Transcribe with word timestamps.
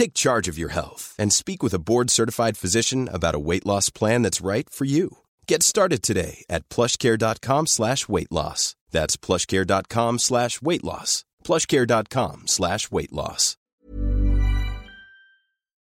Take 0.00 0.14
charge 0.14 0.48
of 0.52 0.58
your 0.58 0.70
health 0.72 1.14
and 1.18 1.30
speak 1.32 1.62
with 1.62 1.74
a 1.74 1.78
board-certified 1.78 2.56
physician 2.56 3.08
about 3.12 3.34
a 3.34 3.38
weight 3.48 3.66
loss 3.66 3.90
plan 3.90 4.22
that's 4.24 4.46
right 4.46 4.70
for 4.70 4.86
you. 4.86 5.08
Get 5.48 5.62
started 5.62 6.02
today 6.02 6.44
at 6.48 6.68
plushcare.com 6.68 7.66
slash 7.66 8.08
weight 8.08 8.32
loss. 8.32 8.76
That's 8.92 9.18
plushcare.com 9.18 10.18
slash 10.18 10.62
weight 10.62 10.84
loss. 10.84 11.24
plushcare.com 11.44 12.42
slash 12.46 12.90
weight 12.90 13.12
loss. 13.12 13.56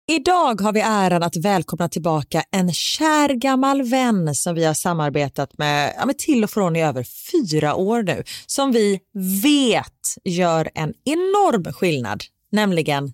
Idag 0.07 0.61
har 0.61 0.73
vi 0.73 0.81
äran 0.81 1.23
att 1.23 1.35
välkomna 1.35 1.89
tillbaka 1.89 2.43
en 2.51 2.73
kär 2.73 3.29
gammal 3.29 3.81
vän 3.83 4.35
som 4.35 4.55
vi 4.55 4.65
har 4.65 4.73
samarbetat 4.73 5.57
med, 5.57 5.93
ja, 5.97 6.05
med 6.05 6.17
till 6.17 6.43
och 6.43 6.49
från 6.49 6.75
i 6.75 6.83
över 6.83 7.05
fyra 7.31 7.75
år 7.75 8.03
nu, 8.03 8.23
som 8.45 8.71
vi 8.71 8.99
vet 9.43 10.15
gör 10.23 10.69
en 10.73 10.93
enorm 11.05 11.73
skillnad, 11.73 12.23
nämligen 12.51 13.13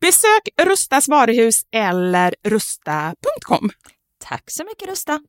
Besök 0.00 0.48
Rustas 0.70 1.08
varuhus 1.08 1.62
eller 1.72 2.34
rusta.com. 2.42 3.70
Tack 4.18 4.50
så 4.50 4.64
mycket 4.64 4.88
Rusta. 4.88 5.20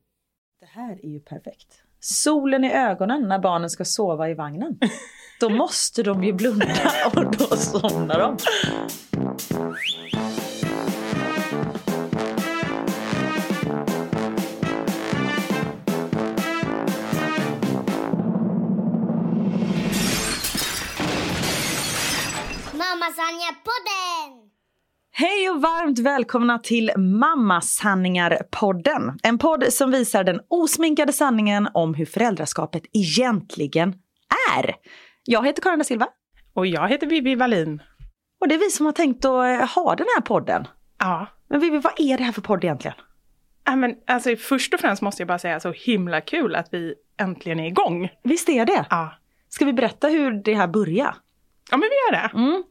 Det 0.60 0.66
här 0.66 0.92
är 1.04 1.08
ju 1.08 1.20
perfekt. 1.20 1.82
Solen 2.00 2.64
i 2.64 2.72
ögonen 2.72 3.28
när 3.28 3.38
barnen 3.38 3.70
ska 3.70 3.84
sova 3.84 4.28
i 4.28 4.34
vagnen. 4.34 4.78
Då 5.40 5.48
måste 5.48 6.02
de 6.02 6.24
ju 6.24 6.32
blunda 6.32 6.66
och 7.16 7.36
då 7.36 7.56
somnar 7.56 8.18
de. 8.18 8.36
Mamma 22.78 23.06
Sanja-podden! 23.16 24.21
Hej 25.14 25.50
och 25.50 25.62
varmt 25.62 25.98
välkomna 25.98 26.58
till 26.58 26.90
Mammasanningar-podden. 26.96 29.18
En 29.22 29.38
podd 29.38 29.64
som 29.72 29.90
visar 29.90 30.24
den 30.24 30.40
osminkade 30.48 31.12
sanningen 31.12 31.68
om 31.74 31.94
hur 31.94 32.06
föräldraskapet 32.06 32.82
egentligen 32.92 33.94
är. 34.52 34.74
Jag 35.24 35.46
heter 35.46 35.62
Karin 35.62 35.78
da 35.78 35.84
Silva 35.84 36.08
Och 36.54 36.66
jag 36.66 36.88
heter 36.88 37.06
Vivi 37.06 37.34
Wallin. 37.34 37.82
och 38.40 38.48
det 38.48 38.54
är 38.54 38.58
vi 38.58 38.70
som 38.70 38.86
har 38.86 38.92
tänkt 38.92 39.24
att 39.24 39.60
eh, 39.60 39.66
ha 39.74 39.94
den 39.94 40.06
här 40.16 40.22
podden. 40.22 40.66
Ja. 40.98 41.26
Men 41.48 41.60
Vivi, 41.60 41.78
vad 41.78 41.92
är 41.96 42.18
det 42.18 42.24
här 42.24 42.32
för 42.32 42.42
podd 42.42 42.64
egentligen? 42.64 42.96
Ja, 43.64 43.76
men 43.76 43.94
alltså, 44.06 44.36
först 44.36 44.74
och 44.74 44.80
främst 44.80 45.02
måste 45.02 45.22
jag 45.22 45.28
bara 45.28 45.38
säga 45.38 45.60
så 45.60 45.72
himla 45.72 46.20
kul 46.20 46.54
att 46.54 46.68
vi 46.72 46.94
äntligen 47.20 47.60
är 47.60 47.66
igång. 47.66 48.08
Visst 48.24 48.48
är 48.48 48.66
det? 48.66 48.86
Ja, 48.90 49.12
Ska 49.48 49.64
vi 49.64 49.72
berätta 49.72 50.08
hur 50.08 50.42
det 50.44 50.54
här 50.54 50.66
började? 50.68 51.14
ja 51.70 51.76
men 51.76 51.88
vi 51.88 51.94
gör 52.16 52.22
det. 52.22 52.30
Mm. 52.38 52.62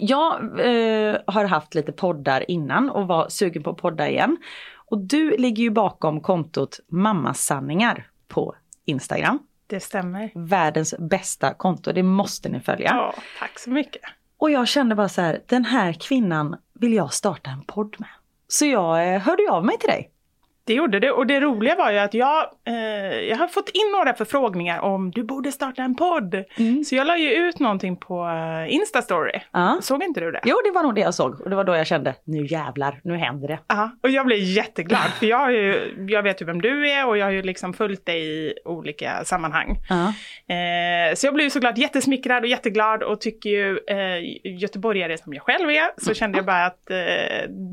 Jag 0.00 0.42
eh, 0.42 1.16
har 1.26 1.44
haft 1.44 1.74
lite 1.74 1.92
poddar 1.92 2.50
innan 2.50 2.90
och 2.90 3.06
var 3.06 3.28
sugen 3.28 3.62
på 3.62 3.70
att 3.70 3.76
podda 3.76 4.08
igen. 4.08 4.36
Och 4.90 4.98
du 4.98 5.36
ligger 5.36 5.62
ju 5.62 5.70
bakom 5.70 6.20
kontot 6.20 6.80
Mammasanningar 6.88 8.06
på 8.28 8.54
Instagram. 8.84 9.38
Det 9.66 9.80
stämmer. 9.80 10.30
Världens 10.34 10.94
bästa 10.98 11.54
konto, 11.54 11.92
det 11.92 12.02
måste 12.02 12.48
ni 12.48 12.60
följa. 12.60 12.86
Ja, 12.86 13.14
tack 13.38 13.58
så 13.58 13.70
mycket. 13.70 14.02
Och 14.38 14.50
jag 14.50 14.68
kände 14.68 14.94
bara 14.94 15.08
så 15.08 15.20
här, 15.20 15.42
den 15.46 15.64
här 15.64 15.92
kvinnan 15.92 16.56
vill 16.74 16.92
jag 16.92 17.12
starta 17.12 17.50
en 17.50 17.64
podd 17.66 17.96
med. 17.98 18.08
Så 18.48 18.66
jag 18.66 19.14
eh, 19.14 19.20
hörde 19.20 19.50
av 19.50 19.64
mig 19.64 19.78
till 19.78 19.88
dig. 19.88 20.10
Det 20.66 20.74
gjorde 20.74 21.00
det 21.00 21.10
och 21.10 21.26
det 21.26 21.40
roliga 21.40 21.74
var 21.74 21.90
ju 21.90 21.98
att 21.98 22.14
jag, 22.14 22.46
eh, 22.66 22.74
jag 23.28 23.36
har 23.36 23.48
fått 23.48 23.68
in 23.68 23.92
några 23.92 24.14
förfrågningar 24.14 24.80
om 24.80 25.10
du 25.10 25.22
borde 25.22 25.52
starta 25.52 25.82
en 25.82 25.94
podd. 25.94 26.44
Så 26.86 26.94
jag 26.94 27.06
la 27.06 27.16
ju 27.16 27.30
ut 27.30 27.58
någonting 27.58 27.96
på 27.96 28.26
eh, 28.28 28.74
Instastory. 28.74 29.40
Ja. 29.52 29.78
Såg 29.82 30.02
inte 30.02 30.20
du 30.20 30.30
det? 30.30 30.40
Jo, 30.44 30.56
det 30.64 30.70
var 30.70 30.82
nog 30.82 30.94
det 30.94 31.00
jag 31.00 31.14
såg 31.14 31.40
och 31.40 31.50
det 31.50 31.56
var 31.56 31.64
då 31.64 31.76
jag 31.76 31.86
kände, 31.86 32.14
nu 32.24 32.46
jävlar, 32.46 33.00
nu 33.04 33.16
händer 33.16 33.48
det. 33.48 33.58
Ja, 33.66 33.90
och 34.02 34.10
jag 34.10 34.26
blev 34.26 34.38
jätteglad 34.38 35.10
för 35.18 35.26
jag, 35.26 35.52
ju, 35.52 35.94
jag 36.08 36.22
vet 36.22 36.42
ju 36.42 36.46
vem 36.46 36.62
du 36.62 36.90
är 36.90 37.06
och 37.06 37.18
jag 37.18 37.26
har 37.26 37.32
ju 37.32 37.42
liksom 37.42 37.72
följt 37.74 38.06
dig 38.06 38.20
i 38.26 38.54
olika 38.64 39.24
sammanhang. 39.24 39.76
Ja. 39.88 40.06
Eh, 40.54 41.14
så 41.14 41.26
jag 41.26 41.34
blev 41.34 41.48
såklart 41.50 41.78
jättesmickrad 41.78 42.42
och 42.42 42.48
jätteglad 42.48 43.02
och 43.02 43.20
tycker 43.20 43.50
ju 43.50 43.78
eh, 43.88 44.58
göteborgare 44.60 45.18
som 45.18 45.34
jag 45.34 45.42
själv 45.42 45.70
är 45.70 46.00
så 46.00 46.14
kände 46.14 46.38
jag 46.38 46.46
bara 46.46 46.66
att 46.66 46.90
eh, 46.90 46.96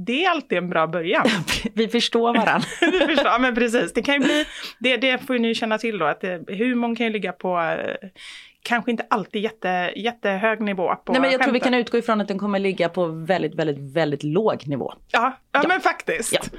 det 0.06 0.26
är 0.26 0.30
alltid 0.30 0.58
en 0.58 0.70
bra 0.70 0.88
början. 0.88 1.28
Vi 1.74 1.88
förstår 1.88 2.34
varandra. 2.34 2.68
Du 2.92 3.08
förstår, 3.08 3.26
ja, 3.26 3.38
men 3.38 3.56
precis. 3.56 3.94
Det 3.94 4.02
kan 4.02 4.16
ju 4.16 4.20
bli, 4.20 4.46
det, 4.80 4.98
det 4.98 5.18
får 5.18 5.36
ju 5.36 5.42
ni 5.42 5.56
känna 5.56 5.78
till 5.78 5.98
då, 5.98 6.06
att 6.06 6.24
eh, 6.24 6.38
humorn 6.48 6.96
kan 6.96 7.06
ju 7.06 7.14
ligga 7.14 7.32
på 7.32 7.60
eh, 7.60 8.10
kanske 8.64 8.92
inte 8.92 9.06
alltid 9.10 9.42
jätte, 9.42 9.94
jättehög 9.96 10.62
nivå 10.62 10.96
på 10.96 11.12
Nej 11.12 11.22
men 11.22 11.32
jag 11.32 11.42
tror 11.42 11.54
vi 11.54 11.60
skämten. 11.60 11.72
kan 11.72 11.80
utgå 11.80 11.98
ifrån 11.98 12.22
att 12.22 12.28
den 12.28 12.40
kommer 12.40 12.60
ligga 12.60 12.90
på 12.90 13.06
väldigt, 13.06 13.56
väldigt, 13.56 13.96
väldigt 13.96 14.24
låg 14.24 14.68
nivå. 14.68 14.94
Ja, 15.12 15.38
ja, 15.52 15.64
men 15.68 15.82
faktiskt. 15.82 16.34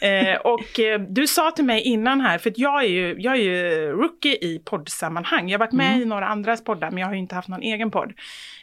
eh, 0.00 0.40
och 0.40 0.80
eh, 0.80 1.00
du 1.00 1.26
sa 1.26 1.50
till 1.50 1.64
mig 1.64 1.82
innan 1.82 2.20
här, 2.20 2.38
för 2.38 2.52
jag 2.56 2.84
är 2.84 2.88
ju, 2.88 3.16
jag 3.18 3.34
är 3.34 3.40
ju 3.40 3.92
rookie 3.92 4.34
i 4.34 4.62
poddsammanhang. 4.64 5.48
Jag 5.48 5.58
har 5.58 5.66
varit 5.66 5.72
med 5.72 6.00
i 6.00 6.04
några 6.04 6.26
andras 6.26 6.64
poddar, 6.64 6.90
men 6.90 6.98
jag 6.98 7.06
har 7.06 7.14
ju 7.14 7.20
inte 7.20 7.34
haft 7.34 7.48
någon 7.48 7.62
egen 7.62 7.90
podd. 7.90 8.12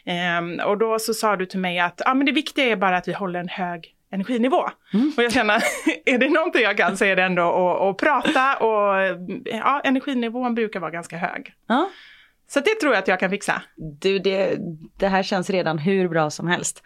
Eh, 0.04 0.66
och 0.66 0.78
då 0.78 0.98
så 0.98 1.14
sa 1.14 1.36
du 1.36 1.46
till 1.46 1.60
mig 1.60 1.78
att 1.78 2.02
ah, 2.06 2.14
men 2.14 2.26
det 2.26 2.32
viktiga 2.32 2.64
är 2.64 2.76
bara 2.76 2.96
att 2.96 3.08
vi 3.08 3.12
håller 3.12 3.40
en 3.40 3.48
hög 3.48 3.94
energinivå. 4.10 4.64
Och 5.16 5.22
jag 5.22 5.32
känner, 5.32 5.62
är 6.04 6.18
det 6.18 6.28
någonting 6.28 6.62
jag 6.62 6.76
kan 6.76 6.96
så 6.96 7.04
är 7.04 7.16
det 7.16 7.22
ändå 7.22 7.42
att, 7.42 7.80
att 7.82 7.96
prata 7.96 8.56
och 8.56 9.18
ja, 9.44 9.80
energinivån 9.84 10.54
brukar 10.54 10.80
vara 10.80 10.90
ganska 10.90 11.16
hög. 11.16 11.52
Ja. 11.66 11.88
Så 12.48 12.60
det 12.60 12.74
tror 12.80 12.92
jag 12.92 13.02
att 13.02 13.08
jag 13.08 13.20
kan 13.20 13.30
fixa. 13.30 13.62
Du, 13.76 14.18
det, 14.18 14.56
det 14.98 15.08
här 15.08 15.22
känns 15.22 15.50
redan 15.50 15.78
hur 15.78 16.08
bra 16.08 16.30
som 16.30 16.48
helst. 16.48 16.82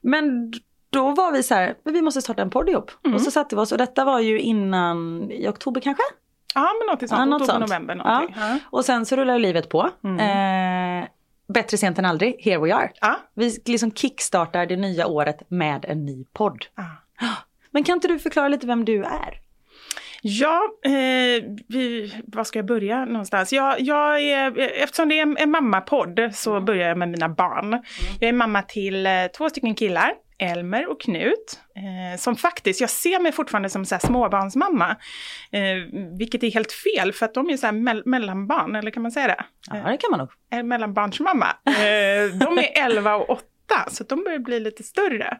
Men 0.00 0.52
då 0.90 1.10
var 1.10 1.32
vi 1.32 1.42
så 1.42 1.54
här, 1.54 1.74
vi 1.84 2.02
måste 2.02 2.22
starta 2.22 2.42
en 2.42 2.50
podd 2.50 2.68
ihop. 2.68 2.90
Och 3.14 3.20
så 3.20 3.30
satte 3.30 3.56
vi 3.56 3.62
oss 3.62 3.72
och 3.72 3.78
detta 3.78 4.04
var 4.04 4.20
ju 4.20 4.40
innan, 4.40 5.30
i 5.30 5.48
oktober 5.48 5.80
kanske? 5.80 6.02
Ja, 6.54 6.72
men 6.80 6.86
något 6.86 7.08
sånt. 7.08 7.18
Ja, 7.18 7.24
något 7.24 7.42
Oktober, 7.42 7.58
sånt. 7.66 7.70
november 7.70 7.94
någonting. 7.94 8.36
Ja. 8.38 8.58
Och 8.70 8.84
sen 8.84 9.06
så 9.06 9.16
rullar 9.16 9.38
livet 9.38 9.68
på. 9.68 9.90
Eh, 10.04 11.04
bättre 11.54 11.76
sent 11.76 11.98
än 11.98 12.04
aldrig, 12.04 12.36
here 12.44 12.58
we 12.58 12.74
are. 12.74 12.90
Ja. 13.00 13.16
Vi 13.34 13.58
liksom 13.64 13.92
kickstartar 13.92 14.66
det 14.66 14.76
nya 14.76 15.06
året 15.06 15.42
med 15.48 15.84
en 15.84 16.04
ny 16.04 16.24
podd. 16.32 16.66
Ja. 16.74 16.84
Men 17.70 17.84
kan 17.84 17.94
inte 17.94 18.08
du 18.08 18.18
förklara 18.18 18.48
lite 18.48 18.66
vem 18.66 18.84
du 18.84 19.04
är? 19.04 19.40
Ja, 20.26 20.60
eh, 20.84 21.44
vi, 21.68 22.12
var 22.26 22.44
ska 22.44 22.58
jag 22.58 22.66
börja 22.66 23.04
någonstans? 23.04 23.52
Jag, 23.52 23.80
jag 23.80 24.20
är, 24.20 24.58
eftersom 24.58 25.08
det 25.08 25.18
är 25.20 25.42
en 25.42 25.50
mammapodd 25.50 26.20
så 26.34 26.50
Mm. 26.52 26.64
börjar 26.64 26.88
jag 26.88 26.98
med 26.98 27.08
mina 27.08 27.28
barn. 27.28 27.82
Jag 28.20 28.28
är 28.28 28.32
mamma 28.32 28.62
till 28.62 29.06
eh, 29.06 29.12
två 29.36 29.50
stycken 29.50 29.74
killar. 29.74 30.12
Elmer 30.38 30.90
och 30.90 31.00
Knut. 31.00 31.60
Eh, 31.76 32.18
som 32.18 32.36
faktiskt, 32.36 32.80
jag 32.80 32.90
ser 32.90 33.20
mig 33.20 33.32
fortfarande 33.32 33.70
som 33.70 33.84
så 33.84 33.94
här 33.94 34.00
småbarnsmamma. 34.06 34.96
Eh, 35.52 35.60
vilket 36.18 36.42
är 36.42 36.50
helt 36.50 36.72
fel 36.72 37.12
för 37.12 37.26
att 37.26 37.34
de 37.34 37.50
är 37.50 37.56
så 37.56 37.66
här 37.66 37.72
mell- 37.72 38.02
mellanbarn, 38.06 38.76
eller 38.76 38.90
kan 38.90 39.02
man 39.02 39.12
säga 39.12 39.26
det? 39.26 39.44
Ja, 39.70 39.74
det 39.90 39.96
kan 39.96 40.10
man 40.10 40.18
nog. 40.18 40.28
Eh, 40.52 40.62
mellanbarnsmamma. 40.62 41.46
Eh, 41.66 42.36
de 42.38 42.58
är 42.58 42.84
11 42.84 43.14
och 43.16 43.30
8 43.30 43.44
så 43.90 44.04
de 44.04 44.24
börjar 44.24 44.38
bli 44.38 44.60
lite 44.60 44.82
större. 44.82 45.38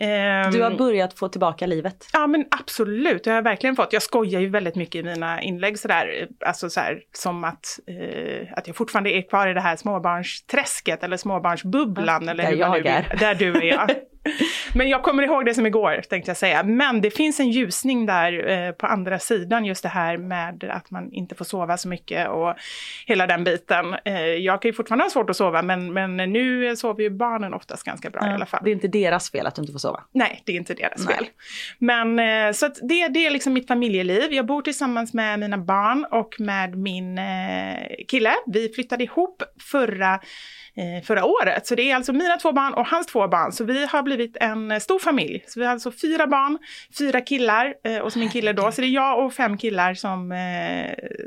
Eh, 0.00 0.50
Du 0.50 0.62
har 0.62 0.78
börjat 0.78 1.18
få 1.18 1.28
tillbaka 1.28 1.66
livet. 1.66 2.06
Ja 2.12 2.26
men 2.26 2.44
absolut, 2.60 3.24
det 3.24 3.30
har 3.30 3.34
jag 3.36 3.42
verkligen 3.42 3.76
fått. 3.76 3.92
Jag 3.92 4.02
skojar 4.02 4.40
ju 4.40 4.48
väldigt 4.48 4.74
mycket 4.76 4.94
i 4.94 5.02
mina 5.02 5.42
inlägg 5.42 5.78
sådär, 5.78 6.28
alltså 6.46 6.70
sådär 6.70 7.00
som 7.12 7.44
att, 7.44 7.78
eh, 7.86 8.46
att 8.56 8.66
jag 8.66 8.76
fortfarande 8.76 9.10
är 9.10 9.22
kvar 9.28 9.48
i 9.48 9.54
det 9.54 9.60
här 9.60 9.76
småbarnsträsket 9.76 11.02
eller 11.04 11.16
småbarnsbubblan. 11.16 12.28
eller 12.28 12.42
där 12.44 12.50
hur 12.50 12.56
jag 12.58 12.82
nu 12.82 12.88
är. 12.90 13.16
Där 13.18 13.34
du 13.34 13.56
är, 13.56 13.62
ja. 13.62 13.86
Men 14.74 14.88
jag 14.88 15.02
kommer 15.02 15.22
ihåg 15.22 15.44
det 15.46 15.54
som 15.54 15.66
igår, 15.66 16.02
tänkte 16.08 16.30
jag 16.30 16.36
säga. 16.36 16.62
Men 16.62 17.00
det 17.00 17.10
finns 17.10 17.40
en 17.40 17.50
ljusning 17.50 18.06
där 18.06 18.48
eh, 18.48 18.72
på 18.72 18.86
andra 18.86 19.18
sidan, 19.18 19.64
just 19.64 19.82
det 19.82 19.88
här 19.88 20.16
med 20.16 20.64
att 20.64 20.90
man 20.90 21.12
inte 21.12 21.34
får 21.34 21.44
sova 21.44 21.76
så 21.76 21.88
mycket 21.88 22.28
och 22.28 22.54
hela 23.06 23.26
den 23.26 23.44
biten. 23.44 23.94
Eh, 24.04 24.20
jag 24.22 24.62
kan 24.62 24.68
ju 24.68 24.72
fortfarande 24.72 25.04
ha 25.04 25.10
svårt 25.10 25.30
att 25.30 25.36
sova, 25.36 25.62
men, 25.62 25.92
men 25.92 26.16
nu 26.16 26.76
sover 26.76 27.02
ju 27.02 27.10
barnen 27.10 27.54
oftast 27.54 27.84
ganska 27.84 28.10
bra 28.10 28.30
i 28.30 28.34
alla 28.34 28.46
fall. 28.46 28.60
Det 28.64 28.70
är 28.70 28.74
inte 28.74 28.88
deras 28.88 29.30
fel 29.30 29.46
att 29.46 29.54
du 29.54 29.62
inte 29.62 29.72
får 29.72 29.78
sova. 29.78 29.87
Nej, 30.12 30.42
det 30.46 30.52
är 30.52 30.56
inte 30.56 30.74
deras 30.74 31.06
Nej. 31.06 31.16
fel. 31.16 31.26
Men 31.78 32.18
eh, 32.18 32.52
så 32.52 32.66
att 32.66 32.74
det, 32.74 33.08
det 33.08 33.26
är 33.26 33.30
liksom 33.30 33.52
mitt 33.52 33.68
familjeliv. 33.68 34.32
Jag 34.32 34.46
bor 34.46 34.62
tillsammans 34.62 35.14
med 35.14 35.38
mina 35.38 35.58
barn 35.58 36.06
och 36.10 36.34
med 36.38 36.78
min 36.78 37.18
eh, 37.18 37.76
kille. 38.08 38.34
Vi 38.46 38.68
flyttade 38.68 39.04
ihop 39.04 39.42
förra, 39.70 40.14
eh, 40.14 41.04
förra 41.04 41.24
året. 41.24 41.66
Så 41.66 41.74
det 41.74 41.90
är 41.90 41.96
alltså 41.96 42.12
mina 42.12 42.36
två 42.36 42.52
barn 42.52 42.74
och 42.74 42.86
hans 42.86 43.06
två 43.06 43.28
barn. 43.28 43.52
Så 43.52 43.64
vi 43.64 43.86
har 43.86 44.02
blivit 44.02 44.36
en 44.36 44.80
stor 44.80 44.98
familj. 44.98 45.44
Så 45.46 45.60
vi 45.60 45.66
har 45.66 45.72
alltså 45.72 45.92
fyra 45.92 46.26
barn, 46.26 46.58
fyra 46.98 47.20
killar 47.20 47.74
och 48.02 48.12
så 48.12 48.18
min 48.18 48.30
kille 48.30 48.52
då. 48.52 48.72
Så 48.72 48.80
det 48.80 48.86
är 48.86 48.90
jag 48.90 49.24
och 49.24 49.34
fem 49.34 49.58
killar 49.58 49.94
som, 49.94 50.34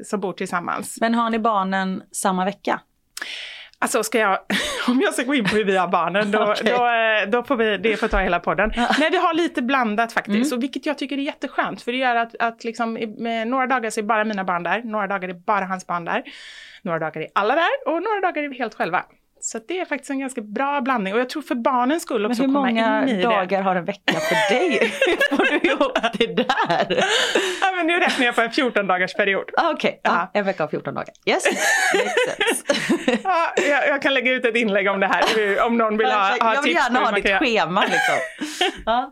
som 0.05 0.19
bor 0.19 0.33
tillsammans. 0.33 0.97
Men 1.01 1.13
har 1.13 1.29
ni 1.29 1.39
barnen 1.39 2.03
samma 2.11 2.45
vecka? 2.45 2.81
Alltså 3.81 4.03
ska 4.03 4.19
jag, 4.19 4.39
om 4.87 5.01
jag 5.01 5.13
ska 5.13 5.23
gå 5.23 5.35
in 5.35 5.43
på 5.43 5.55
hur 5.55 5.63
vi 5.63 5.77
har 5.77 5.87
barnen, 5.87 6.31
då, 6.31 6.41
Okej. 6.51 6.73
då, 6.77 6.87
eh, 6.87 7.29
då 7.29 7.43
får 7.43 7.55
vi, 7.55 7.77
det 7.77 7.97
får 7.97 8.07
ta 8.07 8.19
hela 8.19 8.39
podden. 8.39 8.71
Nej, 8.75 9.09
vi 9.11 9.17
har 9.17 9.33
lite 9.33 9.61
blandat 9.61 10.13
faktiskt, 10.13 10.53
och 10.53 10.63
vilket 10.63 10.85
jag 10.85 10.97
tycker 10.97 11.17
är 11.17 11.21
jätteskönt. 11.21 11.81
För 11.81 11.91
det 11.91 11.97
gör 11.97 12.15
att, 12.15 12.35
att 12.39 12.63
liksom, 12.63 12.93
några 13.47 13.67
dagar 13.67 13.89
så 13.89 13.99
är 13.99 14.03
bara 14.03 14.23
mina 14.23 14.43
barn 14.43 14.63
där, 14.63 14.83
några 14.83 15.07
dagar 15.07 15.29
är 15.29 15.33
bara 15.33 15.65
hans 15.65 15.87
barn 15.87 16.05
där. 16.05 16.23
Några 16.81 16.99
dagar 16.99 17.21
är 17.21 17.27
alla 17.35 17.55
där 17.55 17.69
och 17.85 18.03
några 18.03 18.19
dagar 18.21 18.43
är 18.43 18.47
vi 18.49 18.57
helt 18.57 18.75
själva. 18.75 19.05
Så 19.43 19.59
det 19.67 19.79
är 19.79 19.85
faktiskt 19.85 20.09
en 20.09 20.19
ganska 20.19 20.41
bra 20.41 20.81
blandning 20.81 21.13
och 21.13 21.19
jag 21.19 21.29
tror 21.29 21.41
för 21.41 21.55
barnens 21.55 22.03
skull 22.03 22.21
Men 22.21 22.31
också 22.31 22.41
hur 22.43 22.47
komma 22.47 22.59
många 22.67 23.01
in 23.03 23.09
i 23.09 23.13
det. 23.15 23.23
dagar 23.23 23.61
har 23.61 23.75
en 23.75 23.85
vecka 23.85 24.13
för 24.13 24.53
dig? 24.53 24.91
Hur 25.07 25.35
får 25.37 25.45
du 25.45 25.69
ihop 25.69 25.97
det 26.13 26.27
där? 26.35 27.03
Ja, 27.61 27.71
men 27.75 27.87
nu 27.87 27.99
räknar 27.99 28.25
jag 28.25 28.35
på 28.35 28.41
en 28.41 28.51
14 28.51 28.87
dagars 28.87 29.13
period. 29.13 29.43
Ah, 29.57 29.71
Okej, 29.71 29.99
Ja. 30.03 30.29
ja, 30.33 30.39
en 30.39 30.45
vecka 30.45 30.63
och 30.63 30.69
14 30.71 30.93
dagar. 30.93 31.13
Yes. 31.25 31.43
Ja, 33.23 33.53
jag, 33.69 33.87
jag 33.87 34.01
kan 34.01 34.13
lägga 34.13 34.31
ut 34.31 34.45
ett 34.45 34.55
inlägg 34.55 34.87
om 34.89 34.99
det 34.99 35.07
här, 35.07 35.23
hur- 35.35 35.61
om 35.65 35.77
någon 35.77 35.97
vill 35.97 36.07
ha, 36.07 36.19
ha 36.41 36.53
jag 36.53 36.61
vill 36.61 36.73
tips 36.73 36.83
gärna 36.83 36.99
hur 36.99 37.05
ha 37.05 37.11
ditt 37.15 37.25
kan 37.25 37.39
schema 37.39 37.81
liksom. 37.81 38.15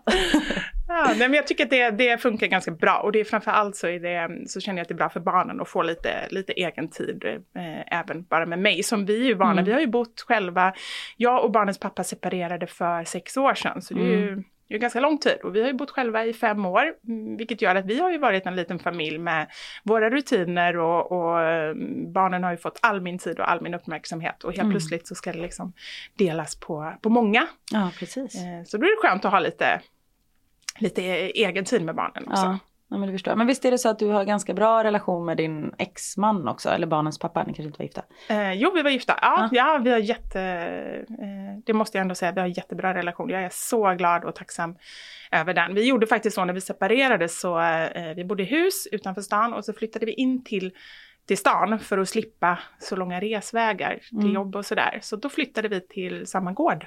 Ja. 0.92 1.06
Nej, 1.08 1.18
men 1.30 1.34
jag 1.34 1.48
tycker 1.48 1.64
att 1.64 1.70
det, 1.70 1.92
det 1.92 2.18
funkar 2.18 2.48
ganska 2.48 2.72
bra 2.72 3.00
och 3.00 3.12
det 3.12 3.20
är 3.20 3.24
framförallt 3.24 3.76
så, 3.76 3.88
är 3.88 4.00
det, 4.00 4.50
så 4.50 4.60
känner 4.60 4.78
jag 4.78 4.82
att 4.82 4.88
det 4.88 4.94
är 4.94 4.98
bra 4.98 5.10
för 5.10 5.20
barnen 5.20 5.62
att 5.62 5.70
få 5.70 5.84
lite, 5.84 6.28
lite 6.30 6.54
egen 6.54 6.90
tid, 6.90 7.24
eh, 7.56 8.00
även 8.00 8.24
bara 8.24 8.46
med 8.46 8.60
mig. 8.60 8.84
Som 8.84 9.06
vi 9.06 9.22
är 9.22 9.28
ju 9.28 9.34
vana, 9.34 9.62
vi 9.62 9.74
har 9.74 9.80
ju 9.80 9.88
bott 9.88 10.26
själva, 10.28 10.74
jag 11.18 11.44
och 11.44 11.52
barnens 11.52 11.78
pappa 11.80 12.04
separerade 12.04 12.68
för 12.68 13.04
sex 13.04 13.38
år 13.38 13.54
sedan, 13.54 13.82
så 13.82 13.94
det 13.94 14.02
är 14.02 14.06
ju 14.18 14.44
det 14.68 14.76
är 14.76 14.80
ganska 14.80 15.00
lång 15.00 15.18
tid 15.18 15.38
och 15.44 15.56
vi 15.56 15.62
har 15.62 15.68
ju 15.68 15.74
bott 15.74 15.92
själva 15.92 16.26
i 16.26 16.34
fem 16.34 16.66
år, 16.66 16.84
mm, 17.08 17.38
vilket 17.38 17.62
gör 17.62 17.76
att 17.76 17.86
vi 17.86 18.00
har 18.00 18.12
ju 18.12 18.18
varit 18.18 18.46
en 18.46 18.56
liten 18.56 18.80
familj 18.80 19.18
med 19.18 19.48
våra 19.84 20.10
rutiner 20.10 20.78
och, 20.78 21.12
och 21.12 21.42
eh, 21.42 21.74
barnen 22.14 22.44
har 22.44 22.52
ju 22.52 22.58
fått 22.58 22.80
all 22.82 23.02
min 23.02 23.18
tid 23.20 23.40
och 23.40 23.52
all 23.52 23.62
min 23.62 23.74
uppmärksamhet 23.74 24.44
och 24.44 24.54
helt 24.54 24.70
plötsligt 24.72 25.08
så 25.08 25.16
ska 25.16 25.32
det 25.32 25.40
liksom 25.40 25.74
delas 26.18 26.60
på, 26.60 26.94
på 27.02 27.10
många. 27.10 27.48
ja, 27.72 27.92
precis. 28.00 28.36
Eh, 28.36 28.64
Så 28.66 28.78
då 28.78 28.86
är 28.86 28.90
det 29.04 29.08
skönt 29.08 29.26
att 29.26 29.32
ha 29.32 29.40
lite, 29.40 29.82
lite 30.80 31.02
egen 31.32 31.66
tid 31.66 31.86
med 31.86 31.96
barnen 31.96 32.28
också. 32.28 32.46
Ja, 32.46 32.60
ja, 32.90 32.98
men 32.98 33.08
det 33.08 33.14
förstår. 33.14 33.36
Men 33.36 33.48
visst 33.48 33.66
är 33.66 33.72
det 33.72 33.78
så 33.78 33.90
att 33.90 34.00
du 34.00 34.08
har 34.08 34.24
ganska 34.24 34.54
bra 34.54 34.84
relation 34.84 35.26
med 35.26 35.38
din 35.38 35.74
exman 35.78 36.48
också? 36.48 36.70
Eller 36.70 36.88
barnens 36.88 37.20
pappa, 37.20 37.40
ni 37.40 37.46
kanske 37.46 37.64
inte 37.64 37.80
var 37.80 37.84
gifta? 37.84 38.04
Eh, 38.30 38.54
jo, 38.54 38.72
vi 38.76 38.82
var 38.82 38.90
gifta. 38.90 39.20
Ja, 39.22 39.50
ja. 39.52 39.82
vi 39.84 39.92
har 39.92 40.00
jätte... 40.00 40.42
Eh, 41.10 41.64
det 41.66 41.74
måste 41.74 41.98
jag 41.98 42.02
ändå 42.02 42.16
säga, 42.16 42.32
vi 42.32 42.40
har 42.40 42.48
jättebra 42.48 42.94
relation. 42.94 43.30
Jag 43.30 43.44
är 43.44 43.50
så 43.52 43.94
glad 43.94 44.24
och 44.24 44.36
tacksam 44.36 44.76
över 45.32 45.54
den. 45.54 45.76
Vi 45.76 45.88
gjorde 45.88 46.08
faktiskt 46.08 46.36
så 46.36 46.46
när 46.46 46.54
vi 46.54 46.62
separerade 46.62 47.30
så 47.30 47.60
eh, 47.60 48.16
vi 48.16 48.26
bodde 48.26 48.44
i 48.44 48.46
hus 48.46 48.88
utanför 48.92 49.22
stan 49.22 49.54
och 49.54 49.66
så 49.66 49.74
flyttade 49.74 50.06
vi 50.06 50.14
in 50.14 50.44
till 50.44 50.72
till 51.30 51.38
stan 51.38 51.80
för 51.80 51.98
att 51.98 52.10
slippa 52.10 52.60
så 52.80 52.96
långa 52.96 53.20
resvägar 53.20 54.00
till 54.22 54.34
jobb 54.34 54.56
och 54.56 54.66
sådär. 54.66 55.00
Så 55.02 55.16
då 55.16 55.30
flyttade 55.30 55.68
vi 55.68 55.82
till 55.82 56.28
samma 56.28 56.52
gård. 56.52 56.86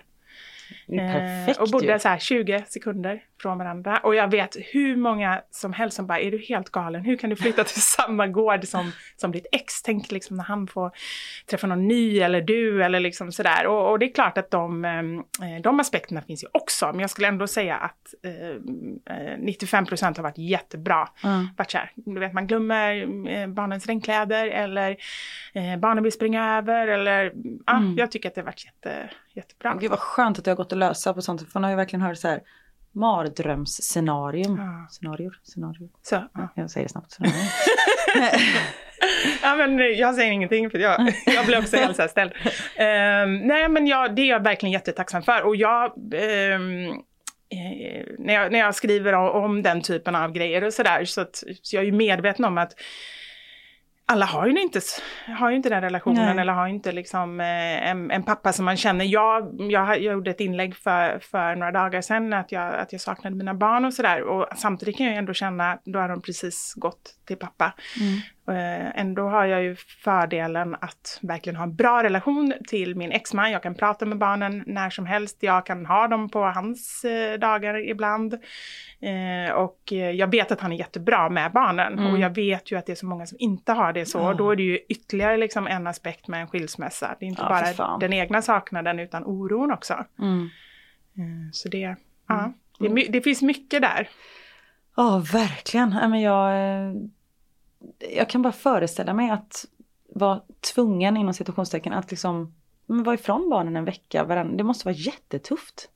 Eh, 0.92 1.12
Perfekt 1.12 1.61
och 1.61 1.69
bodde 1.73 1.92
ju. 1.92 1.99
så 1.99 2.09
här 2.09 2.19
20 2.19 2.64
sekunder 2.69 3.23
från 3.42 3.59
varandra. 3.59 3.99
Och 4.02 4.14
jag 4.14 4.31
vet 4.31 4.57
hur 4.73 4.97
många 4.97 5.42
som 5.50 5.73
helst 5.73 5.97
som 5.97 6.07
bara, 6.07 6.21
är 6.21 6.31
du 6.31 6.38
helt 6.38 6.71
galen? 6.71 7.02
Hur 7.04 7.16
kan 7.16 7.31
du 7.31 7.37
flytta 7.37 7.64
till 7.64 7.83
samma 7.83 8.26
gård 8.26 8.64
som, 8.64 8.92
som 9.16 9.33
ditt 9.33 9.47
ex? 9.52 9.83
Tänk 9.83 10.11
liksom 10.12 10.37
när 10.37 10.45
han 10.45 10.66
får 10.66 10.90
träffa 11.50 11.66
någon 11.66 11.88
ny 11.88 12.19
eller 12.21 12.40
du 12.40 12.85
eller 12.85 13.00
liksom 13.00 13.33
sådär. 13.33 13.66
Och, 13.66 13.90
och 13.90 13.99
det 13.99 14.07
är 14.07 14.14
klart 14.14 14.38
att 14.38 14.50
de, 14.50 14.85
eh, 14.85 15.61
de 15.62 15.81
aspekterna 15.81 16.23
finns 16.23 16.45
ju 16.45 16.49
också. 16.52 16.87
Men 16.87 17.00
jag 17.00 17.11
skulle 17.11 17.28
ändå 17.28 17.47
säga 17.47 17.76
att 17.76 18.14
eh, 18.25 19.16
eh, 19.16 19.38
95 19.38 19.87
procent 19.87 20.16
har 20.16 20.23
varit 20.23 20.38
jättebra. 20.38 21.09
Mm. 21.25 21.49
Varit 21.57 21.71
så 21.71 21.78
här, 21.78 21.90
du 21.95 22.21
vet 22.21 22.33
man 22.33 22.47
glömmer 22.47 22.95
eh, 23.28 23.47
barnens 23.47 23.87
regnkläder 23.87 24.47
eller 24.47 24.97
eh, 25.54 25.76
barnen 25.78 26.02
vill 26.04 26.12
springa 26.12 26.59
över 26.59 26.88
eller 26.88 27.33
ja, 27.66 27.73
Mm. 27.83 27.97
jag 27.99 28.11
tycker 28.11 28.28
att 28.28 28.35
det 28.35 28.40
har 28.40 28.47
varit 28.47 28.64
jätte, 28.64 29.11
jättebra. 29.35 29.75
Gud 29.75 29.91
vad 29.91 29.99
skönt 29.99 30.39
att 30.39 30.45
du 30.45 30.51
har 30.51 30.57
gått 30.57 30.73
att 30.73 30.79
lösa 30.79 31.15
på 31.15 31.23
sånt. 31.23 31.41
För 31.41 31.49
man 31.55 31.65
har 31.65 31.71
ju 31.71 31.77
verkligen 31.77 32.03
hört 32.03 32.19
så 32.19 32.29
här 32.29 32.41
mardrömsscenarium. 32.93 34.57
Ja. 34.57 34.87
Scenarior, 34.91 35.41
scenarior. 35.43 35.89
Så, 36.03 36.29
ja. 36.35 36.49
Jag 36.55 36.71
säger 36.71 36.87
det 36.87 36.93
snabbt. 36.93 37.19
Ja, 39.43 39.57
men 39.57 39.79
jag 39.79 40.15
säger 40.15 40.33
ingenting 40.33 40.71
för 40.71 40.79
jag, 40.79 41.12
jag 41.27 41.47
blir 41.47 41.59
också 41.59 41.77
helt 41.77 42.11
ställd. 42.11 42.33
Ehm, 42.77 43.39
nej 43.39 43.69
men 43.69 43.87
jag, 43.87 44.17
det 44.17 44.23
är 44.23 44.27
jag 44.27 44.43
verkligen 44.43 44.73
jättetacksam 44.73 45.23
för 45.23 45.43
och 45.43 45.57
jag 45.57 45.85
eh, 46.15 46.59
när, 48.19 48.35
jag, 48.35 48.53
när 48.53 48.59
jag 48.59 48.75
skriver 48.75 49.12
om, 49.12 49.45
om 49.45 49.62
den 49.62 49.83
typen 49.83 50.15
av 50.15 50.33
grejer 50.33 50.65
och 50.65 50.75
sådär 50.75 51.05
så, 51.05 51.21
att, 51.21 51.43
så 51.62 51.77
jag 51.77 51.83
är 51.83 51.87
ju 51.87 51.93
medveten 51.93 52.45
om 52.45 52.59
att 52.59 52.73
alla 54.12 54.26
har 54.26 54.47
ju 54.47 54.61
inte, 54.61 54.81
har 55.38 55.50
ju 55.50 55.57
inte 55.57 55.69
den 55.69 55.81
relationen 55.81 56.25
Nej. 56.25 56.40
eller 56.40 56.52
har 56.52 56.66
inte 56.66 56.92
liksom 56.92 57.40
eh, 57.40 57.90
en, 57.90 58.11
en 58.11 58.23
pappa 58.23 58.52
som 58.52 58.64
man 58.64 58.76
känner. 58.76 59.04
Jag, 59.04 59.57
jag, 59.59 59.88
jag 59.88 60.14
gjorde 60.14 60.31
ett 60.31 60.40
inlägg 60.40 60.76
för, 60.76 61.19
för 61.19 61.57
några 61.57 61.73
dagar 61.73 62.00
sedan 62.00 62.33
att 62.33 62.52
jag, 62.52 62.75
att 62.75 62.92
jag 62.92 63.00
saknade 63.00 63.37
mina 63.37 63.54
barn 63.54 63.85
och 63.85 63.95
sådär. 63.95 64.23
Och 64.23 64.47
samtidigt 64.57 64.97
kan 64.97 65.07
jag 65.07 65.16
ändå 65.16 65.35
känna, 65.35 65.78
då 65.85 65.99
har 65.99 66.09
de 66.09 66.23
precis 66.23 66.75
gått 66.76 67.14
till 67.26 67.37
pappa. 67.37 67.64
Eh, 67.64 68.42
ändå 68.95 69.29
har 69.29 69.45
jag 69.45 69.63
ju 69.63 69.77
fördelen 69.77 70.75
att 70.81 71.19
verkligen 71.23 71.57
ha 71.57 71.63
en 71.63 71.75
bra 71.77 72.03
relation 72.03 72.53
till 72.69 72.97
min 72.97 73.13
exman. 73.13 73.51
Jag 73.51 73.63
kan 73.63 73.75
prata 73.75 74.07
med 74.07 74.19
barnen 74.19 74.65
när 74.67 74.91
som 74.91 75.07
helst. 75.07 75.37
Jag 75.41 75.67
kan 75.67 75.87
ha 75.87 76.09
dem 76.09 76.29
på 76.29 76.45
hans 76.45 77.05
eh, 77.05 77.39
dagar 77.39 77.89
ibland. 77.89 78.35
Eh, 79.01 79.53
och 79.55 79.93
eh, 79.93 80.11
jag 80.11 80.31
vet 80.31 80.53
att 80.53 80.61
han 80.61 80.73
är 80.73 80.77
jättebra 80.77 81.29
med 81.29 81.53
barnen. 81.53 81.93
Mm. 81.99 82.13
Och 82.13 82.19
jag 82.19 82.35
vet 82.35 82.73
ju 82.73 82.79
att 82.79 82.87
det 82.87 82.93
är 82.93 82.97
så 82.97 83.07
många 83.07 83.27
som 83.27 83.37
inte 83.41 83.73
har 83.73 83.93
det 83.93 84.07
så. 84.07 84.29
Och 84.29 84.37
då 84.37 84.51
är 84.51 84.57
det 84.57 84.63
ju 84.63 84.79
ytterligare 84.89 85.37
liksom 85.37 85.67
en 85.67 85.87
aspekt 85.87 86.29
med 86.29 86.41
en 86.41 86.47
skilsmässa. 86.49 87.17
Det 87.21 87.25
är 87.25 87.29
inte 87.29 87.43
Ja, 87.43 87.75
bara 87.77 87.97
den 87.99 88.13
egna 88.13 88.43
saknaden 88.43 88.99
utan 88.99 89.25
oron 89.25 89.73
också. 89.73 90.05
Mm. 90.19 90.51
Eh, 91.17 91.51
så 91.53 91.69
det, 91.69 91.97
ja, 92.29 92.53
det, 92.79 92.87
är 92.87 92.91
my- 92.91 93.09
det 93.09 93.21
finns 93.21 93.43
mycket 93.43 93.83
där. 93.83 94.09
Ja, 94.97 95.23
verkligen. 95.33 95.99
Ja, 96.03 96.09
men 96.09 96.21
jag, 96.21 96.51
eh, 96.53 96.93
jag 98.17 98.29
kan 98.29 98.43
bara 98.43 98.53
föreställa 98.53 99.12
mig 99.15 99.31
att 99.31 99.65
vara 100.15 100.41
tvungen 100.75 101.17
inom 101.17 101.35
situationstecken 101.35 101.93
att 101.93 102.11
liksom 102.11 102.55
vara 102.87 103.15
ifrån 103.15 103.51
barnen 103.51 103.77
en 103.77 103.85
vecka. 103.85 104.25
varann- 104.25 104.57
Det 104.57 104.65
måste 104.65 104.85
vara 104.89 104.95
jättetufft. 104.95 105.89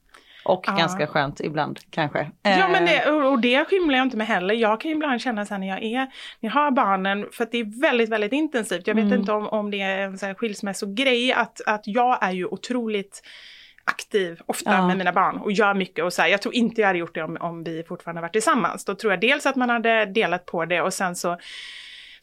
Och 0.45 0.65
Ja. 0.67 0.73
ganska 0.77 1.07
skönt 1.07 1.41
ibland 1.41 1.79
kanske. 1.91 2.31
Ja 2.43 2.69
men 2.69 2.83
Eh, 2.83 2.89
det, 2.91 3.11
och 3.11 3.33
och 3.33 3.41
det 3.41 3.65
skymlar 3.65 3.97
jag 3.99 4.07
inte 4.07 4.17
med 4.17 4.27
heller. 4.27 4.55
Jag 4.55 4.81
kan 4.81 4.89
ju 4.91 4.95
ibland 4.97 5.21
känna 5.21 5.47
så 5.47 5.55
här 5.55 5.59
när 5.59 5.69
jag 5.69 5.83
är, 5.83 5.99
när 6.01 6.11
jag 6.41 6.51
har 6.51 6.71
barnen, 6.71 7.27
för 7.33 7.45
att 7.45 7.53
det 7.53 7.59
är 7.59 7.81
väldigt, 7.81 8.09
väldigt 8.09 8.33
intensivt. 8.33 8.87
Jag 8.87 8.95
vet 8.95 9.05
Mm. 9.05 9.19
inte 9.21 9.33
om, 9.33 9.49
om 9.49 9.71
det 9.71 9.81
är 9.81 10.25
en 10.29 10.35
skilsmässogrej, 10.35 11.33
att, 11.33 11.61
att 11.67 11.83
jag 11.85 12.19
är 12.25 12.33
ju 12.33 12.47
otroligt 12.47 13.23
aktiv 13.87 14.41
ofta 14.47 14.71
Ja. 14.73 14.87
med 14.87 14.99
mina 14.99 15.13
barn 15.13 15.37
och 15.37 15.53
gör 15.53 15.75
mycket. 15.75 16.05
Och 16.05 16.13
så 16.13 16.23
här, 16.23 16.29
jag 16.29 16.43
tror 16.43 16.55
inte 16.55 16.81
jag 16.81 16.87
hade 16.89 16.99
gjort 16.99 17.15
det 17.15 17.23
om, 17.23 17.37
om 17.41 17.65
vi 17.65 17.83
fortfarande 17.89 18.21
varit 18.23 18.33
tillsammans. 18.33 18.85
Då 18.85 18.95
tror 18.95 19.13
jag 19.13 19.21
dels 19.21 19.47
att 19.47 19.57
man 19.57 19.71
hade 19.71 20.05
delat 20.07 20.47
på 20.47 20.65
det 20.65 20.81
och 20.83 20.95
sen 20.95 21.17
så, 21.17 21.39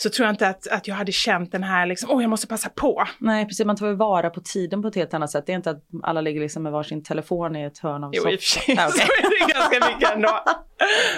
så 0.04 0.10
tror 0.10 0.26
jag 0.26 0.34
inte 0.34 0.48
att, 0.48 0.68
att 0.68 0.88
jag 0.88 0.96
hade 0.96 1.12
känt 1.12 1.52
den 1.52 1.64
här 1.64 1.86
liksom, 1.86 2.10
åh 2.12 2.22
jag 2.22 2.30
måste 2.30 2.48
passa 2.48 2.70
på. 2.70 3.04
Nej 3.18 3.46
precis, 3.46 3.66
man 3.66 3.76
tar 3.76 3.88
ju 3.88 3.96
vara 3.96 4.30
på 4.30 4.42
tiden 4.42 4.82
på 4.82 4.88
ett 4.88 4.96
helt 4.96 5.14
annat 5.14 5.32
sätt. 5.32 5.46
Det 5.46 5.52
är 5.52 5.56
inte 5.56 5.70
att 5.70 5.84
alla 6.04 6.22
ligger 6.22 6.42
liksom 6.42 6.64
med 6.64 6.72
varsin 6.72 7.04
telefon 7.04 7.56
i 7.56 7.64
ett 7.64 7.80
hörn 7.80 8.04
av 8.04 8.12
Jo, 8.14 8.30
i 8.30 8.36
och 8.36 8.40
för 8.40 8.46
sig 8.46 8.76
så 8.76 9.02
är 9.02 9.48
det 9.48 9.54
ganska 9.54 9.94
mycket 9.94 10.12
ändå. 10.16 10.40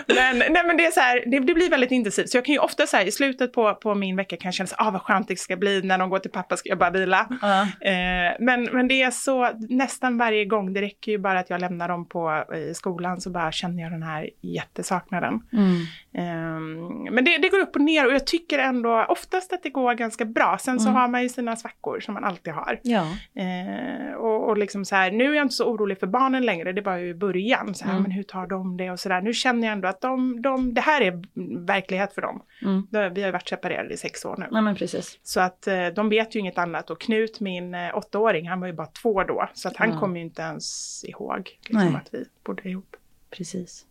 Men, 0.07 0.37
nej, 0.37 0.63
men 0.65 0.77
det, 0.77 0.85
är 0.85 0.91
så 0.91 0.99
här, 0.99 1.23
det, 1.25 1.39
det 1.39 1.53
blir 1.53 1.69
väldigt 1.69 1.91
intensivt. 1.91 2.29
Så 2.29 2.37
jag 2.37 2.45
kan 2.45 2.53
ju 2.53 2.59
ofta 2.59 2.87
så 2.87 2.97
här, 2.97 3.05
i 3.05 3.11
slutet 3.11 3.53
på, 3.53 3.75
på 3.75 3.95
min 3.95 4.15
vecka 4.15 4.37
kan 4.37 4.47
jag 4.47 4.53
känna 4.53 4.67
så 4.67 4.75
ah, 4.77 4.91
vad 4.91 5.01
skönt 5.01 5.27
det 5.27 5.39
ska 5.39 5.55
bli 5.55 5.81
när 5.81 5.97
de 5.97 6.09
går 6.09 6.19
till 6.19 6.31
pappa 6.31 6.57
ska 6.57 6.69
jag 6.69 6.77
bara 6.77 6.89
vila. 6.89 7.27
Ja. 7.41 7.61
Eh, 7.61 8.33
men, 8.39 8.63
men 8.63 8.87
det 8.87 9.01
är 9.01 9.11
så 9.11 9.51
nästan 9.69 10.17
varje 10.17 10.45
gång, 10.45 10.73
det 10.73 10.81
räcker 10.81 11.11
ju 11.11 11.17
bara 11.17 11.39
att 11.39 11.49
jag 11.49 11.61
lämnar 11.61 11.87
dem 11.87 12.09
på 12.09 12.45
i 12.55 12.73
skolan 12.73 13.21
så 13.21 13.29
bara 13.29 13.51
känner 13.51 13.83
jag 13.83 13.91
den 13.91 14.03
här 14.03 14.29
jättesaknaden. 14.41 15.41
Mm. 15.53 15.85
Ehm, 16.17 17.13
men 17.13 17.25
det, 17.25 17.37
det 17.37 17.49
går 17.49 17.59
upp 17.59 17.75
och 17.75 17.81
ner 17.81 18.07
och 18.07 18.13
jag 18.13 18.27
tycker 18.27 18.59
ändå 18.75 19.05
oftast 19.09 19.53
att 19.53 19.63
det 19.63 19.69
går 19.69 19.93
ganska 19.93 20.25
bra. 20.25 20.57
Sen 20.61 20.79
så 20.79 20.89
Mm. 20.89 21.01
har 21.01 21.07
man 21.07 21.23
ju 21.23 21.29
sina 21.29 21.55
svackor 21.55 21.99
som 21.99 22.13
man 22.13 22.23
alltid 22.23 22.53
har. 22.53 22.79
Ja. 22.83 23.05
Eh, 23.41 24.13
och, 24.13 24.49
och 24.49 24.57
liksom 24.57 24.85
så 24.85 24.95
här, 24.95 25.11
nu 25.11 25.31
är 25.31 25.33
jag 25.35 25.45
inte 25.45 25.55
så 25.55 25.65
orolig 25.65 25.99
för 25.99 26.07
barnen 26.07 26.45
längre, 26.45 26.71
det 26.73 26.81
var 26.81 26.97
ju 26.97 27.07
i 27.09 27.13
början. 27.13 27.75
Så 27.75 27.85
här, 27.85 27.91
Mm. 27.91 28.03
Men 28.03 28.11
hur 28.11 28.23
tar 28.23 28.47
de 28.47 28.77
det 28.77 28.91
och 28.91 28.99
sådär. 28.99 29.21
Nu 29.21 29.33
känner 29.33 29.67
jag 29.67 29.73
ändå 29.73 29.87
att 29.87 30.01
de, 30.01 30.41
de, 30.41 30.73
det 30.73 30.81
här 30.81 31.01
är 31.01 31.23
verklighet 31.65 32.13
för 32.13 32.21
dem. 32.21 32.43
Mm. 32.61 32.87
Vi 32.91 33.21
har 33.21 33.27
ju 33.27 33.31
varit 33.31 33.47
separerade 33.49 33.93
i 33.93 33.97
sex 33.97 34.25
år 34.25 34.35
nu. 34.37 34.45
Nej 34.51 34.61
men 34.61 34.75
precis. 34.75 35.19
Så 35.23 35.39
att 35.39 35.67
eh, 35.67 35.87
de 35.87 36.09
vet 36.09 36.35
ju 36.35 36.39
inget 36.39 36.57
annat. 36.57 36.89
Och 36.89 37.01
Knut, 37.01 37.39
min 37.39 37.73
eh, 37.75 37.97
åttaåring, 37.97 38.49
han 38.49 38.59
var 38.59 38.67
ju 38.67 38.73
bara 38.73 38.87
två 38.87 39.23
då. 39.23 39.49
Så 39.53 39.67
att 39.67 39.77
han 39.77 39.89
Ja. 39.91 39.99
kommer 39.99 40.15
ju 40.19 40.21
inte 40.25 40.41
ens 40.41 41.03
ihåg 41.07 41.49
liksom, 41.67 41.95
att 41.95 42.09
vi 42.13 42.25
bodde 42.43 42.69
ihop. 42.69 42.95
Precis. 43.29 43.85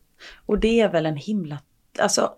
Och 0.47 0.59
det 0.59 0.81
är 0.81 0.89
väl 0.89 1.07
en 1.07 1.17
himla, 1.17 1.59
alltså 1.99 2.35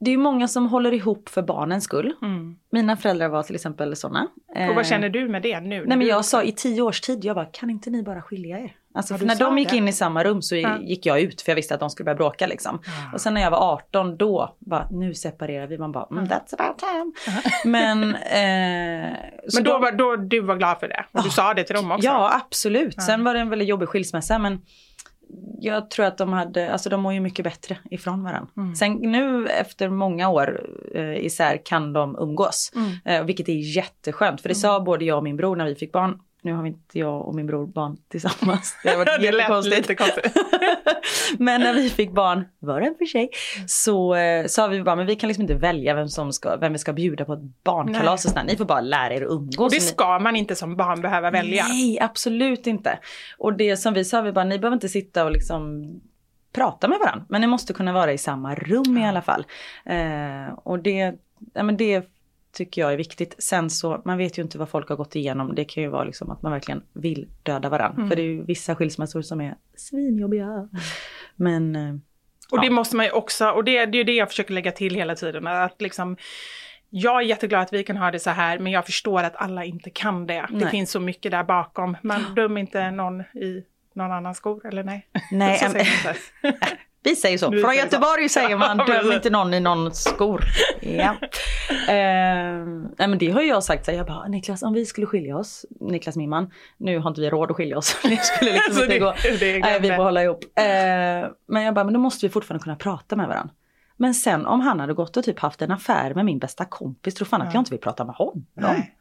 det 0.00 0.10
är 0.10 0.16
många 0.16 0.48
som 0.48 0.66
håller 0.68 0.94
ihop 0.94 1.28
för 1.28 1.42
barnens 1.42 1.84
skull. 1.84 2.14
Mm. 2.22 2.56
Mina 2.72 2.96
föräldrar 2.96 3.28
var 3.28 3.42
till 3.42 3.54
exempel 3.54 3.96
sådana. 3.96 4.28
Och 4.68 4.74
vad 4.74 4.86
känner 4.86 5.08
du 5.08 5.28
med 5.28 5.42
det 5.42 5.60
nu? 5.60 5.84
Nej 5.86 5.96
men 5.98 6.06
jag 6.06 6.24
sa 6.24 6.42
i 6.42 6.52
tio 6.52 6.82
års 6.82 7.00
tid, 7.00 7.24
jag 7.24 7.36
bara 7.36 7.46
kan 7.46 7.70
inte 7.70 7.90
ni 7.90 8.02
bara 8.02 8.22
skilja 8.22 8.58
er? 8.58 8.72
Alltså 8.94 9.14
Ja, 9.14 9.20
när 9.24 9.36
de 9.36 9.58
gick 9.58 9.70
det. 9.70 9.76
in 9.76 9.88
i 9.88 9.92
samma 9.92 10.24
rum 10.24 10.42
så 10.42 10.56
Ja. 10.56 10.78
gick 10.80 11.06
jag 11.06 11.20
ut 11.20 11.42
för 11.42 11.50
jag 11.52 11.56
visste 11.56 11.74
att 11.74 11.80
de 11.80 11.90
skulle 11.90 12.04
börja 12.04 12.16
bråka 12.16 12.46
liksom. 12.46 12.78
Och 13.14 13.20
sen 13.20 13.34
när 13.34 13.40
jag 13.40 13.50
var 13.50 13.72
18 13.72 14.16
då, 14.16 14.56
bara 14.58 14.88
nu 14.90 15.14
separerar 15.14 15.66
vi. 15.66 15.78
Man 15.78 15.92
bara 15.92 16.06
mm, 16.10 16.24
that's 16.24 16.54
about 16.58 16.78
time. 16.78 17.12
Men, 17.64 18.14
eh, 18.14 19.16
Men 19.54 19.64
då 19.64 19.78
var 19.78 19.92
då 19.92 20.16
du 20.16 20.40
var 20.40 20.56
glad 20.56 20.80
för 20.80 20.88
det? 20.88 21.04
Och 21.12 21.22
du 21.22 21.30
sa 21.30 21.54
det 21.54 21.64
till 21.64 21.76
dem 21.76 21.90
också? 21.92 22.06
Ja 22.06 22.34
absolut. 22.46 23.02
Sen 23.02 23.24
var 23.24 23.34
det 23.34 23.40
en 23.40 23.50
väldigt 23.50 23.68
jobbig 23.68 23.88
skilsmässa 23.88 24.38
men 24.38 24.60
jag 25.60 25.90
tror 25.90 26.06
att 26.06 26.18
de 26.18 26.32
hade, 26.32 26.72
alltså 26.72 26.90
de 26.90 27.00
mår 27.00 27.12
ju 27.12 27.20
mycket 27.20 27.44
bättre 27.44 27.78
ifrån 27.90 28.24
varandra. 28.24 28.48
Mm. 28.56 28.74
Sen 28.74 28.92
nu 28.92 29.46
efter 29.46 29.88
många 29.88 30.28
år 30.28 30.66
eh, 30.94 31.16
isär 31.16 31.60
kan 31.64 31.92
de 31.92 32.16
umgås. 32.18 32.72
Mm. 32.74 32.90
Eh, 33.04 33.26
vilket 33.26 33.48
är 33.48 33.76
jätteskönt. 33.76 34.40
För 34.40 34.48
det 34.48 34.54
sa 34.54 34.80
både 34.80 35.04
jag 35.04 35.16
och 35.16 35.24
min 35.24 35.36
bror 35.36 35.56
när 35.56 35.66
vi 35.66 35.74
fick 35.74 35.92
barn. 35.92 36.20
Nu 36.46 36.52
har 36.52 36.62
vi 36.62 36.68
inte 36.68 36.98
jag 36.98 37.28
och 37.28 37.34
min 37.34 37.46
bror 37.46 37.66
barn 37.66 37.96
tillsammans. 38.08 38.76
Det 38.82 38.90
har 38.90 38.96
varit 38.96 39.08
det 39.20 39.26
jättekonstigt. 39.26 39.76
lite 39.76 39.94
konstigt. 39.94 40.32
men 41.38 41.60
när 41.60 41.74
vi 41.74 41.90
fick 41.90 42.10
barn, 42.12 42.44
var 42.58 42.80
en 42.80 42.94
för 42.98 43.04
sig, 43.04 43.30
så 43.66 44.14
eh, 44.14 44.46
sa 44.46 44.66
vi 44.66 44.82
bara 44.82 44.96
men 44.96 45.06
vi 45.06 45.16
kan 45.16 45.28
liksom 45.28 45.42
inte 45.42 45.54
välja 45.54 45.94
vem, 45.94 46.08
som 46.08 46.32
ska, 46.32 46.56
vem 46.56 46.72
vi 46.72 46.78
ska 46.78 46.92
bjuda 46.92 47.24
på 47.24 47.32
ett 47.32 47.64
barnkalas 47.64 48.24
och 48.24 48.30
sådär. 48.30 48.44
Ni 48.44 48.56
får 48.56 48.64
bara 48.64 48.80
lära 48.80 49.14
er 49.14 49.22
att 49.22 49.30
umgås. 49.30 49.58
Och 49.58 49.70
det 49.70 49.76
Ni- 49.76 49.80
ska 49.80 50.18
man 50.18 50.36
inte 50.36 50.54
som 50.54 50.76
barn 50.76 51.00
behöva 51.00 51.30
välja. 51.30 51.64
Nej, 51.68 51.98
absolut 52.00 52.66
inte. 52.66 52.98
Och 53.38 53.52
det 53.52 53.76
som 53.76 53.94
vi 53.94 54.04
sa, 54.04 54.20
vi 54.20 54.32
bara, 54.32 54.44
ni 54.44 54.58
behöver 54.58 54.74
inte 54.76 54.88
sitta 54.88 55.24
och 55.24 55.30
liksom 55.30 55.86
prata 56.52 56.88
med 56.88 56.98
varandra. 56.98 57.24
Men 57.28 57.40
ni 57.40 57.46
måste 57.46 57.72
kunna 57.72 57.92
vara 57.92 58.12
i 58.12 58.18
samma 58.18 58.54
rum 58.54 58.98
i 58.98 59.08
alla 59.08 59.22
fall. 59.22 59.44
Eh, 59.84 60.54
och 60.64 60.78
det, 60.78 61.14
ja, 61.54 61.62
men 61.62 61.76
det 61.76 62.08
tycker 62.56 62.80
jag 62.82 62.92
är 62.92 62.96
viktigt. 62.96 63.34
Sen 63.38 63.70
så, 63.70 64.02
man 64.04 64.18
vet 64.18 64.38
ju 64.38 64.42
inte 64.42 64.58
vad 64.58 64.68
folk 64.68 64.88
har 64.88 64.96
gått 64.96 65.16
igenom. 65.16 65.54
Det 65.54 65.64
kan 65.64 65.82
ju 65.82 65.88
vara 65.88 66.04
liksom 66.04 66.30
att 66.30 66.42
man 66.42 66.52
verkligen 66.52 66.82
vill 66.92 67.28
döda 67.42 67.68
varandra. 67.68 67.96
Mm. 67.96 68.08
För 68.08 68.16
det 68.16 68.22
är 68.22 68.26
ju 68.26 68.42
vissa 68.44 68.74
skilsmässor 68.76 69.22
som 69.22 69.40
är 69.40 69.54
svinjobbiga. 69.76 70.68
Men 71.36 71.76
eh, 71.76 71.94
Och 72.50 72.60
det 72.60 72.66
Ja. 72.66 72.72
måste 72.72 72.96
man 72.96 73.06
ju 73.06 73.12
också, 73.12 73.50
och 73.50 73.64
det, 73.64 73.72
det 73.86 73.96
är 73.96 73.98
ju 73.98 74.04
det 74.04 74.12
jag 74.14 74.28
försöker 74.28 74.54
lägga 74.54 74.72
till 74.72 74.94
hela 74.94 75.14
tiden. 75.14 75.46
Att 75.46 75.82
liksom, 75.82 76.16
jag 76.90 77.16
är 77.22 77.26
jätteglad 77.26 77.62
att 77.62 77.72
vi 77.72 77.84
kan 77.84 77.96
ha 77.96 78.10
det 78.10 78.18
så 78.18 78.30
här, 78.30 78.58
men 78.58 78.72
jag 78.72 78.86
förstår 78.86 79.22
att 79.22 79.36
alla 79.36 79.64
inte 79.64 79.90
kan 79.90 80.26
det. 80.26 80.46
Det 80.50 80.56
Nej. 80.56 80.70
finns 80.70 80.90
så 80.90 81.00
mycket 81.00 81.30
där 81.30 81.44
bakom. 81.44 81.96
Man 82.02 82.34
dömer 82.34 82.60
inte 82.60 82.90
någon 82.90 83.20
i 83.20 83.64
någon 83.94 84.12
annans 84.12 84.36
skor, 84.36 84.66
eller 84.66 84.84
nej? 84.84 85.06
nej, 85.32 85.58
så 86.02 86.48
Vi 87.06 87.16
säger 87.16 87.38
så. 87.38 87.50
Vi 87.50 87.60
Från 87.60 87.70
säger 87.70 87.82
så. 87.82 87.86
Göteborg 87.86 88.28
säger 88.28 88.56
man 88.56 88.76
döm 88.86 89.12
inte 89.12 89.30
någon 89.30 89.54
i 89.54 89.60
någons 89.60 90.04
skor. 90.04 90.40
Ja. 90.80 91.14
Eh, 91.88 92.66
nej 92.98 93.08
men 93.08 93.18
det 93.18 93.30
har 93.30 93.40
ju 93.42 93.48
jag 93.48 93.64
sagt. 93.64 93.84
Så 93.84 93.90
här, 93.90 93.98
jag 93.98 94.06
bara, 94.06 94.28
Niklas 94.28 94.62
om 94.62 94.72
vi 94.72 94.86
skulle 94.86 95.06
skilja 95.06 95.36
oss, 95.36 95.64
Niklas 95.80 96.16
min 96.16 96.30
man, 96.30 96.50
nu 96.76 96.98
har 96.98 97.08
inte 97.10 97.20
vi 97.20 97.30
råd 97.30 97.50
att 97.50 97.56
skilja 97.56 97.78
oss. 97.78 97.96
Det 98.02 98.16
skulle 98.24 98.52
liksom 98.52 98.74
Så 98.74 98.82
inte 98.82 98.94
det- 98.94 98.98
gå. 99.00 99.14
det 99.40 99.58
Nej, 99.58 99.80
vi 99.80 99.88
får 99.88 100.04
hålla 100.04 100.22
ihop. 100.22 100.44
Eh, 100.58 100.64
men 101.48 101.62
jag 101.62 101.74
bara, 101.74 101.84
men 101.84 101.94
då 101.94 102.00
måste 102.00 102.26
vi 102.26 102.30
fortfarande 102.30 102.62
kunna 102.64 102.76
prata 102.76 103.16
med 103.16 103.28
varandra. 103.28 103.54
Men 103.96 104.14
sen 104.14 104.46
om 104.46 104.60
han 104.60 104.80
hade 104.80 104.94
gått 104.94 105.16
och 105.16 105.24
typ 105.24 105.38
haft 105.38 105.62
en 105.62 105.70
affär 105.70 106.14
med 106.14 106.24
min 106.24 106.38
bästa 106.38 106.64
kompis, 106.64 107.14
tror 107.14 107.26
fan 107.26 107.42
att 107.42 107.46
Ja. 107.48 107.52
jag 107.54 107.60
inte 107.60 107.70
vill 107.70 107.80
prata 107.80 108.04
med 108.04 108.14
honom. 108.14 108.46
Nej. 108.54 108.94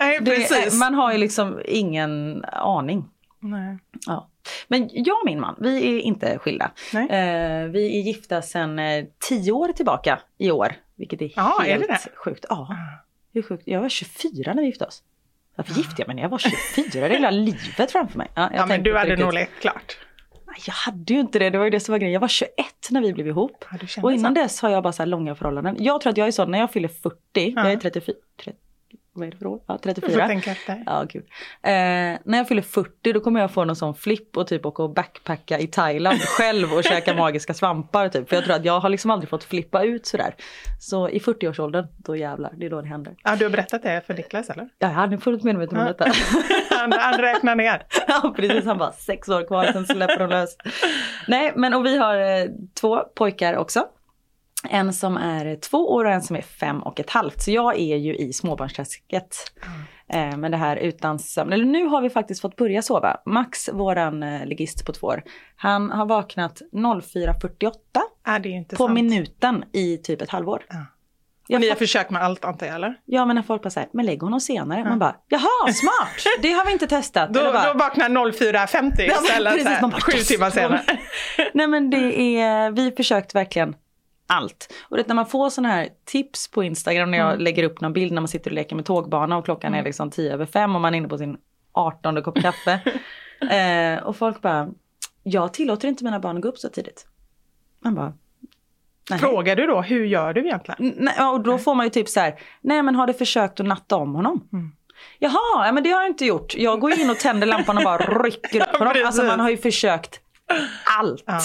Nej, 0.00 0.18
Det, 0.20 0.74
man 0.80 0.94
har 0.94 1.12
ju 1.12 1.18
liksom 1.18 1.60
ingen 1.64 2.44
aning. 2.52 3.04
Nej. 3.40 3.78
Ja. 4.06 4.28
Men 4.68 4.88
jag 4.92 5.14
och 5.20 5.26
min 5.26 5.40
man, 5.40 5.56
vi 5.60 5.96
är 5.96 6.00
inte 6.00 6.38
skilda. 6.38 6.70
Nej. 6.92 7.02
Eh, 7.10 7.64
vi 7.68 7.98
är 7.98 8.02
gifta 8.02 8.42
sedan 8.42 8.78
eh, 8.78 9.04
tio 9.28 9.52
år 9.52 9.68
tillbaka 9.72 10.18
i 10.38 10.50
år. 10.50 10.72
Vilket 10.96 11.22
är 11.22 11.32
Ja, 11.36 11.64
är 11.64 11.70
helt 11.70 11.86
det 11.88 11.92
det? 12.04 12.16
sjukt. 12.16 12.44
Ja, 12.48 12.76
hur 13.32 13.42
sjukt. 13.42 13.62
Jag 13.66 13.80
var 13.80 13.88
24 13.88 14.54
när 14.54 14.62
vi 14.62 14.66
gifte 14.68 14.84
oss. 14.84 15.02
Varför 15.56 15.74
gifte 15.74 15.94
jag 16.02 16.06
mig 16.06 16.16
när 16.16 16.22
jag 16.22 16.30
var 16.30 16.38
24? 16.74 16.84
Det 16.92 16.98
är 17.06 17.10
hela 17.10 17.30
livet 17.30 17.90
framför 17.92 18.18
mig. 18.18 18.30
Ja, 18.34 18.50
Ja, 18.54 18.66
men 18.66 18.82
du 18.82 18.96
hade 18.96 19.16
nog 19.16 19.32
lekt 19.34 19.60
klart. 19.60 19.98
Jag 20.66 20.72
hade 20.74 21.14
ju 21.14 21.20
inte 21.20 21.38
det, 21.38 21.50
det 21.50 21.58
var 21.58 21.64
ju 21.64 21.70
det 21.70 21.80
som 21.80 21.92
var 21.92 21.98
grejen. 21.98 22.12
Jag 22.12 22.20
var 22.20 22.28
21 22.28 22.50
när 22.90 23.00
vi 23.00 23.12
blev 23.12 23.26
ihop. 23.26 23.64
Ja, 23.70 24.02
Och 24.02 24.12
innan 24.12 24.34
så. 24.34 24.40
dess 24.42 24.60
har 24.62 24.70
jag 24.70 24.82
bara 24.82 24.92
så 24.92 25.02
här 25.02 25.06
långa 25.06 25.34
förhållanden. 25.34 25.76
Jag 25.78 26.00
tror 26.00 26.10
att 26.10 26.16
jag 26.16 26.26
är 26.26 26.32
sån 26.32 26.50
när 26.50 26.58
jag 26.58 26.72
fyller 26.72 26.88
40, 26.88 27.16
jag 27.56 27.72
är 27.72 27.76
34, 27.76 28.14
30, 28.44 28.58
vad 29.12 29.26
är 29.26 29.30
det 29.30 29.36
för 29.36 29.46
år? 29.46 29.60
Ja, 29.66 29.78
Du 29.82 29.94
får 29.94 30.00
34. 30.00 30.26
tänka 30.26 30.50
efter. 30.50 30.82
Ja, 30.86 31.04
gud. 31.08 31.24
Eh, 31.62 31.70
när 32.24 32.38
jag 32.38 32.48
fyller 32.48 32.62
40 32.62 33.12
då 33.12 33.20
kommer 33.20 33.40
jag 33.40 33.50
få 33.50 33.64
någon 33.64 33.76
sån 33.76 33.94
flipp 33.94 34.36
och 34.36 34.46
typ 34.46 34.66
åka 34.66 34.82
och 34.82 34.94
backpacka 34.94 35.58
i 35.58 35.66
Thailand 35.66 36.20
själv 36.20 36.72
och 36.72 36.84
käka 36.84 37.14
magiska 37.18 37.54
svampar 37.54 38.08
typ. 38.08 38.28
För 38.28 38.36
jag 38.36 38.44
tror 38.44 38.54
att 38.56 38.64
jag 38.64 38.80
har 38.80 38.88
liksom 38.88 39.10
aldrig 39.10 39.28
fått 39.30 39.44
flippa 39.44 39.84
ut 39.84 40.06
sådär. 40.06 40.34
Så 40.80 41.08
i 41.08 41.18
40-årsåldern, 41.18 41.86
då 41.96 42.16
jävlar, 42.16 42.52
det 42.56 42.66
är 42.66 42.70
då 42.70 42.80
det 42.80 42.88
händer. 42.88 43.14
Ja, 43.24 43.36
du 43.36 43.44
har 43.44 43.50
berättat 43.50 43.82
det 43.82 44.02
för 44.06 44.14
Niklas 44.14 44.50
eller? 44.50 44.64
Ja, 44.78 44.88
jag 44.88 44.94
hade 44.94 45.18
fullt 45.18 45.42
medveten 45.42 45.78
om 45.78 45.84
detta. 45.86 46.04
Han, 46.70 46.92
han 46.92 47.18
räknar 47.18 47.54
ner. 47.56 47.86
ja, 48.06 48.32
precis. 48.36 48.64
Han 48.64 48.78
bara 48.78 48.92
sex 48.92 49.28
år 49.28 49.46
kvar, 49.46 49.64
sen 49.64 49.86
släpper 49.86 50.18
de 50.18 50.30
lös. 50.30 50.56
Nej, 51.28 51.52
men 51.56 51.74
och 51.74 51.86
vi 51.86 51.96
har 51.98 52.16
eh, 52.16 52.46
två 52.80 53.00
pojkar 53.14 53.56
också. 53.56 53.84
En 54.68 54.92
som 54.92 55.16
är 55.16 55.56
två 55.56 55.92
år 55.92 56.04
och 56.04 56.10
en 56.10 56.22
som 56.22 56.36
är 56.36 56.42
fem 56.42 56.82
och 56.82 57.00
ett 57.00 57.10
halvt. 57.10 57.42
Så 57.42 57.50
jag 57.50 57.78
är 57.78 57.96
ju 57.96 58.16
i 58.16 58.32
småbarnsträsket. 58.32 59.36
Eh, 60.12 60.36
med 60.36 60.50
det 60.50 60.56
här 60.56 60.76
utan 60.76 61.18
sömn. 61.18 61.52
Eller 61.52 61.64
nu 61.64 61.84
har 61.86 62.00
vi 62.02 62.10
faktiskt 62.10 62.40
fått 62.40 62.56
börja 62.56 62.82
sova. 62.82 63.16
Max, 63.26 63.68
våran 63.72 64.22
eh, 64.22 64.46
ligist 64.46 64.86
på 64.86 64.92
två 64.92 65.06
år. 65.06 65.22
Han 65.56 65.90
har 65.90 66.06
vaknat 66.06 66.62
04.48 66.72 67.72
Ja, 68.26 68.38
det 68.38 68.48
är 68.48 68.50
ju 68.50 68.56
inte 68.56 68.76
på 68.76 68.86
sant. 68.86 68.94
minuten 68.94 69.64
i 69.72 69.96
typ 69.96 70.22
ett 70.22 70.30
halvår. 70.30 70.62
Ja. 70.68 70.86
Jag 71.48 71.60
ni 71.60 71.68
har 71.68 71.76
försökt 71.76 72.10
med 72.10 72.22
allt 72.22 72.44
antar 72.44 72.66
jag 72.66 72.74
eller? 72.74 72.94
Ja 73.04 73.24
men 73.24 73.36
när 73.36 73.42
folk 73.42 73.62
bara 73.62 73.70
säger, 73.70 73.88
men 73.92 74.06
lägg 74.06 74.22
honom 74.22 74.40
senare. 74.40 74.84
Man 74.84 74.98
bara, 74.98 75.16
jaha 75.28 75.72
smart, 75.72 76.24
det 76.42 76.52
har 76.52 76.66
vi 76.66 76.72
inte 76.72 76.86
testat. 76.86 77.34
Då, 77.34 77.40
bara, 77.52 77.72
då 77.72 77.78
vaknar 77.78 78.08
04.50 78.08 78.92
Ja, 78.98 79.14
men 79.14 79.24
istället. 79.24 79.52
precis, 79.52 79.80
man 79.80 79.90
bara, 79.90 80.00
timmar 80.00 80.50
senare. 80.50 80.82
Nej 81.54 81.66
men 81.66 81.90
det 81.90 82.38
är, 82.38 82.70
vi 82.70 82.90
försökt 82.92 83.34
verkligen 83.34 83.74
allt. 84.30 84.72
Och 84.88 84.96
det, 84.96 85.08
när 85.08 85.14
man 85.14 85.26
får 85.26 85.50
sådana 85.50 85.74
här 85.74 85.88
tips 86.04 86.50
på 86.50 86.64
Instagram 86.64 87.10
när 87.10 87.18
jag 87.18 87.28
Mm. 87.30 87.40
lägger 87.40 87.62
upp 87.64 87.80
någon 87.80 87.92
bild 87.92 88.12
när 88.12 88.20
man 88.20 88.28
sitter 88.28 88.50
och 88.50 88.54
leker 88.54 88.76
med 88.76 88.84
tågbana 88.84 89.36
och 89.36 89.44
klockan 89.44 89.74
är 89.74 89.82
liksom 89.84 90.10
10 90.10 90.32
över 90.32 90.46
5 90.46 90.74
och 90.74 90.80
man 90.80 90.94
är 90.94 90.98
inne 90.98 91.08
på 91.08 91.18
sin 91.18 91.36
18 91.72 92.22
kopp 92.22 92.40
kaffe. 92.42 92.80
eh, 93.50 94.02
och 94.04 94.16
folk 94.16 94.42
bara, 94.42 94.68
jag 95.22 95.54
tillåter 95.54 95.88
inte 95.88 96.04
mina 96.04 96.20
barn 96.20 96.36
att 96.36 96.42
gå 96.42 96.48
upp 96.48 96.58
så 96.58 96.68
tidigt. 96.68 97.06
Man 97.84 97.94
bara, 97.94 98.12
nej. 99.10 99.18
Frågar 99.18 99.56
du 99.56 99.66
då, 99.66 99.80
hur 99.82 100.04
gör 100.04 100.32
du 100.32 100.40
egentligen? 100.40 100.94
Nej, 100.96 101.24
och 101.26 101.40
då 101.40 101.58
får 101.58 101.74
man 101.74 101.86
ju 101.86 101.90
typ 101.90 102.08
så 102.08 102.20
här, 102.20 102.40
nej 102.60 102.82
men 102.82 102.94
har 102.94 103.06
du 103.06 103.12
försökt 103.12 103.60
att 103.60 103.66
natta 103.66 103.96
om 103.96 104.14
honom? 104.14 104.48
Mm. 104.52 104.72
Jaha, 105.18 105.66
ja, 105.66 105.72
men 105.72 105.82
det 105.82 105.90
har 105.90 106.00
jag 106.02 106.10
inte 106.10 106.24
gjort. 106.24 106.54
Jag 106.54 106.80
går 106.80 107.00
in 107.00 107.10
och 107.10 107.18
tänder 107.18 107.46
lampan 107.46 107.76
och 107.78 107.84
bara 107.84 108.22
rycker 108.22 108.62
upp 108.62 108.68
honom. 108.78 108.94
Alltså 109.06 109.22
man 109.22 109.40
har 109.40 109.50
ju 109.50 109.56
försökt 109.56 110.20
allt. 110.98 111.22
Ja. 111.26 111.40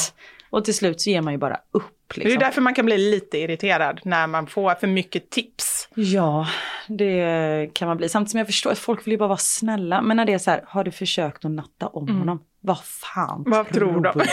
Och 0.50 0.66
till 0.66 0.74
slut 0.76 1.02
så 1.02 1.10
ger 1.10 1.22
man 1.22 1.34
ju 1.34 1.40
bara 1.40 1.60
upp. 1.72 1.92
Det 2.16 2.22
är 2.22 2.26
Liksom. 2.26 2.40
därför 2.40 2.62
man 2.62 2.74
kan 2.74 2.86
bli 2.86 2.98
lite 2.98 3.38
irriterad 3.38 4.00
när 4.04 4.28
man 4.28 4.48
får 4.48 4.76
för 4.76 4.88
mycket 4.88 5.30
tips. 5.30 5.90
Ja, 5.96 6.48
det 6.88 7.70
kan 7.74 7.88
man 7.88 7.98
bli. 7.98 8.10
Samtidigt 8.10 8.32
som 8.32 8.38
jag 8.38 8.48
förstår 8.48 8.72
att 8.72 8.80
folk 8.80 9.08
vill 9.08 9.12
ju 9.12 9.18
bara 9.18 9.28
vara 9.28 9.38
snälla. 9.38 10.02
Men 10.02 10.18
när 10.18 10.26
det 10.26 10.34
är 10.34 10.38
så 10.38 10.52
här, 10.52 10.64
har 10.68 10.84
du 10.84 10.92
försökt 10.92 11.46
att 11.46 11.52
natta 11.52 11.88
om 11.88 12.08
honom? 12.20 12.44
Vad 12.62 12.80
fan 12.84 13.40
Mm. 13.46 13.52
Vad 13.52 13.70
tror 13.74 14.02
de? 14.02 14.12
du? 14.20 14.26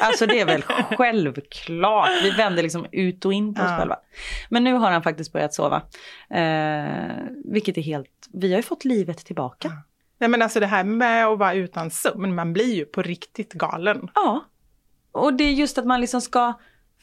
Alltså 0.00 0.26
det 0.26 0.40
är 0.40 0.46
väl 0.46 0.62
självklart. 0.96 2.08
Vi 2.22 2.30
vänder 2.30 2.62
liksom 2.62 2.86
ut 2.92 3.24
och 3.24 3.32
in 3.32 3.54
på 3.54 3.62
oss 3.62 3.68
Ja. 3.70 3.76
själva. 3.78 3.96
Men 4.48 4.64
nu 4.64 4.72
har 4.72 4.90
han 4.90 5.02
faktiskt 5.02 5.32
börjat 5.32 5.54
sova. 5.54 5.82
Eh, 6.30 7.14
vilket 7.44 7.78
är 7.78 7.82
helt, 7.82 8.10
vi 8.32 8.50
har 8.50 8.56
ju 8.56 8.62
fått 8.62 8.84
livet 8.84 9.18
tillbaka. 9.18 9.72
Nej 10.18 10.28
men 10.30 10.42
alltså 10.42 10.60
det 10.60 10.66
här 10.66 10.84
med 10.84 11.26
att 11.26 11.38
vara 11.38 11.54
utan 11.54 11.90
sömn, 11.90 12.34
man 12.34 12.52
blir 12.52 12.74
ju 12.74 12.84
på 12.84 13.02
riktigt 13.02 13.52
galen. 13.52 14.08
Ja. 14.14 14.44
Och 15.16 15.34
det 15.34 15.44
är 15.44 15.52
just 15.52 15.78
att 15.78 15.86
man 15.86 16.00
liksom 16.00 16.20
ska, 16.20 16.52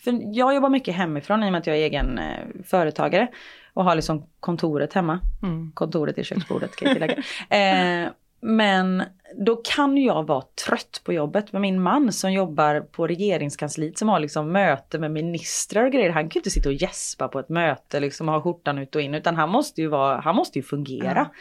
för 0.03 0.19
jag 0.35 0.55
jobbar 0.55 0.69
mycket 0.69 0.95
hemifrån 0.95 1.43
i 1.43 1.47
och 1.47 1.51
med 1.51 1.59
att 1.59 1.67
jag 1.67 1.77
är 1.77 1.81
egen 1.81 2.17
eh, 2.17 2.39
företagare 2.65 3.27
och 3.73 3.83
har 3.83 3.95
liksom 3.95 4.25
kontoret 4.39 4.93
hemma. 4.93 5.19
Mm. 5.43 5.71
Kontoret 5.73 6.17
är 6.17 6.23
köksbordet 6.23 6.75
kan 6.75 6.87
jag 6.87 6.95
tillägga. 6.95 7.23
eh, 8.03 8.09
men 8.41 9.03
då 9.35 9.55
kan 9.55 9.97
jag 9.97 10.27
vara 10.27 10.43
trött 10.67 11.01
på 11.03 11.13
jobbet. 11.13 11.51
Men 11.53 11.61
min 11.61 11.81
man 11.81 12.11
som 12.11 12.33
jobbar 12.33 12.79
på 12.79 13.07
regeringskansliet 13.07 13.97
som 13.97 14.09
har 14.09 14.19
liksom 14.19 14.51
möte 14.51 14.99
med 14.99 15.11
ministrar 15.11 15.85
och 15.85 15.91
grejer. 15.91 16.09
Han 16.09 16.23
kan 16.23 16.29
ju 16.29 16.39
inte 16.39 16.49
sitta 16.49 16.69
och 16.69 16.75
gäspa 16.75 17.27
på 17.27 17.39
ett 17.39 17.49
möte 17.49 17.99
liksom 17.99 18.29
och 18.29 18.35
ha 18.35 18.41
skjortan 18.41 18.77
ut 18.77 18.95
och 18.95 19.01
in. 19.01 19.13
Utan 19.13 19.35
han 19.35 19.49
måste 19.49 19.81
ju, 19.81 19.87
vara, 19.87 20.19
han 20.19 20.35
måste 20.35 20.59
ju 20.59 20.63
fungera. 20.63 21.13
Ja. 21.15 21.33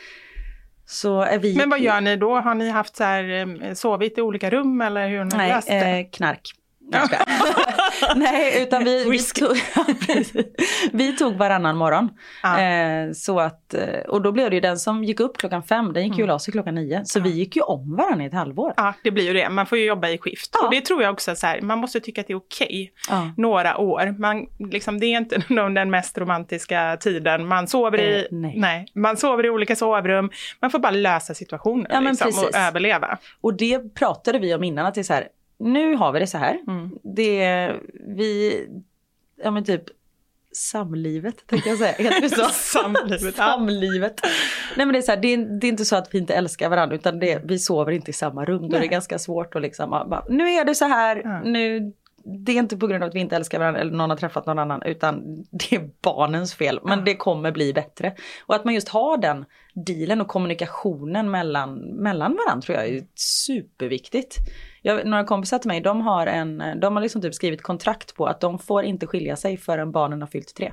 Så 0.87 1.21
är 1.21 1.39
vi... 1.39 1.57
Men 1.57 1.71
vad 1.71 1.81
gör 1.81 2.01
ni 2.01 2.17
då? 2.17 2.41
Har 2.41 2.55
ni 2.55 2.71
haft 2.71 2.97
så 2.97 3.05
här, 3.05 3.47
eh, 3.65 3.75
sovit 3.75 4.19
i 4.19 4.23
olika 4.23 4.51
rum 4.51 4.81
eller 4.81 5.09
hur 5.09 5.19
har 5.19 5.25
ni 5.25 5.37
Nej, 5.37 5.49
löst 5.49 5.69
det? 5.69 5.99
eh, 5.99 6.07
knark. 6.13 6.53
Nej, 8.17 8.63
utan 8.63 8.85
vi, 8.85 9.11
vi, 9.11 9.19
tog, 9.19 9.57
ja, 9.75 9.85
vi 10.93 11.17
tog 11.17 11.35
varannan 11.35 11.77
morgon. 11.77 12.09
Ja. 12.43 12.61
Eh, 12.61 13.13
så 13.13 13.41
att, 13.41 13.75
eh, 13.75 14.01
och 14.09 14.23
då 14.23 14.33
blev 14.33 14.51
det 14.51 14.55
ju 14.55 14.61
den 14.61 14.79
som 14.79 15.05
gick 15.05 15.21
upp 15.21 15.39
klockan 15.39 15.63
fem, 15.63 15.93
den 15.93 16.05
gick 16.09 16.19
ju 16.19 16.27
la 16.27 16.39
sig 16.39 16.53
klockan 16.53 16.75
nio. 16.75 17.05
Så 17.05 17.21
vi 17.21 17.31
gick 17.31 17.57
ju 17.57 17.63
om 17.63 17.97
varandra 17.97 18.25
i 18.25 18.27
ett 18.27 18.35
halvår. 18.35 18.75
Ja, 18.77 18.95
det 19.05 19.11
blir 19.11 19.25
ju 19.25 19.33
det. 19.33 19.49
Man 19.49 19.67
får 19.67 19.79
ju 19.79 19.85
jobba 19.85 20.09
i 20.09 20.19
skift. 20.19 20.51
Ja. 20.61 20.67
Och 20.67 20.71
det 20.75 20.81
tror 20.81 21.03
jag 21.03 21.13
också 21.13 21.35
så 21.35 21.47
här, 21.47 21.61
man 21.61 21.79
måste 21.79 22.01
tycka 22.01 22.21
att 22.21 22.27
det 22.27 22.33
är 22.33 22.37
okej. 22.37 22.93
Ja. 23.11 23.31
Några 23.37 23.77
år. 23.79 24.15
Man, 24.19 24.47
liksom, 24.71 25.01
det 25.01 25.07
är 25.07 25.17
inte 25.17 25.43
den 25.75 25.91
mest 25.91 26.19
romantiska 26.19 26.97
tiden. 27.01 27.47
Man 27.47 27.69
sover 27.69 27.99
i, 28.01 28.13
Eh, 28.13 28.27
nej. 28.31 28.87
man 28.95 29.17
sover 29.17 29.47
i 29.47 29.51
olika 29.51 29.77
sovrum. 29.77 30.31
Man 30.61 30.71
får 30.71 30.79
bara 30.79 30.91
lösa 30.91 31.35
situationer 31.35 31.87
Ja, 31.91 32.01
liksom, 32.01 32.45
och 32.45 32.57
överleva. 32.57 33.19
Och 33.41 33.55
det 33.57 33.95
pratade 33.95 34.39
vi 34.39 34.55
om 34.55 34.65
innan, 34.65 34.87
att 34.87 34.95
det 34.95 35.01
är 35.01 35.03
så 35.03 35.13
här, 35.13 35.29
nu 35.63 35.97
har 35.97 36.13
vi 36.13 36.19
det 36.21 36.27
så 36.27 36.39
här. 36.39 36.59
Mm. 36.67 36.91
Det, 37.03 37.73
vi, 38.17 38.67
ja 39.43 39.51
men 39.51 39.65
typ 39.65 39.83
samlivet 40.53 41.47
tänkte 41.47 41.69
jag 41.69 41.79
säga, 41.79 41.93
heter 41.93 42.21
det 42.21 42.29
så? 42.29 42.45
Samlivet. 42.53 43.35
Samlivet. 43.35 44.21
Nej 44.77 44.87
men 44.87 44.93
det 44.93 44.99
är 44.99 45.03
så 45.03 45.13
här, 45.13 45.19
det 45.19 45.29
är, 45.29 45.61
det 45.61 45.67
är 45.67 45.69
inte 45.69 45.85
så 45.85 45.97
att 45.97 46.15
vi 46.15 46.19
inte 46.19 46.35
älskar 46.35 46.69
varandra 46.69 46.97
utan 46.97 47.19
det, 47.19 47.43
vi 47.45 47.59
sover 47.59 47.93
inte 47.93 48.11
i 48.11 48.15
samma 48.15 48.45
rum. 48.45 48.69
Då 48.69 48.77
är 48.77 48.81
det 48.81 48.87
ganska 48.87 49.19
svårt 49.19 49.55
att 49.55 49.63
liksom, 49.63 49.91
bara, 49.91 50.25
nu 50.29 50.51
är 50.51 50.65
det 50.65 50.75
så 50.75 50.85
här, 50.85 51.23
Ja. 51.25 51.41
nu, 51.45 51.93
det 52.25 52.53
är 52.53 52.57
inte 52.57 52.77
på 52.77 52.87
grund 52.87 53.03
av 53.05 53.09
att 53.09 53.15
vi 53.15 53.21
inte 53.21 53.37
älskar 53.37 53.59
varandra 53.59 53.81
eller 53.81 53.93
någon 53.93 54.11
har 54.11 54.17
träffat 54.17 54.47
någon 54.47 54.59
annan 54.59 54.83
utan 54.83 55.45
det 55.51 55.77
är 55.77 55.91
barnens 56.03 56.55
fel. 56.55 56.81
Men 56.85 57.05
det 57.05 57.17
kommer 57.17 57.53
bli 57.53 57.73
bättre. 57.73 58.15
Och 58.47 58.55
att 58.55 58.65
man 58.65 58.75
just 58.75 58.89
har 58.89 59.17
den 59.17 59.45
dealen 59.75 60.21
och 60.21 60.29
kommunikationen 60.29 61.31
mellan, 61.31 61.79
mellan 61.79 62.37
varandra 62.37 62.67
tror 62.67 62.79
jag 62.79 62.89
är 62.89 63.05
superviktigt. 63.15 64.37
Jag, 64.83 65.07
några 65.07 65.25
kompisar 65.25 65.59
till 65.59 65.69
mig, 65.69 65.81
de 65.81 66.01
har, 66.01 66.27
en, 66.27 66.63
de 66.81 66.97
har 66.97 67.03
liksom 67.03 67.23
typ 67.23 67.35
skrivit 67.35 67.63
kontrakt 67.63 68.15
på 68.15 68.27
att 68.27 68.41
de 68.41 68.59
får 68.59 68.85
inte 68.85 69.07
skilja 69.07 69.37
sig 69.37 69.57
förrän 69.57 69.93
barnen 69.93 70.21
har 70.21 70.29
fyllt 70.29 70.55
tre. 70.55 70.73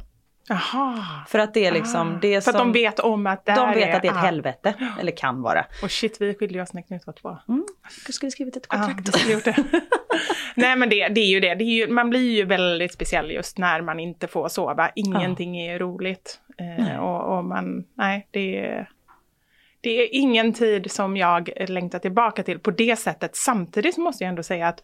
Jaha. 0.49 1.25
För 1.27 1.39
att 1.39 1.53
det 1.53 1.65
är 1.65 1.71
liksom 1.71 2.15
Ah, 2.15 2.19
det 2.21 2.33
är 2.33 2.41
För 2.41 2.51
att 2.51 2.57
som, 2.57 2.73
de 2.73 2.79
vet 2.79 2.99
om 2.99 3.27
att 3.27 3.45
det 3.45 3.55
de 3.55 3.73
vet 3.73 3.95
att 3.95 4.01
det 4.01 4.07
är 4.07 4.11
ett 4.11 4.17
ah. 4.17 4.21
helvete. 4.21 4.73
Eller 4.99 5.11
kan 5.11 5.41
vara. 5.41 5.65
Och 5.83 5.91
shit, 5.91 6.21
vi 6.21 6.33
skiljer 6.33 6.61
oss 6.61 6.73
när 6.73 6.81
Knut 6.81 7.07
var 7.07 7.13
två. 7.13 7.37
Mm. 7.49 7.65
Jag 8.05 8.13
skulle 8.13 8.31
skrivit 8.31 8.57
ett 8.57 8.67
kontrakt. 8.67 9.05
du 9.05 9.11
skulle 9.11 9.33
gjort 9.33 9.45
det. 9.45 9.63
Nej 10.55 10.75
men 10.75 10.89
det, 10.89 11.07
det 11.07 11.21
är 11.21 11.27
ju 11.27 11.39
det, 11.39 11.55
det 11.55 11.63
är 11.63 11.87
ju, 11.87 11.87
man 11.87 12.09
blir 12.09 12.35
ju 12.37 12.45
väldigt 12.45 12.93
speciell 12.93 13.31
just 13.31 13.57
när 13.57 13.81
man 13.81 13.99
inte 13.99 14.27
får 14.27 14.47
sova. 14.47 14.91
Ingenting 14.95 15.57
är 15.57 15.79
roligt. 15.79 16.39
Eh, 16.59 16.97
och, 16.97 17.37
och 17.37 17.45
man, 17.45 17.85
nej 17.93 18.27
det 18.31 18.59
är, 18.59 18.89
det 19.81 19.89
är 19.89 20.09
ingen 20.11 20.53
tid 20.53 20.91
som 20.91 21.17
jag 21.17 21.49
längtar 21.67 21.99
tillbaka 21.99 22.43
till 22.43 22.59
på 22.59 22.71
det 22.71 22.95
sättet. 22.95 23.35
Samtidigt 23.35 23.95
så 23.95 24.01
måste 24.01 24.23
jag 24.23 24.29
ändå 24.29 24.43
säga 24.43 24.67
att 24.67 24.81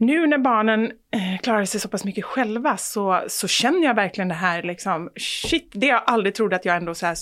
nu 0.00 0.26
när 0.26 0.38
barnen 0.38 0.84
eh, 1.10 1.40
klarar 1.42 1.64
sig 1.64 1.80
så 1.80 1.88
pass 1.88 2.04
mycket 2.04 2.24
själva 2.24 2.76
så, 2.76 3.24
så 3.28 3.48
känner 3.48 3.84
jag 3.86 3.94
verkligen 3.94 4.28
det 4.28 4.34
här 4.34 4.62
liksom, 4.62 5.10
shit, 5.16 5.70
det 5.72 5.86
jag 5.86 6.02
aldrig 6.06 6.34
trodde 6.34 6.56
att 6.56 6.64
jag 6.64 6.76
ändå 6.76 6.94
så 6.94 7.06
här, 7.06 7.16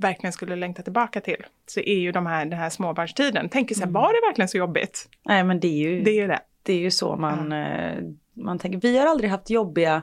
verkligen 0.00 0.32
skulle 0.32 0.56
längta 0.56 0.82
tillbaka 0.82 1.20
till. 1.20 1.46
Så 1.66 1.80
är 1.80 1.98
ju 1.98 2.12
de 2.12 2.26
här, 2.26 2.44
den 2.44 2.58
här 2.58 2.70
småbarnstiden. 2.70 3.48
Tänker 3.48 3.74
så 3.74 3.84
här, 3.84 3.90
var 3.90 4.12
det 4.12 4.28
verkligen 4.28 4.48
så 4.48 4.56
jobbigt? 4.56 5.08
Nej 5.24 5.44
men 5.44 5.60
det 5.60 5.68
är 5.68 5.90
ju 5.90 6.00
Det 6.02 6.10
är 6.10 6.14
ju 6.14 6.26
det. 6.26 6.40
Det 6.62 6.72
är 6.72 6.78
ju 6.78 6.90
så 6.90 7.16
man, 7.16 7.52
eh, 7.52 7.94
man 8.34 8.58
tänker. 8.58 8.78
Vi 8.78 8.98
har 8.98 9.06
aldrig 9.06 9.30
haft 9.30 9.50
jobbiga, 9.50 10.02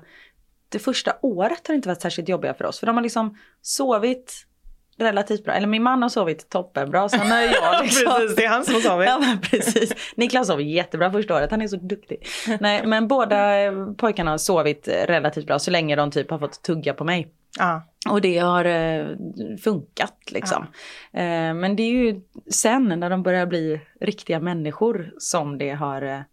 det 0.70 0.80
första 0.80 1.14
året 1.22 1.68
har 1.68 1.76
inte 1.76 1.88
varit 1.88 2.02
särskilt 2.02 2.30
jobbiga 2.30 2.54
för 2.54 2.66
oss. 2.66 2.80
För 2.80 2.88
de 2.88 2.96
har 2.96 3.04
liksom 3.04 3.38
sovit 3.62 4.48
relativt 4.98 5.44
bra. 5.44 5.54
Eller 5.54 5.68
min 5.68 5.84
man 5.84 6.02
har 6.02 6.10
sovit 6.10 6.50
toppenbra. 6.50 7.10
Sen 7.10 7.32
har 7.32 7.42
jag 7.42 7.84
liksom... 7.84 8.14
Precis, 8.14 8.36
det 8.36 8.46
är 8.46 8.50
han 8.50 8.66
som 8.66 8.74
har 8.74 8.82
sovit. 8.82 9.08
Ja 9.10 9.20
men 9.20 9.42
precis. 9.42 10.14
Niklas 10.16 10.48
sov 10.48 10.62
jättebra 10.62 11.12
första 11.12 11.36
året, 11.36 11.52
han 11.52 11.62
är 11.62 11.68
så 11.68 11.76
duktig. 11.78 12.28
Nej 12.60 12.86
men 12.86 13.08
båda 13.08 13.62
eh, 13.62 13.92
pojkarna 13.98 14.32
har 14.32 14.38
sovit 14.38 14.88
relativt 14.88 15.48
bra 15.48 15.60
så 15.60 15.72
länge 15.72 15.96
de 15.96 16.12
typ 16.12 16.32
har 16.32 16.40
fått 16.40 16.62
tugga 16.64 16.94
på 16.94 17.04
mig. 17.04 17.34
Ja. 17.60 17.82
Och 18.10 18.22
det 18.22 18.38
har 18.38 18.66
eh, 18.66 19.08
funkat 19.64 20.18
liksom. 20.32 20.64
Eh, 21.14 21.54
men 21.54 21.76
det 21.76 21.84
är 21.84 21.92
ju 21.92 22.22
sen 22.52 23.00
när 23.00 23.10
de 23.10 23.24
börjar 23.24 23.46
bli 23.46 23.82
riktiga 24.02 24.40
människor 24.40 25.14
som 25.18 25.58
det 25.58 25.72
har 25.72 26.24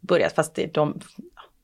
börjat. 0.00 0.32
Fast 0.32 0.58
de, 0.74 1.00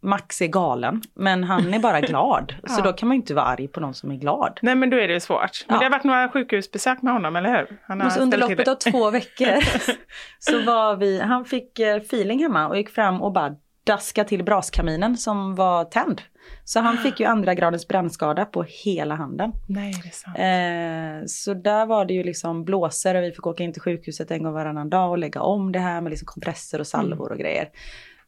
Max 0.03 0.43
är 0.43 0.47
galen, 0.47 1.03
men 1.15 1.45
han 1.45 1.75
är 1.75 1.79
bara 1.79 2.01
glad. 2.11 2.55
Så 2.67 2.81
Ja. 2.81 2.85
då 2.85 2.93
kan 2.93 3.09
man 3.09 3.15
ju 3.17 3.21
inte 3.21 3.35
vara 3.35 3.45
arg 3.45 3.69
på 3.69 3.81
någon 3.81 3.95
som 3.95 4.11
är 4.11 4.17
glad. 4.17 4.59
Nej 4.63 4.75
men 4.75 4.91
då 4.91 4.97
är 4.97 5.09
det 5.09 5.15
ju 5.15 5.21
svårt. 5.21 5.65
Men 5.69 5.75
Ja. 5.75 5.79
det 5.79 5.85
har 5.85 5.91
varit 5.91 6.05
några 6.05 6.29
sjukhusbesök 6.29 7.03
med 7.03 7.13
honom, 7.13 7.37
eller 7.37 7.51
hur? 7.59 7.81
Han 7.87 8.11
så 8.11 8.21
under 8.21 8.39
loppet 8.39 8.69
av 8.69 8.75
två 8.75 9.11
veckor 9.21 9.57
så 10.39 10.63
var 10.63 10.97
vi, 10.97 11.21
han 11.21 11.45
fick 11.45 11.79
eh, 11.79 11.97
feeling 11.97 12.43
hemma 12.43 12.69
och 12.69 12.77
gick 12.77 12.91
fram 12.91 13.23
och 13.23 13.33
bara 13.33 13.55
daska 13.85 14.25
till 14.25 14.45
braskaminen 14.45 15.17
som 15.17 15.55
var 15.55 15.85
tänd. 15.85 16.23
Så 16.65 16.81
han 16.81 16.97
fick 16.97 17.21
ju 17.21 17.27
andra 17.27 17.55
gradens 17.55 17.89
brännskada 17.89 18.45
på 18.45 18.65
hela 18.85 19.15
handen. 19.15 19.53
Nej, 19.69 19.95
det 20.03 20.09
är 20.09 20.13
sant. 20.13 20.37
Eh, 20.39 21.27
så 21.27 21.55
där 21.55 21.87
var 21.87 22.05
det 22.05 22.15
ju 22.15 22.23
liksom 22.23 22.65
blåsor 22.65 23.15
och 23.15 23.23
vi 23.23 23.31
fick 23.33 23.47
åka 23.47 23.63
in 23.65 23.73
till 23.73 23.83
sjukhuset 23.83 24.31
en 24.31 24.43
gång 24.43 24.53
varannan 24.53 24.91
dag 24.91 25.11
och 25.11 25.19
lägga 25.19 25.41
om 25.43 25.73
det 25.73 25.79
här 25.79 26.01
med 26.01 26.11
liksom 26.11 26.27
kompresser 26.27 26.79
och 26.81 26.87
salvor 26.87 27.33
och 27.33 27.39
grejer. 27.39 27.69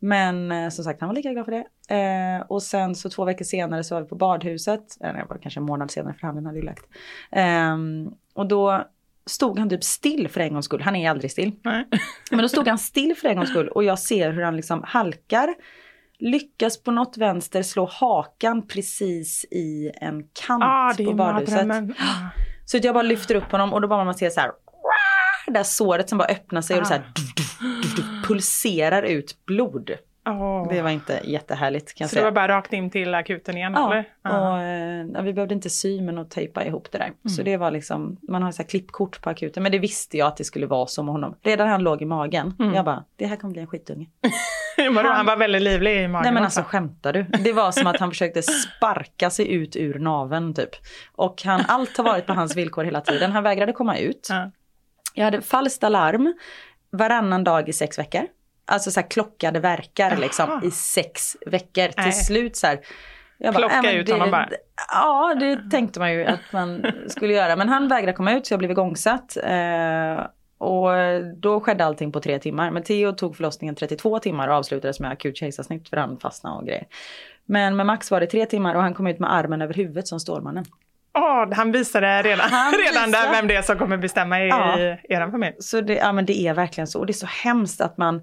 Men 0.04 0.52
eh, 0.52 0.68
som 0.68 0.84
sagt 0.84 1.00
han 1.00 1.08
var 1.08 1.14
lika 1.14 1.32
glad 1.32 1.44
för 1.44 1.52
det. 1.52 1.94
Eh, 1.94 2.46
och 2.48 2.62
sen 2.62 2.94
så 2.94 3.10
två 3.10 3.24
veckor 3.24 3.44
senare 3.44 3.84
så 3.84 3.94
var 3.94 4.02
vi 4.02 4.08
på 4.08 4.14
badhuset, 4.16 4.96
eller 5.00 5.18
det 5.18 5.26
var 5.28 5.38
kanske 5.38 5.60
en 5.60 5.64
månad 5.66 5.90
senare 5.90 6.14
för 6.14 6.26
handen 6.26 6.46
hade 6.46 6.58
ju 6.58 6.64
läkt. 6.64 6.84
Ehm, 7.30 8.10
och 8.34 8.46
då 8.46 8.84
stod 9.26 9.58
han 9.58 9.68
typ 9.68 9.84
still 9.84 10.28
för 10.28 10.40
en 10.40 10.52
gångs 10.52 10.64
skull, 10.64 10.82
han 10.82 10.96
är 10.96 11.10
aldrig 11.10 11.30
still. 11.30 11.52
Nej. 11.64 11.86
Men 12.30 12.38
då 12.38 12.48
stod 12.48 12.68
han 12.68 12.78
still 12.78 13.14
för 13.16 13.28
en 13.28 13.36
gångs 13.36 13.50
skull 13.50 13.68
och 13.68 13.84
jag 13.84 13.98
ser 13.98 14.30
hur 14.30 14.42
han 14.42 14.56
liksom 14.56 14.82
halkar, 14.86 15.54
lyckas 16.18 16.82
på 16.82 16.90
något 16.90 17.16
vänster 17.16 17.62
slå 17.62 17.86
hakan 17.86 18.66
precis 18.66 19.44
i 19.50 19.90
en 19.94 20.22
kant 20.46 20.62
Ah, 20.64 20.94
på 21.06 21.12
badhuset. 21.12 21.68
Så 22.64 22.78
jag 22.82 22.94
bara 22.94 23.02
lyfter 23.02 23.34
upp 23.34 23.52
honom 23.52 23.72
och 23.72 23.80
då 23.80 23.88
bara 23.88 24.04
man 24.04 24.14
ser 24.14 24.30
så 24.30 24.40
här. 24.40 24.50
Det 25.46 25.52
där 25.52 25.62
såret 25.62 26.08
som 26.08 26.18
bara 26.18 26.28
öppnar 26.28 26.60
sig 26.60 26.76
och 26.76 26.82
det 26.82 26.86
så 26.88 26.94
Ah. 26.94 26.96
här 26.96 28.22
pulserar 28.26 29.02
ut 29.02 29.36
blod. 29.46 29.90
Åh. 30.28 30.68
Det 30.70 30.82
var 30.82 30.90
inte 30.90 31.20
jättehärligt 31.24 31.94
kan 31.94 32.04
jag 32.04 32.10
Så 32.10 32.14
det 32.16 32.20
säga. 32.20 32.24
var 32.24 32.32
bara 32.32 32.48
rakt 32.48 32.72
in 32.72 32.90
till 32.90 33.14
akuten 33.14 33.56
igen, 33.56 33.72
Ja, 33.76 33.92
eller? 33.92 34.04
Ah. 34.22 34.52
och 34.52 34.58
eh, 34.60 35.06
ja, 35.14 35.20
vi 35.22 35.32
behövde 35.32 35.54
inte 35.54 35.70
sy 35.70 36.00
men 36.00 36.18
att 36.18 36.30
tejpa 36.30 36.64
ihop 36.64 36.88
det 36.92 36.98
där. 36.98 37.04
Mm. 37.06 37.16
Så 37.36 37.42
det 37.42 37.56
var 37.56 37.70
liksom, 37.70 38.16
man 38.28 38.42
har 38.42 38.52
så 38.52 38.62
här 38.62 38.68
klippkort 38.68 39.22
på 39.22 39.30
akuten. 39.30 39.62
Men 39.62 39.72
det 39.72 39.78
visste 39.78 40.16
jag 40.18 40.28
att 40.28 40.36
det 40.36 40.44
skulle 40.44 40.66
vara 40.66 40.86
som 40.86 41.08
honom. 41.08 41.34
Redan 41.42 41.68
han 41.68 41.82
låg 41.82 42.02
i 42.02 42.04
magen, 42.04 42.54
Mm. 42.58 42.74
jag 42.74 42.84
bara, 42.84 43.04
det 43.16 43.26
här 43.26 43.36
kommer 43.36 43.52
bli 43.52 43.60
en 43.60 43.66
skitunge. 43.68 44.06
Vadå, 44.94 45.08
han- 45.08 45.16
han 45.16 45.26
var 45.26 45.36
väldigt 45.36 45.62
livlig 45.62 46.02
i 46.02 46.08
magen 46.08 46.22
Nej 46.24 46.32
men 46.32 46.44
också. 46.44 46.60
alltså 46.60 46.70
skämtar 46.70 47.12
du? 47.12 47.22
Det 47.22 47.52
var 47.52 47.70
som 47.72 47.86
att 47.86 48.00
han 48.00 48.10
försökte 48.10 48.42
sparka 48.42 49.30
sig 49.30 49.52
ut 49.52 49.76
ur 49.76 49.98
naven 49.98 50.54
typ. 50.54 50.70
Och 51.12 51.42
han, 51.44 51.60
allt 51.68 51.96
har 51.96 52.04
varit 52.04 52.26
på 52.26 52.32
hans 52.32 52.56
villkor 52.56 52.84
hela 52.84 53.00
tiden. 53.00 53.32
Han 53.32 53.42
vägrade 53.42 53.72
komma 53.72 53.96
ut. 53.98 54.26
Ja. 54.30 54.50
Jag 55.14 55.24
hade 55.24 55.42
falskt 55.42 55.84
alarm 55.84 56.34
varannan 56.90 57.44
dag 57.44 57.68
i 57.68 57.72
sex 57.72 57.98
veckor. 57.98 58.22
Alltså 58.64 58.90
så 58.90 59.00
här 59.00 59.10
klockade 59.10 59.60
verkar 59.60 60.16
liksom 60.16 60.60
i 60.64 60.70
sex 60.70 61.36
veckor. 61.46 61.88
Till 61.88 61.94
Nej. 61.96 62.12
slut 62.12 62.56
så 62.56 62.66
här. 62.66 62.80
Jag 63.38 63.54
Plocka 63.54 63.76
"Äh, 63.76 63.82
men 63.82 63.94
ut 63.96 64.10
honom 64.10 64.30
bara." 64.30 64.48
Ja, 64.88 65.34
det 65.40 65.70
tänkte 65.70 66.00
man 66.00 66.12
ju 66.12 66.24
att 66.24 66.52
man 66.52 66.86
skulle 67.08 67.32
göra. 67.32 67.56
Men 67.56 67.68
han 67.68 67.88
vägrade 67.88 68.12
komma 68.12 68.32
ut 68.32 68.46
så 68.46 68.52
jag 68.52 68.58
blev 68.58 68.70
igångsatt. 68.70 69.36
Eh, 69.44 70.26
och 70.58 70.90
då 71.36 71.60
skedde 71.60 71.84
allting 71.84 72.12
på 72.12 72.20
tre 72.20 72.38
timmar. 72.38 72.70
Men 72.70 72.82
Theo 72.82 73.12
tog 73.12 73.36
förlossningen 73.36 73.74
32 73.74 74.18
timmar 74.18 74.48
och 74.48 74.54
avslutades 74.54 75.00
med 75.00 75.10
akut 75.10 75.36
kejsarsnitt 75.36 75.88
för 75.88 75.96
han 75.96 76.18
fastnade 76.18 76.56
och 76.56 76.66
grejer. 76.66 76.86
Men 77.44 77.76
med 77.76 77.86
Max 77.86 78.10
var 78.10 78.20
det 78.20 78.26
tre 78.26 78.46
timmar 78.46 78.74
och 78.74 78.82
han 78.82 78.94
kom 78.94 79.06
ut 79.06 79.18
med 79.18 79.32
armen 79.34 79.62
över 79.62 79.74
huvudet 79.74 80.08
som 80.08 80.20
Stålmannen. 80.20 80.64
Åh, 81.14 81.52
han 81.52 81.72
visade 81.72 82.22
redan, 82.22 82.50
Han 82.50 82.72
redan 82.86 83.10
där 83.10 83.20
visar. 83.20 83.32
vem 83.32 83.46
det 83.48 83.54
är 83.56 83.62
som 83.62 83.78
kommer 83.78 83.96
bestämma 83.96 84.40
i, 84.44 84.48
Ja. 84.48 84.78
i 84.78 84.96
er 85.08 85.30
familj. 85.30 85.54
Så 85.58 85.80
det, 85.80 85.94
ja, 85.94 86.12
men 86.12 86.26
det 86.26 86.40
är 86.46 86.54
verkligen 86.54 86.86
så. 86.86 86.98
Och 87.00 87.06
det 87.06 87.10
är 87.10 87.14
så 87.14 87.26
hemskt 87.26 87.80
att 87.80 87.98
man 87.98 88.22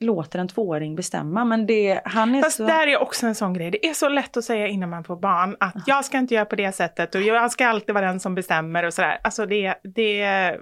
låter 0.00 0.38
en 0.38 0.48
tvååring 0.48 0.96
bestämma. 0.96 1.44
Men 1.44 1.66
det, 1.66 2.00
han 2.04 2.34
är 2.34 2.42
Fast 2.42 2.56
så... 2.56 2.66
där 2.66 2.86
är 2.86 3.02
också 3.02 3.26
en 3.26 3.34
sån 3.34 3.54
grej. 3.54 3.70
Det 3.70 3.86
är 3.88 3.94
så 3.94 4.08
lätt 4.08 4.36
att 4.36 4.44
säga 4.44 4.66
innan 4.68 4.90
man 4.90 5.04
får 5.04 5.16
barn 5.16 5.56
att 5.60 5.74
jag 5.86 6.04
ska 6.04 6.18
inte 6.18 6.34
göra 6.34 6.44
på 6.44 6.56
det 6.56 6.72
sättet 6.72 7.14
och 7.14 7.20
jag 7.22 7.50
ska 7.50 7.66
alltid 7.66 7.94
vara 7.94 8.06
den 8.06 8.20
som 8.20 8.34
bestämmer 8.34 8.84
och 8.84 8.94
sådär. 8.94 9.18
Alltså 9.24 9.46
det, 9.46 9.74
det 9.82 10.22
eh, 10.22 10.54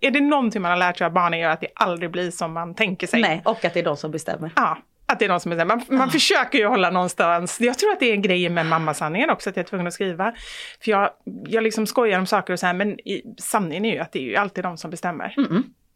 är 0.00 0.10
det 0.10 0.20
någonting 0.20 0.62
man 0.62 0.70
har 0.70 0.78
lärt 0.78 0.98
sig 0.98 1.04
av 1.04 1.12
barnen 1.12 1.40
gör 1.40 1.50
att 1.50 1.60
det 1.60 1.68
aldrig 1.74 2.10
blir 2.10 2.30
som 2.30 2.52
man 2.52 2.74
tänker 2.74 3.06
sig. 3.06 3.20
Nej, 3.22 3.42
och 3.44 3.64
att 3.64 3.74
det 3.74 3.80
är 3.80 3.84
de 3.84 3.96
som 3.96 4.10
bestämmer. 4.10 4.50
Ja, 4.56 4.78
att 5.06 5.18
det 5.18 5.24
är 5.24 5.28
någon 5.28 5.40
som 5.40 5.50
bestämmer. 5.50 5.76
Man, 5.76 5.98
man 5.98 6.10
försöker 6.10 6.58
ju 6.58 6.66
hålla 6.66 6.90
någonstans. 6.90 7.60
Jag 7.60 7.78
tror 7.78 7.92
att 7.92 8.00
det 8.00 8.10
är 8.10 8.14
en 8.14 8.22
grej 8.22 8.48
med 8.48 8.66
mammasanningen 8.66 9.30
också, 9.30 9.50
att 9.50 9.56
jag 9.56 9.64
är 9.64 9.68
tvungen 9.68 9.86
att 9.86 9.94
skriva. 9.94 10.32
För 10.80 10.90
jag, 10.90 11.10
jag 11.46 11.62
liksom 11.62 11.86
skojar 11.86 12.18
om 12.18 12.26
saker 12.26 12.52
och 12.52 12.58
så 12.58 12.66
här, 12.66 12.74
men 12.74 13.00
i, 13.00 13.22
sanningen 13.38 13.84
är 13.84 13.94
ju 13.94 13.98
att 13.98 14.12
det 14.12 14.18
är 14.18 14.22
ju 14.22 14.36
alltid 14.36 14.64
de 14.64 14.76
som 14.76 14.90
bestämmer. 14.90 15.34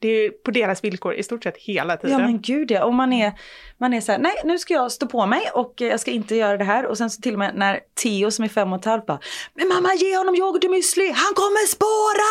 Det 0.03 0.09
är 0.09 0.31
på 0.31 0.51
deras 0.51 0.85
villkor 0.85 1.15
i 1.15 1.23
stort 1.23 1.43
sett 1.45 1.57
hela 1.57 1.93
Ja 1.93 1.97
tiden. 1.97 2.21
men 2.23 2.41
gud 2.41 2.71
ja. 2.71 2.85
Och 2.85 2.95
man 2.95 3.13
är, 3.13 3.33
man 3.79 3.95
är 3.95 4.01
så 4.01 4.13
här, 4.13 4.19
nej 4.19 4.33
nu 4.45 4.59
ska 4.59 4.75
jag 4.75 4.93
stå 4.93 5.07
på 5.07 5.27
mig 5.27 5.43
och 5.55 5.83
eh, 5.83 5.89
jag 5.89 6.01
ska 6.01 6.11
inte 6.11 6.35
göra 6.37 6.57
det 6.57 6.65
här. 6.65 6.87
Och 6.87 6.99
sen 6.99 7.11
så 7.11 7.21
till 7.21 7.33
och 7.33 7.39
med 7.39 7.53
när 7.55 7.81
Theo 8.03 8.31
som 8.31 8.45
är 8.45 8.49
fem 8.49 8.73
och 8.73 8.79
ett 8.79 8.85
halvt 8.85 9.07
bara, 9.07 9.19
men 9.55 9.69
mamma 9.69 9.89
ge 9.95 10.17
honom 10.17 10.35
yoghurt 10.35 10.65
och 10.65 10.71
müsli, 10.71 11.13
han 11.15 11.35
kommer 11.35 11.67
spåra! 11.67 12.31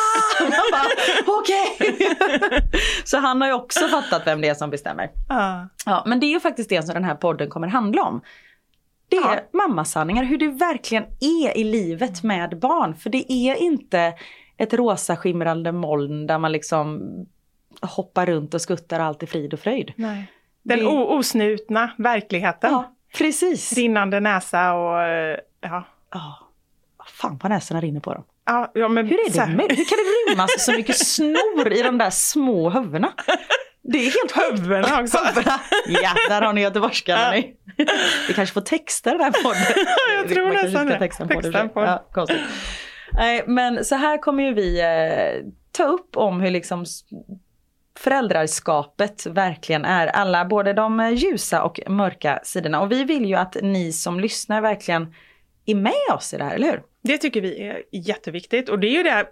Man 0.50 0.72
bara, 0.72 1.40
okej. 1.40 2.10
så 3.06 3.18
han 3.18 3.42
har 3.42 3.48
ju 3.48 3.54
också 3.54 3.88
fattat 3.88 4.22
vem 4.28 4.42
det 4.42 4.48
är 4.48 4.54
som 4.56 4.70
bestämmer. 4.70 5.10
Ja. 5.30 5.70
Ja, 5.86 6.04
men 6.08 6.20
det 6.20 6.26
är 6.26 6.32
ju 6.32 6.40
faktiskt 6.40 6.70
det 6.70 6.84
som 6.86 6.94
den 6.94 7.04
här 7.04 7.16
podden 7.16 7.50
kommer 7.50 7.68
handla 7.68 8.04
om. 8.04 8.22
Det 9.10 9.16
är 9.18 9.22
Ja. 9.22 9.40
mammasanningar, 9.54 10.24
hur 10.24 10.38
det 10.38 10.48
verkligen 10.48 11.04
är 11.20 11.58
i 11.58 11.64
livet 11.64 12.24
med 12.24 12.60
barn. 12.60 12.96
För 12.96 13.10
det 13.10 13.32
är 13.32 13.56
inte 13.56 14.14
ett 14.58 14.74
rosa 14.74 15.16
skimrande 15.18 15.72
moln 15.72 16.28
där 16.28 16.38
man 16.40 16.52
liksom 16.52 17.02
hoppar 17.82 18.26
runt 18.26 18.54
och 18.54 18.62
skuttar 18.62 19.00
allt 19.00 19.24
är 19.24 19.28
frid 19.28 19.54
och 19.54 19.60
fröjd. 19.60 19.94
Nej. 19.96 20.32
Den 20.64 20.80
Det- 20.80 20.86
osnutna 20.86 21.92
verkligheten. 21.98 22.72
Ja, 22.72 22.94
precis. 23.18 23.74
Rinnande 23.74 24.20
näsa 24.20 24.74
och 24.74 25.02
eh, 25.02 25.38
ja. 25.62 25.84
Ja. 26.14 26.40
Fan 27.22 27.40
vad 27.44 27.52
näsorna 27.52 27.82
rinner 27.82 28.00
på 28.00 28.14
dem. 28.14 28.24
Ja, 28.46 28.72
ja, 28.74 28.88
men 28.88 29.08
Hur 29.08 29.16
är 29.20 29.32
det 29.48 29.56
möjligt? 29.56 29.80
Hur 29.80 29.86
kan 29.86 29.98
det 29.98 30.32
rymmas 30.32 30.66
så 30.66 30.72
mycket 30.72 30.98
snor 31.08 31.74
i 31.74 31.82
de 31.82 31.98
där 31.98 32.10
små 32.10 32.70
huvudena? 32.70 33.14
Det 33.82 33.98
är 33.98 34.04
helt. 34.04 34.60
Huvudena 34.62 35.02
också. 35.02 35.18
Ja, 35.88 36.10
där 36.30 36.42
har 36.42 36.54
ni 36.54 36.62
göteborgskan. 36.62 37.20
hörni. 37.20 37.56
Vi 38.28 38.34
kanske 38.34 38.54
får 38.54 38.62
texta 38.62 39.12
den 39.12 39.22
här 39.22 39.32
podden. 39.44 39.86
jag 40.18 40.30
tror 40.30 40.46
man 40.46 40.54
nästan 40.54 40.88
det. 40.88 41.00
texta 41.00 41.24
en 41.24 41.30
podd. 41.30 41.44
Texta 41.44 41.60
en 41.62 41.70
podd. 41.70 41.84
Ja, 41.88 42.06
konstigt. 42.12 42.42
Nej, 43.14 43.44
men 43.48 43.86
så 43.86 43.96
här 43.96 44.18
kommer 44.18 44.44
ju 44.44 44.54
vi 44.54 44.82
eh, 44.82 45.46
ta 45.72 45.84
upp 45.84 46.18
om 46.18 46.42
hur 46.42 46.52
liksom 46.52 46.86
föräldraskapet 48.00 49.26
verkligen 49.26 49.86
är. 49.86 50.08
Alla, 50.08 50.46
både 50.46 50.74
de 50.74 51.12
ljusa 51.16 51.64
och 51.64 51.80
mörka 51.88 52.40
sidorna. 52.44 52.82
Och 52.82 52.92
vi 52.92 53.04
vill 53.04 53.26
ju 53.26 53.36
att 53.36 53.58
ni 53.62 53.92
som 53.92 54.20
lyssnar 54.20 54.62
verkligen 54.62 55.14
är 55.66 55.76
med 55.76 56.16
oss 56.16 56.34
i 56.34 56.38
det 56.38 56.44
här, 56.44 56.56
eller 56.56 56.72
hur? 56.72 56.82
Det 57.04 57.18
tycker 57.18 57.42
vi 57.42 57.68
är 57.68 57.82
jätteviktigt. 57.92 58.70
Och 58.70 58.80
det 58.80 58.88
är 58.88 58.98
ju 58.98 59.04
det, 59.04 59.26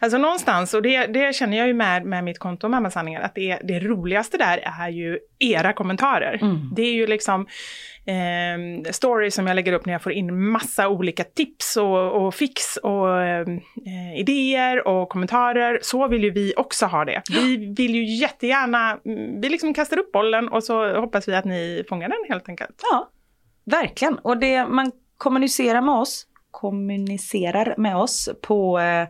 alltså 0.00 0.18
någonstans, 0.18 0.74
och 0.74 0.82
det, 0.82 1.06
det 1.06 1.34
känner 1.34 1.58
jag 1.58 1.66
ju 1.66 1.74
med, 1.74 2.04
med 2.04 2.24
mitt 2.24 2.38
konto 2.38 2.68
Mammasanningar, 2.68 3.20
att 3.20 3.34
det, 3.34 3.58
det 3.64 3.80
roligaste 3.80 4.36
där 4.36 4.58
är 4.80 4.88
ju 4.88 5.18
era 5.38 5.72
kommentarer. 5.72 6.40
Det 6.74 6.82
är 6.82 6.92
ju 6.92 7.06
liksom 7.06 7.46
eh, 8.06 8.90
stories 8.92 9.34
som 9.34 9.46
jag 9.46 9.54
lägger 9.54 9.72
upp 9.72 9.86
när 9.86 9.92
jag 9.92 10.02
får 10.02 10.12
in 10.12 10.50
massa 10.50 10.88
olika 10.88 11.24
tips 11.24 11.76
och, 11.76 12.26
och 12.26 12.34
fix 12.34 12.76
och 12.76 13.22
ehm, 13.22 13.56
eh, 13.86 14.20
idéer 14.20 14.88
och 14.88 15.08
kommentarer. 15.08 15.78
Så 15.82 16.08
vill 16.08 16.24
ju 16.24 16.30
vi 16.30 16.54
också 16.56 16.86
ha 16.86 17.04
det. 17.04 17.22
Vi 17.30 17.74
vill 17.76 17.94
ju 17.94 18.04
jättegärna, 18.04 18.98
mm, 19.04 19.40
vi 19.40 19.48
liksom 19.48 19.74
kastar 19.74 19.98
upp 19.98 20.12
bollen 20.12 20.48
och 20.48 20.64
så 20.64 21.00
hoppas 21.00 21.28
vi 21.28 21.34
att 21.34 21.44
ni 21.44 21.84
fångar 21.88 22.08
den 22.08 22.18
helt 22.28 22.48
enkelt. 22.48 22.80
Ja, 22.90 23.10
verkligen. 23.64 24.18
Och 24.18 24.38
det 24.38 24.66
man 24.66 24.92
kommunicerar 25.16 25.80
med 25.80 25.94
oss, 25.94 26.26
kommunicerar 26.50 27.74
med 27.78 27.96
oss 27.96 28.30
på 28.42 28.78
eh, 28.78 29.08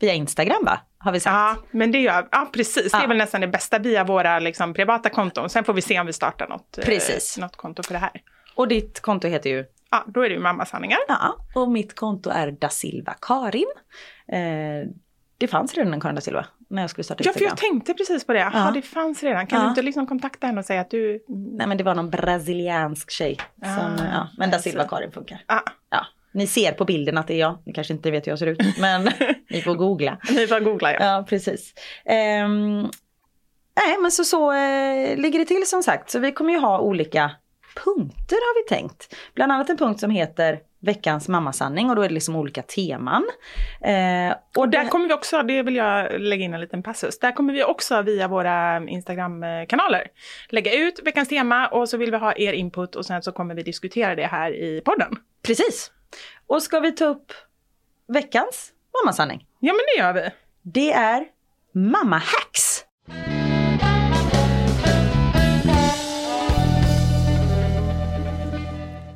via 0.00 0.14
Instagram 0.14 0.64
va? 0.64 0.80
Har 1.04 1.12
vi 1.12 1.20
sagt. 1.20 1.32
Ja, 1.34 1.56
men 1.70 1.92
det 1.92 2.00
gör, 2.00 2.28
ja 2.32 2.50
precis. 2.52 2.92
Det 2.92 2.98
Ja. 2.98 3.04
är 3.04 3.08
väl 3.08 3.16
nästan 3.16 3.40
det 3.40 3.48
bästa 3.48 3.78
via 3.78 4.04
våra 4.04 4.38
liksom, 4.38 4.74
privata 4.74 5.10
konton. 5.10 5.50
Sen 5.50 5.64
får 5.64 5.72
vi 5.72 5.80
se 5.82 6.00
om 6.00 6.06
vi 6.06 6.12
startar 6.12 6.48
något, 6.48 6.78
eh, 6.78 6.84
Precis. 6.84 7.38
något 7.38 7.56
konto 7.56 7.82
för 7.82 7.92
det 7.92 7.98
här. 7.98 8.10
Och 8.54 8.68
ditt 8.68 9.00
konto 9.00 9.28
heter 9.28 9.50
ju 9.50 9.64
Ja, 9.90 10.04
då 10.06 10.20
är 10.24 10.28
det 10.28 10.34
ju 10.34 10.40
mammasanningar. 10.40 10.98
Ja, 11.08 11.36
och 11.54 11.68
mitt 11.70 11.94
konto 11.96 12.30
är 12.30 12.50
da 12.50 12.68
Silva 12.68 13.14
Karin. 13.20 13.66
Eh, 14.28 14.38
det 15.38 15.48
fanns 15.48 15.74
redan 15.74 15.94
en 15.94 16.00
Karin 16.00 16.14
da 16.14 16.20
Silva 16.20 16.46
när 16.70 16.82
jag 16.82 16.90
skulle 16.90 17.04
starta 17.04 17.24
Ja, 17.24 17.32
för 17.32 17.40
Instagram. 17.40 17.50
jag 17.50 17.70
tänkte 17.72 17.94
precis 17.94 18.26
på 18.26 18.32
det. 18.32 18.38
Jaha, 18.38 18.50
Ja. 18.54 18.70
det 18.74 18.82
fanns 18.82 19.22
redan. 19.22 19.46
Kan 19.46 19.58
Ja. 19.58 19.64
du 19.64 19.68
inte 19.68 19.82
liksom 19.82 20.06
kontakta 20.06 20.46
henne 20.46 20.58
och 20.58 20.64
säga 20.64 20.80
att 20.80 20.90
du... 20.90 21.24
Nej 21.28 21.66
men 21.66 21.76
det 21.76 21.84
var 21.84 21.94
någon 21.94 22.10
brasiliansk 22.10 23.10
tjej. 23.10 23.36
Som, 23.62 23.68
Ah, 23.68 24.12
ja, 24.12 24.28
men 24.38 24.50
da. 24.50 24.58
Silva 24.58 24.84
Karin 24.88 25.12
funkar. 25.12 25.38
Ah, 25.46 25.60
Ja, 25.90 26.06
ni 26.34 26.46
ser 26.46 26.72
på 26.72 26.84
bilden 26.84 27.18
att 27.18 27.26
det 27.26 27.34
är 27.34 27.38
jag. 27.38 27.58
Ni 27.66 27.72
kanske 27.72 27.92
inte 27.92 28.10
vet 28.10 28.26
hur 28.26 28.32
jag 28.32 28.38
ser 28.38 28.46
ut 28.46 28.78
men 28.78 29.08
ni 29.50 29.60
får 29.62 29.74
googla. 29.74 30.18
ni 30.30 30.46
får 30.46 30.60
googla 30.60 30.92
ja. 30.92 30.98
Ja, 31.00 31.26
precis. 31.28 31.74
Ehm, 32.04 32.80
nej, 33.76 33.96
men 34.02 34.10
så, 34.10 34.24
så 34.24 34.52
eh, 34.52 35.16
ligger 35.16 35.38
det 35.38 35.44
till 35.44 35.66
som 35.66 35.82
sagt. 35.82 36.10
Så 36.10 36.18
vi 36.18 36.32
kommer 36.32 36.52
ju 36.52 36.58
ha 36.58 36.78
olika 36.80 37.30
punkter 37.84 38.36
har 38.36 38.62
vi 38.64 38.76
tänkt. 38.76 39.14
Bland 39.34 39.52
annat 39.52 39.70
en 39.70 39.76
punkt 39.76 40.00
som 40.00 40.10
heter 40.10 40.58
veckans 40.80 41.28
mammasanning 41.28 41.90
och 41.90 41.96
då 41.96 42.02
är 42.02 42.08
det 42.08 42.14
liksom 42.14 42.36
olika 42.36 42.62
teman. 42.62 43.24
Eh, 43.80 44.36
Och 44.56 44.68
där 44.68 44.84
det- 44.84 44.90
kommer 44.90 45.08
vi 45.08 45.14
också, 45.14 45.42
det 45.42 45.62
vill 45.62 45.76
jag 45.76 46.20
lägga 46.20 46.44
in 46.44 46.54
en 46.54 46.60
liten 46.60 46.82
passus, 46.82 47.18
där 47.18 47.32
kommer 47.32 47.52
vi 47.52 47.64
också 47.64 48.02
via 48.02 48.28
våra 48.28 48.76
Instagram-kanaler 48.88 50.02
lägga 50.48 50.72
ut 50.74 51.00
veckans 51.04 51.28
tema 51.28 51.66
och 51.68 51.88
så 51.88 51.96
vill 51.96 52.10
vi 52.10 52.16
ha 52.16 52.32
er 52.36 52.52
input 52.52 52.94
och 52.96 53.06
sen 53.06 53.22
så 53.22 53.32
kommer 53.32 53.54
vi 53.54 53.62
diskutera 53.62 54.14
det 54.14 54.26
här 54.26 54.50
i 54.54 54.80
podden. 54.84 55.16
Precis. 55.46 55.90
Och 56.46 56.62
ska 56.62 56.80
vi 56.80 56.92
ta 56.92 57.04
upp 57.04 57.32
veckans 58.08 58.72
mammasanning? 59.02 59.46
Ja 59.60 59.72
men 59.72 59.80
det 59.94 60.02
gör 60.02 60.12
vi. 60.12 60.30
Det 60.62 60.92
är 60.92 61.24
mamma 61.72 62.16
hacks. 62.18 62.84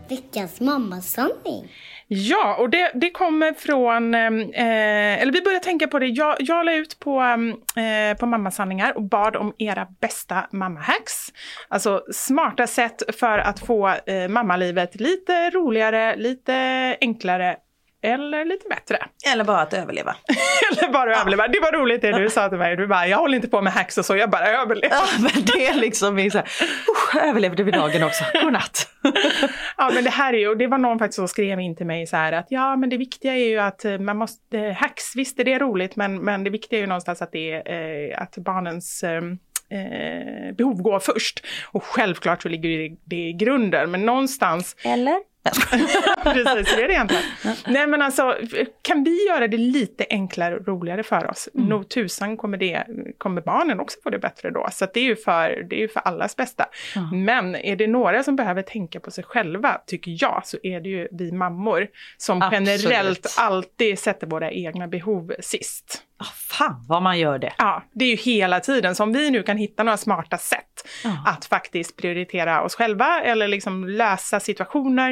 Veckans 0.08 0.61
mammasanning. 0.61 1.72
Ja, 2.10 2.56
och 2.58 2.70
det, 2.70 2.90
det 2.94 3.10
kommer 3.10 3.52
från, 3.52 4.14
ehm, 4.14 4.40
eh, 4.40 5.22
eller 5.22 5.32
vi 5.32 5.42
börjar 5.42 5.60
tänka 5.60 5.88
på 5.88 5.98
det, 5.98 6.06
jag, 6.06 6.36
jag 6.38 6.66
la 6.66 6.72
ut 6.72 6.98
på, 6.98 7.20
ehm, 7.20 7.50
eh, 7.50 8.18
på 8.18 8.26
mammasanningar 8.26 8.96
och 8.96 9.02
bad 9.02 9.36
om 9.36 9.54
era 9.58 9.86
bästa 10.00 10.46
mammahacks. 10.50 11.32
Alltså 11.68 12.02
smarta 12.12 12.66
sätt 12.66 13.02
för 13.20 13.38
att 13.38 13.60
få 13.60 13.88
eh, 13.88 14.28
mammalivet 14.28 15.00
lite 15.00 15.50
roligare, 15.50 16.16
lite 16.16 16.54
enklare 17.00 17.56
eller 18.02 18.44
lite 18.44 18.68
bättre. 18.68 18.98
Eller 19.32 19.44
bara 19.44 19.61
att 19.61 19.74
överleva. 19.74 20.16
eller 20.72 20.92
bara 20.92 21.16
överleva. 21.20 21.48
Det 21.48 21.61
var 21.61 21.72
roligt 21.72 22.02
det 22.02 22.12
du 22.18 22.30
sa 22.30 22.48
till 22.48 22.58
mig, 22.58 22.76
du 22.76 22.87
bara, 22.87 23.06
jag 23.06 23.18
håller 23.18 23.37
inte 23.37 23.48
på 23.48 23.62
med 23.62 23.72
hacks 23.72 23.98
och 23.98 24.04
så, 24.04 24.16
jag 24.16 24.30
bara 24.30 24.46
överlever. 24.48 24.96
Ja, 24.96 25.04
men 25.18 25.44
det 25.44 25.66
är 25.66 25.74
liksom 25.74 26.30
så 26.30 26.38
här, 26.38 26.44
"Usch, 26.90 27.14
jag 27.14 27.28
överlevde 27.28 27.62
vi 27.62 27.70
dagen 27.70 28.02
också. 28.02 28.24
Godnatt. 28.42 28.88
Ja 29.76 29.90
men 29.94 30.04
det 30.04 30.11
här 30.11 30.32
är 30.32 30.38
ju, 30.38 30.48
och 30.48 30.56
det 30.56 30.66
var 30.66 30.78
någon 30.78 30.98
faktiskt 30.98 31.16
som 31.16 31.28
skrev 31.28 31.61
in 31.61 31.76
till 31.76 31.87
mig 31.87 32.06
så 32.06 32.16
här 32.16 32.32
att 32.32 32.46
ja 32.48 32.76
men 32.76 32.90
det 32.90 32.96
viktiga 32.96 33.32
är 33.37 33.48
ju 33.48 33.58
att 33.58 33.84
eh, 33.84 33.98
man 33.98 34.16
måste, 34.16 34.76
hacks, 34.80 35.16
visst 35.16 35.40
är 35.40 35.44
det 35.44 35.58
roligt 35.58 35.96
men, 35.96 36.18
men 36.24 36.44
det 36.44 36.50
viktiga 36.50 36.78
är 36.78 36.80
ju 36.80 36.87
någonstans 36.87 37.22
att 37.22 37.32
det 37.32 37.52
är 37.52 38.11
eh, 38.11 38.22
att 38.22 38.37
barnens 38.38 39.04
eh, 39.04 39.22
eh, 39.78 40.54
behov 40.54 40.82
går 40.82 40.98
först. 40.98 41.44
Och 41.72 41.84
självklart 41.84 42.42
så 42.42 42.48
ligger 42.48 42.68
det, 42.78 42.96
det 43.04 43.16
i 43.28 43.32
grunden 43.32 43.90
men 43.90 44.06
någonstans 44.06 44.76
Eller? 44.84 45.16
Precis, 46.22 46.76
det 46.76 46.82
är 46.82 46.88
det 46.88 46.94
egentligen. 46.94 47.24
Nej 47.66 47.87
men 47.87 48.02
alltså, 48.02 48.37
kan 48.82 49.04
vi 49.04 49.26
göra 49.28 49.48
det 49.48 49.56
lite 49.56 50.06
enklare 50.11 50.56
och 50.56 50.66
roligare 50.68 51.02
för 51.02 51.30
oss? 51.30 51.48
Mm. 51.54 51.68
Nog 51.68 51.88
tusan 51.88 52.37
kommer, 52.37 52.58
det, 52.58 52.84
kommer 53.18 53.40
barnen 53.40 53.80
också 53.80 53.98
få 54.02 54.11
det 54.11 54.18
bättre 54.18 54.50
då. 54.50 54.68
Så 54.72 54.87
det 54.94 55.00
är 55.00 55.04
ju 55.04 55.16
för, 55.16 55.66
det 55.70 55.76
är 55.76 55.80
ju 55.80 55.88
för 55.88 56.00
allas 56.00 56.37
bästa. 56.37 56.66
Men 57.12 57.56
är 57.56 57.76
det 57.76 57.87
några 57.87 58.22
som 58.22 58.37
behöver 58.37 58.62
tänka 58.62 59.00
på 59.00 59.11
sig 59.11 59.24
själva, 59.24 59.80
tycker 59.87 60.16
jag, 60.20 60.42
så 60.44 60.58
är 60.62 60.80
det 60.80 60.88
ju 60.88 61.08
vi 61.11 61.32
mammor 61.32 61.88
som 62.16 62.42
Absolut. 62.42 62.68
generellt 62.68 63.34
alltid 63.38 63.98
sätter 63.98 64.26
våra 64.26 64.50
egna 64.50 64.88
behov 64.88 65.34
sist. 65.40 66.04
Oh, 66.20 66.26
fan 66.33 66.85
vad 66.88 67.02
man 67.02 67.18
gör 67.18 67.38
det. 67.38 67.52
Ja, 67.59 67.83
det 67.92 68.04
är 68.04 68.09
ju 68.11 68.16
hela 68.16 68.61
tiden. 68.61 68.94
Så 68.94 69.02
om 69.02 69.12
vi 69.12 69.31
nu 69.31 69.42
kan 69.42 69.57
hitta 69.57 69.83
några 69.83 69.96
smarta 69.96 70.38
sätt 70.38 70.64
Ja. 71.04 71.22
att 71.26 71.44
faktiskt 71.44 71.96
prioritera 71.96 72.62
oss 72.62 72.74
själva 72.74 73.20
eller 73.22 73.48
liksom 73.48 73.88
lösa 73.88 74.40
situationer 74.40 75.11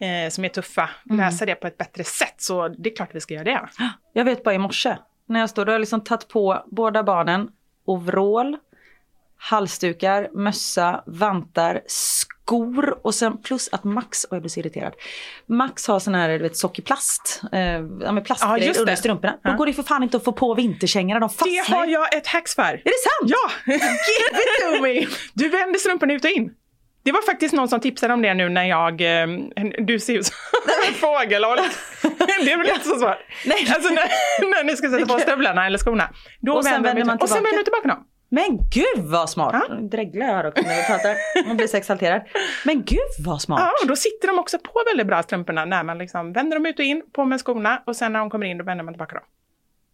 eh, 0.00 0.30
som 0.30 0.44
är 0.44 0.48
tuffa, 0.48 0.90
Mm. 1.10 1.18
lösa 1.26 1.46
det 1.46 1.54
på 1.54 1.66
ett 1.66 1.78
bättre 1.78 2.04
sätt. 2.04 2.34
Så 2.38 2.68
det 2.68 2.90
är 2.92 2.96
klart 2.96 3.08
vi 3.12 3.20
ska 3.20 3.34
göra 3.34 3.44
det. 3.44 3.68
Jag 4.12 4.24
vet 4.24 4.44
bara 4.44 4.54
i 4.54 4.58
morse 4.58 4.96
när 5.26 5.40
jag 5.40 5.50
stod 5.50 5.68
och 5.68 5.72
har 5.72 5.78
liksom 5.78 6.00
tagit 6.04 6.28
på 6.28 6.64
båda 6.66 7.02
barnen 7.02 7.48
overall, 7.84 8.56
halsdukar, 9.36 10.28
mössa, 10.34 11.02
vantar, 11.06 11.80
skor 11.86 12.37
och 13.02 13.14
sen 13.14 13.42
plus 13.42 13.68
att 13.72 13.84
Max, 13.84 14.24
och 14.24 14.36
jag 14.36 14.42
blir 14.42 14.50
så 14.50 14.60
irriterad. 14.60 14.92
Max 15.46 15.86
har 15.86 16.00
sån 16.00 16.14
här 16.14 16.28
du 16.28 16.38
vet, 16.38 16.56
sockerplast, 16.56 17.42
eh, 17.52 17.60
ja, 17.60 18.20
plastgrejer 18.24 18.66
just 18.66 18.80
under 18.80 18.96
strumporna. 18.96 19.32
Då 19.44 19.50
Ja. 19.50 19.56
går 19.56 19.66
det 19.66 19.72
för 19.72 19.82
fan 19.82 20.02
inte 20.02 20.16
att 20.16 20.24
få 20.24 20.32
på 20.32 20.54
vinterkängorna, 20.54 21.20
de 21.20 21.28
fastnar 21.30 21.68
Det 21.68 21.74
har 21.76 21.86
jag 21.86 22.14
ett 22.14 22.26
hacks 22.26 22.54
för. 22.54 22.62
Är 22.62 22.82
det 22.84 22.90
sant? 23.08 23.30
Ja! 23.30 23.50
Give 23.72 23.78
it 23.82 24.76
to 24.76 24.82
me! 24.82 25.06
Du 25.34 25.48
vänder 25.48 25.78
strumporna 25.78 26.12
ut 26.14 26.24
och 26.24 26.30
in. 26.30 26.50
Det 27.04 27.12
var 27.12 27.22
faktiskt 27.22 27.54
någon 27.54 27.68
som 27.68 27.80
tipsade 27.80 28.14
om 28.14 28.22
det 28.22 28.34
nu 28.34 28.48
när 28.48 28.64
jag... 28.64 29.00
Eh, 29.00 29.26
du 29.78 30.00
ser 30.00 30.18
ut 30.18 30.26
som 30.26 30.34
en 30.88 30.94
fågel. 30.94 31.42
Det 32.44 32.52
är 32.52 32.58
väl 32.58 32.68
inte 32.68 32.88
så 32.88 32.98
svårt? 32.98 33.16
Nej. 33.46 33.68
Alltså 33.74 33.88
när, 33.94 34.50
när 34.50 34.64
ni 34.64 34.76
ska 34.76 34.90
sätta 34.90 35.06
på 35.06 35.18
stövlarna 35.20 35.66
eller 35.66 35.78
skorna. 35.78 36.10
Då 36.40 36.52
Och 36.52 36.66
vänder 36.66 36.80
vänder 36.82 37.00
de 37.02 37.06
man 37.06 37.16
ut- 37.16 37.22
Och 37.22 37.28
sen 37.28 37.36
tillbaka. 37.36 37.50
vänder 37.50 37.58
du 37.58 37.64
tillbaka 37.64 37.88
dem. 37.88 38.04
Men 38.28 38.58
gud 38.70 39.04
vad 39.04 39.30
smart! 39.30 39.66
Ja. 39.68 39.74
Dreglar 39.74 40.26
jag 40.26 40.34
här 40.34 40.46
också 40.46 40.62
när 40.62 40.76
vi 40.76 40.82
pratar. 40.86 41.46
Man 41.46 41.56
blir 41.56 41.66
så 41.66 41.76
exalterad. 41.76 42.22
Men 42.64 42.82
gud 42.82 42.98
vad 43.24 43.42
smart! 43.42 43.60
Ja, 43.60 43.72
och 43.82 43.88
då 43.88 43.96
sitter 43.96 44.28
de 44.28 44.38
också 44.38 44.58
på 44.58 44.72
väldigt 44.90 45.06
bra 45.06 45.22
strumporna 45.22 45.64
när 45.64 45.84
man 45.84 45.98
liksom 45.98 46.32
vänder 46.32 46.56
dem 46.56 46.66
ut 46.66 46.78
och 46.78 46.84
in, 46.84 47.02
på 47.12 47.24
med 47.24 47.40
skorna 47.40 47.82
och 47.86 47.96
sen 47.96 48.12
när 48.12 48.20
de 48.20 48.30
kommer 48.30 48.46
in 48.46 48.58
då 48.58 48.64
vänder 48.64 48.84
man 48.84 48.94
tillbaka 48.94 49.14
dem. 49.14 49.24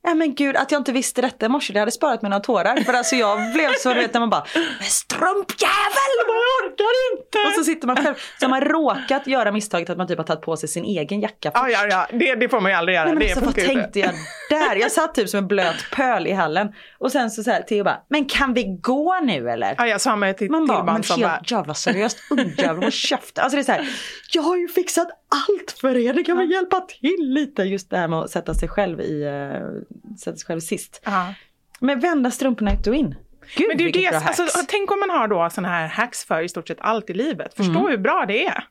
Ja 0.07 0.15
men 0.15 0.35
gud 0.35 0.57
att 0.57 0.71
jag 0.73 0.81
inte 0.81 0.93
visste 0.93 1.23
detta 1.23 1.47
i 1.47 1.49
morse, 1.49 1.73
det 1.73 1.79
hade 1.79 1.93
sparat 1.93 2.23
mig 2.23 2.29
några 2.31 2.43
tårar. 2.43 2.77
För 2.77 2.93
alltså 2.93 3.17
jag 3.17 3.53
blev 3.53 3.71
så, 3.79 3.89
du 3.89 4.01
vet 4.01 4.15
när 4.15 4.21
man 4.21 4.31
bara 4.31 4.45
Men 4.55 4.89
strumpjävel! 4.89 6.13
Jag 6.27 6.71
orkar 6.71 7.13
inte! 7.13 7.39
Och 7.49 7.55
så 7.55 7.65
sitter 7.65 7.87
man 7.87 7.97
själv. 7.97 8.15
Så 8.41 8.45
har 8.45 8.51
man 8.51 8.61
råkat 8.61 9.27
göra 9.27 9.53
misstaget 9.53 9.91
att 9.91 9.99
man 9.99 10.07
typ 10.07 10.19
har 10.19 10.25
tagit 10.25 10.43
på 10.43 10.57
sig 10.57 10.69
sin 10.69 10.85
egen 10.85 11.21
jacka 11.21 11.51
Ja, 11.55 11.69
ja, 11.69 11.87
ja, 11.87 12.07
det, 12.13 12.35
det 12.35 12.49
får 12.49 12.61
man 12.61 12.71
ju 12.71 12.77
aldrig 12.77 12.95
göra. 12.95 13.05
Nej, 13.05 13.15
men 13.15 13.23
det 13.23 13.31
alltså, 13.31 13.45
vad 13.45 13.55
tänkte 13.55 13.99
jag 14.01 14.11
där? 14.51 14.77
Jag 14.77 14.93
satt 14.93 15.15
typ 15.15 15.29
som 15.29 15.39
en 15.39 15.47
blöt 15.49 15.91
pöl 15.93 16.27
i 16.27 16.33
hallen. 16.33 16.73
Och 16.99 17.13
sen 17.13 17.31
så, 17.31 17.43
så 17.43 17.51
här, 17.51 17.63
Theo 17.63 17.85
bara, 17.85 18.01
men 18.09 18.25
kan 18.25 18.55
vi 18.55 18.79
gå 18.81 19.21
nu 19.23 19.51
eller? 19.51 19.75
Ja, 19.79 19.87
jag 19.87 20.01
sa 20.01 20.17
med 20.17 20.37
till, 20.37 20.51
Man 20.51 20.61
till 20.61 20.69
bara, 20.69 20.83
barn 20.83 21.03
men 21.09 21.21
bara, 21.21 21.29
helt 21.29 21.51
jävla 21.51 21.75
seriöst, 21.75 22.19
ungjävel, 22.31 22.83
håll 22.83 22.93
käften. 22.93 23.45
Alltså 23.45 23.57
det 23.57 23.63
är 23.63 23.65
så 23.65 23.73
här, 23.73 23.89
jag 24.33 24.43
har 24.43 24.57
ju 24.57 24.69
fixat 24.69 25.09
allt 25.35 25.71
för 25.81 25.97
er, 25.97 26.13
det 26.13 26.25
kan 26.25 26.37
väl 26.39 26.51
hjälpa 26.51 26.81
till 26.81 27.17
lite. 27.35 27.63
Just 27.63 27.91
det 27.91 27.97
här 27.97 28.09
med 28.09 28.19
att 28.19 28.31
sätta 28.31 28.55
sig 28.55 28.69
själv 28.69 29.01
i, 29.01 29.25
uh, 29.25 30.17
sätta 30.19 30.37
sig 30.37 30.47
själv 30.47 30.61
sist. 30.61 31.03
ja. 31.05 31.35
Men 31.81 32.01
vända 32.01 32.31
strumporna 32.31 32.73
ut 32.75 32.87
och 32.87 32.95
in. 32.95 33.15
Gud 33.57 33.69
Men 33.69 33.77
det 33.79 33.85
är 33.85 33.93
det, 33.93 34.17
alltså, 34.17 34.47
tänk 34.69 34.91
om 34.93 35.01
man 35.01 35.11
har 35.11 35.29
då 35.29 35.51
sådana 35.51 35.69
här 35.69 35.87
hacks 35.89 36.25
för 36.25 36.43
i 36.43 36.49
stort 36.49 36.69
sett 36.69 36.81
allt 36.81 37.11
i 37.11 37.15
livet. 37.15 37.55
Förstå 37.55 37.79
Mm. 37.79 37.87
hur 37.91 37.99
bra 37.99 38.25
det 38.29 38.47
är. 38.47 38.65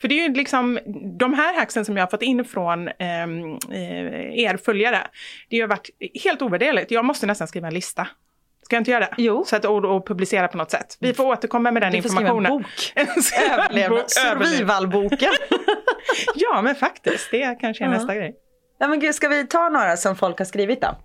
För 0.00 0.08
det 0.08 0.20
är 0.20 0.28
ju 0.28 0.34
liksom, 0.34 0.78
de 1.18 1.34
här 1.34 1.54
hacksen 1.58 1.84
som 1.84 1.96
jag 1.96 2.02
har 2.04 2.10
fått 2.10 2.22
in 2.22 2.44
från 2.44 2.88
ehm, 2.98 3.58
eh, 3.70 4.38
er 4.38 4.56
följare, 4.56 5.06
det 5.48 5.60
har 5.60 5.68
varit 5.68 5.90
helt 6.24 6.42
ovärderligt. 6.42 6.90
Jag 6.90 7.04
måste 7.04 7.26
nästan 7.26 7.48
skriva 7.48 7.66
en 7.68 7.74
lista. 7.74 8.08
Ska 8.72 8.76
jag 8.76 8.80
inte 8.80 8.90
göra 8.90 9.00
det? 9.00 9.14
Jo. 9.16 9.44
Så 9.44 9.56
att, 9.56 9.64
och, 9.64 9.84
och 9.84 10.06
publicera 10.06 10.48
på 10.48 10.56
något 10.56 10.70
sätt. 10.70 10.96
Vi 11.00 11.14
får 11.14 11.24
återkomma 11.24 11.70
med 11.70 11.82
den 11.82 11.92
Du 11.92 12.02
får 12.02 12.10
informationen. 12.10 12.64
Skriva 13.22 13.66
en 13.74 13.90
bok, 13.90 13.90
överlev. 13.90 14.02
Survivalboken. 14.06 15.32
Ja, 16.34 16.62
men 16.62 16.74
faktiskt. 16.74 17.30
Det 17.30 17.58
kanske 17.60 17.84
är 17.84 17.88
nästa 17.88 18.14
grej. 18.14 18.34
Ja 18.82 18.88
men 18.88 19.00
gud, 19.00 19.14
ska 19.14 19.28
vi 19.28 19.46
ta 19.46 19.68
några 19.68 19.96
som 19.96 20.16
folk 20.16 20.38
har 20.38 20.44
skrivit 20.44 20.80
då? 20.80 20.96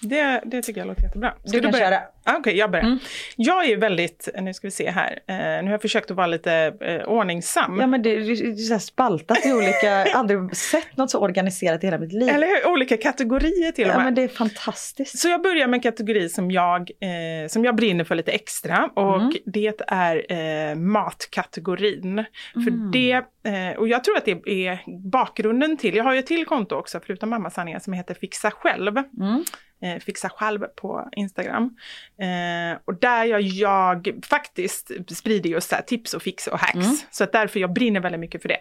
Det, 0.00 0.40
det 0.44 0.62
tycker 0.62 0.80
jag 0.80 0.88
låter 0.88 1.02
jättebra. 1.02 1.34
Ska 1.44 1.56
Du 1.56 1.60
kan 1.62 1.72
börja? 1.72 1.86
köra. 1.86 2.00
Ah, 2.24 2.36
Okej, 2.38 2.56
jag 2.56 2.70
börjar. 2.70 2.84
Mm. 2.84 2.98
Jag 3.36 3.70
är 3.70 3.76
väldigt, 3.76 4.28
nu 4.40 4.54
ska 4.54 4.66
vi 4.66 4.70
se 4.70 4.90
här, 4.90 5.18
eh, 5.28 5.36
nu 5.36 5.62
har 5.64 5.70
jag 5.70 5.82
försökt 5.82 6.10
att 6.10 6.16
vara 6.16 6.26
lite 6.26 6.74
eh, 6.80 7.02
ordningsam. 7.08 7.80
Ja 7.80 7.86
men 7.86 8.02
det 8.02 8.16
är 8.16 8.54
så 8.56 8.72
här 8.74 8.78
spaltat 8.80 9.46
i 9.46 9.52
olika, 9.52 9.86
jag 9.86 10.06
har 10.12 10.20
aldrig 10.20 10.56
sett 10.56 10.96
något 10.96 11.10
så 11.10 11.18
organiserat 11.20 11.84
i 11.84 11.86
hela 11.86 11.98
mitt 11.98 12.12
liv. 12.12 12.28
Eller 12.28 12.46
hur? 12.46 12.72
Olika 12.72 12.96
kategorier 12.96 13.72
till 13.72 13.84
och 13.84 13.90
ja 13.92 13.96
med. 13.96 14.04
men 14.04 14.14
det 14.14 14.22
är 14.22 14.28
fantastiskt. 14.28 15.18
Så 15.18 15.28
jag 15.28 15.42
börjar 15.42 15.66
med 15.66 15.74
en 15.78 15.82
kategori 15.82 16.28
som 16.28 16.50
jag, 16.50 16.80
eh, 16.90 17.48
som 17.48 17.64
jag 17.64 17.76
brinner 17.76 18.04
för 18.04 18.14
lite 18.14 18.32
extra 18.32 18.90
och 18.94 19.16
Mm. 19.16 19.32
det 19.46 19.80
är 19.88 20.32
eh, 20.32 20.74
matkategorin. 20.76 22.24
För 22.52 22.60
Mm. 22.70 22.90
det, 22.90 23.12
eh, 23.12 23.78
och 23.78 23.88
jag 23.88 24.04
tror 24.04 24.16
att 24.16 24.24
det 24.24 24.66
är 24.66 24.78
bakgrunden 25.10 25.76
till, 25.76 25.96
jag 25.96 26.04
har 26.04 26.12
ju 26.12 26.18
ett 26.18 26.26
till 26.26 26.46
konto 26.46 26.74
också 26.76 27.00
förutom 27.06 27.25
mammasanningar 27.26 27.78
som 27.78 27.92
heter 27.92 28.14
Fixa 28.14 28.50
själv. 28.50 28.96
Mm. 28.96 29.44
eh, 29.82 30.00
Fixa 30.00 30.28
själv 30.28 30.60
på 30.60 31.08
Instagram. 31.12 31.76
Eh, 32.20 32.78
och 32.84 32.94
där 33.00 33.24
jag, 33.24 33.40
jag 33.40 34.20
faktiskt 34.22 34.90
sprider 35.16 35.50
just 35.50 35.70
så 35.70 35.76
tips 35.86 36.14
och 36.14 36.22
fix 36.22 36.46
och 36.46 36.58
hacks. 36.58 36.74
Mm. 36.74 36.96
Så 37.10 37.24
att 37.24 37.32
därför 37.32 37.60
jag 37.60 37.72
brinner 37.72 38.00
väldigt 38.00 38.20
mycket 38.20 38.42
för 38.42 38.48
det. 38.48 38.60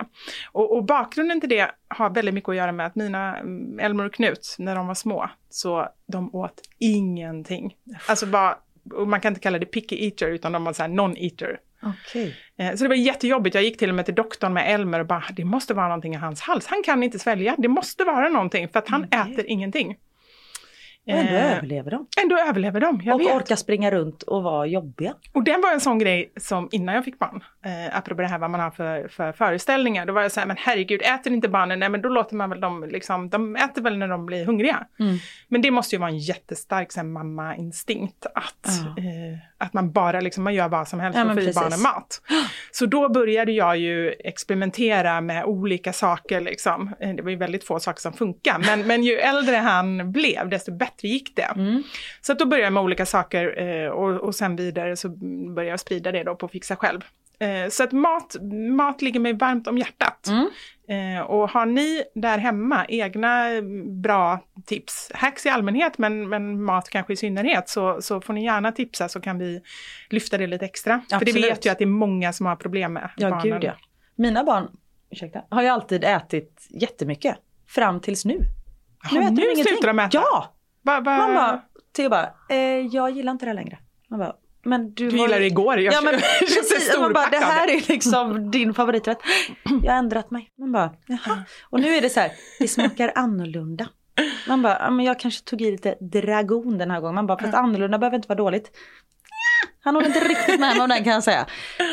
Och, 0.52 0.78
och 0.78 0.86
bakgrunden 0.86 1.40
till 1.40 1.50
det 1.50 1.72
har 1.88 2.10
väldigt 2.10 2.34
mycket 2.34 2.50
att 2.50 2.56
göra 2.56 2.72
med 2.72 2.86
att 2.86 2.96
mina 2.96 3.38
mm, 3.38 3.80
Elmer 3.80 4.06
och 4.06 4.14
Knut, 4.14 4.56
när 4.60 4.76
de 4.76 4.88
var 4.88 4.96
små, 4.96 5.30
så 5.50 5.90
de 6.08 6.36
åt 6.36 6.62
ingenting. 6.80 7.76
Alltså 8.08 8.26
bara, 8.26 8.58
man 9.06 9.22
kan 9.22 9.32
inte 9.32 9.42
kalla 9.42 9.60
det 9.60 9.66
picky 9.66 10.06
eater, 10.06 10.28
utan 10.28 10.52
de 10.52 10.64
var 10.64 10.74
så 10.74 10.82
här 10.82 10.90
non-eater. 10.90 11.58
Okej. 11.86 12.36
Eh, 12.58 12.76
Så 12.76 12.84
det 12.84 12.88
var 12.88 12.96
jättejobbigt. 12.96 13.56
Jag 13.56 13.64
gick 13.64 13.78
till 13.78 13.90
och 13.90 13.96
med 13.96 14.06
till 14.06 14.16
doktorn 14.16 14.54
med 14.54 14.74
Elmer 14.74 15.00
och 15.00 15.08
bara, 15.08 15.24
det 15.36 15.46
måste 15.46 15.74
vara 15.74 15.88
någonting 15.88 16.14
i 16.14 16.18
hans 16.18 16.42
hals. 16.42 16.68
Han 16.68 16.84
kan 16.84 17.04
inte 17.04 17.20
svälja. 17.20 17.56
Det 17.58 17.68
måste 17.68 18.04
vara 18.04 18.30
någonting 18.30 18.68
för 18.70 18.80
att 18.80 18.90
han 18.90 19.04
Okej. 19.06 19.34
äter 19.34 19.46
ingenting. 19.48 19.98
Och 21.08 21.12
ändå 21.12 21.32
Eh, 21.34 21.58
överlever 21.58 21.92
de. 21.92 22.08
Ändå 22.22 22.38
överlever 22.40 22.80
de, 22.80 23.02
jag 23.04 23.16
och 23.16 23.22
vet. 23.22 23.34
orkar 23.36 23.56
springa 23.56 23.92
runt 23.92 24.24
och 24.24 24.44
vara 24.44 24.66
jobbiga. 24.66 25.14
Och 25.34 25.44
det 25.44 25.58
var 25.58 25.74
en 25.74 25.80
sån 25.82 26.00
grej 26.00 26.32
som 26.38 26.70
innan 26.72 26.96
jag 26.96 27.06
fick 27.06 27.20
barn, 27.20 27.44
eh, 27.66 27.98
apropå 27.98 28.22
det 28.22 28.28
här 28.28 28.40
vad 28.40 28.50
man 28.50 28.60
har 28.60 28.72
för, 28.72 29.08
för 29.08 29.32
föreställningar, 29.32 30.06
då 30.06 30.14
var 30.14 30.22
jag 30.22 30.32
så 30.32 30.40
här, 30.40 30.48
men 30.48 30.58
herregud, 30.60 31.02
äter 31.02 31.34
inte 31.34 31.50
barnen, 31.50 31.80
nej 31.80 31.90
men 31.90 32.02
då 32.02 32.10
låter 32.10 32.36
man 32.36 32.50
väl 32.50 32.60
dem 32.60 32.88
liksom, 32.92 33.30
de 33.30 33.56
äter 33.56 33.82
väl 33.82 33.98
när 33.98 34.08
de 34.08 34.26
blir 34.26 34.46
hungriga. 34.46 34.88
Mm. 35.00 35.18
Men 35.48 35.62
det 35.62 35.72
måste 35.72 35.96
ju 35.96 36.00
vara 36.00 36.10
en 36.10 36.18
jättestark 36.18 37.04
mamma-instinkt, 37.04 38.26
att, 38.36 38.68
Ja. 38.86 39.04
eh, 39.04 39.40
att 39.58 39.74
man 39.74 39.92
bara 39.92 40.22
liksom, 40.22 40.44
man 40.44 40.54
gör 40.54 40.70
vad 40.70 40.88
som 40.88 41.00
helst 41.00 41.18
Ja, 41.18 41.24
för 41.24 41.32
att 41.32 41.44
få 41.44 41.50
i 41.50 41.54
barnen 41.54 41.82
mat. 41.82 42.22
Så 42.72 42.86
då 42.86 43.10
började 43.10 43.52
jag 43.52 43.78
ju 43.78 44.10
experimentera 44.20 45.22
med 45.22 45.46
olika 45.46 45.94
saker 45.94 46.42
liksom. 46.42 46.96
Eh, 47.00 47.16
Det 47.16 47.22
var 47.22 47.30
ju 47.30 47.36
väldigt 47.38 47.64
få 47.64 47.80
saker 47.80 48.02
som 48.02 48.14
funkar, 48.14 48.60
men, 48.66 48.88
men 48.88 49.04
ju 49.04 49.18
äldre 49.18 49.56
han 49.56 50.12
blev, 50.12 50.50
desto 50.50 50.72
bättre 50.72 51.08
gick 51.08 51.36
det. 51.36 51.52
Mm. 51.56 51.84
Så 52.22 52.32
att 52.32 52.40
då 52.40 52.46
började 52.46 52.66
jag 52.66 52.74
med 52.74 52.84
olika 52.84 53.06
saker 53.06 53.62
eh, 53.62 53.90
och, 53.90 54.22
och 54.22 54.36
sen 54.36 54.56
vidare 54.56 54.96
så 54.96 55.10
började 55.56 55.70
jag 55.70 55.80
sprida 55.80 56.12
det 56.12 56.24
då 56.24 56.36
på 56.36 56.48
Fixa 56.48 56.76
själv. 56.76 57.02
Eh, 57.40 57.70
så 57.70 57.84
att 57.84 57.92
mat, 57.92 58.36
mat 58.72 59.02
ligger 59.02 59.20
mig 59.20 59.34
varmt 59.34 59.68
om 59.68 59.78
hjärtat. 59.78 60.28
Mm. 60.28 60.50
Eh, 60.88 61.22
och 61.22 61.50
har 61.50 61.66
ni 61.66 62.04
där 62.16 62.38
hemma 62.38 62.86
egna 62.86 63.46
bra 64.04 64.40
tips, 64.66 65.12
hacks 65.14 65.46
i 65.46 65.50
allmänhet 65.50 65.98
men, 65.98 66.30
men 66.30 66.64
mat 66.64 66.90
kanske 66.90 67.14
i 67.14 67.16
synnerhet, 67.16 67.70
så, 67.70 68.02
så 68.02 68.22
får 68.22 68.34
ni 68.34 68.44
gärna 68.46 68.72
tipsa 68.72 69.10
så 69.10 69.22
kan 69.22 69.38
vi 69.38 69.62
lyfta 70.10 70.38
det 70.38 70.48
lite 70.48 70.66
extra. 70.66 71.02
För 71.10 71.20
det 71.20 71.32
Absolut. 71.32 71.52
vet 71.52 71.66
ju 71.66 71.70
att 71.70 71.78
det 71.78 71.84
är 71.84 71.88
många 71.88 72.34
som 72.34 72.46
har 72.46 72.56
problem 72.56 72.94
med 72.94 73.10
Ja 73.18 73.30
barnen. 73.30 73.44
gud 73.54 73.64
ja. 73.64 73.74
Mina 74.16 74.44
barn 74.44 74.68
ursäkta, 75.12 75.42
har 75.50 75.62
ju 75.62 75.68
alltid 75.68 76.04
ätit 76.04 76.68
jättemycket. 76.70 77.36
Fram 77.68 78.00
tills 78.02 78.26
nu. 78.26 78.40
Jaha, 79.12 79.22
äter 79.24 79.32
nu 79.32 79.36
de 79.36 79.42
ingenting. 79.44 79.64
slutar 79.66 79.88
de 79.88 80.00
äta? 80.00 80.10
Ja! 80.18 80.54
Va, 80.82 81.00
va, 81.00 81.18
Man 81.18 81.34
bara, 81.34 81.62
Theo 81.96 82.10
bara, 82.10 82.30
eh, 82.50 82.58
jag 82.92 83.12
gillar 83.12 83.32
inte 83.32 83.46
det 83.46 83.50
här 83.50 83.56
längre. 83.56 83.78
Man 84.10 84.20
bara, 84.20 84.36
men 84.66 84.94
du, 84.94 85.10
du 85.10 85.18
gillade 85.18 85.40
det 85.40 85.46
igår, 85.46 85.80
jag 85.80 85.94
Ja 85.94 86.02
men 86.02 86.14
precis, 86.40 86.98
man 87.00 87.14
bara, 87.14 87.30
det 87.30 87.38
här 87.38 87.68
är 87.68 87.90
liksom 87.90 88.52
din 88.52 88.74
favoriträtt. 88.74 89.18
Jag 89.84 89.92
har 89.92 90.00
ändrat 90.00 90.32
mig. 90.32 90.52
Man 90.58 90.72
bara, 90.72 90.94
jaha. 91.08 91.44
Och 91.70 91.80
nu 91.80 91.96
är 91.96 92.02
det 92.02 92.10
så 92.10 92.20
här, 92.20 92.32
det 92.60 92.68
smakar 92.68 93.12
annorlunda. 93.16 93.88
Man 94.48 94.62
bara, 94.62 94.92
men 94.92 95.06
jag 95.06 95.20
kanske 95.20 95.44
tog 95.44 95.62
i 95.62 95.72
lite 95.72 95.96
dragon 96.02 96.78
den 96.78 96.92
här 96.92 97.02
gången. 97.02 97.16
Man 97.16 97.28
bara, 97.28 97.40
fast 97.40 97.54
annorlunda 97.54 97.98
behöver 97.98 98.16
inte 98.16 98.28
vara 98.28 98.38
dåligt. 98.38 98.72
Han 99.80 99.96
håller 99.96 100.08
inte 100.08 100.20
riktigt 100.20 100.60
med 100.60 100.76
mig 100.76 100.82
om 100.84 100.90
den 100.90 101.04
kan 101.04 101.14
jag 101.14 101.24
säga. 101.24 101.46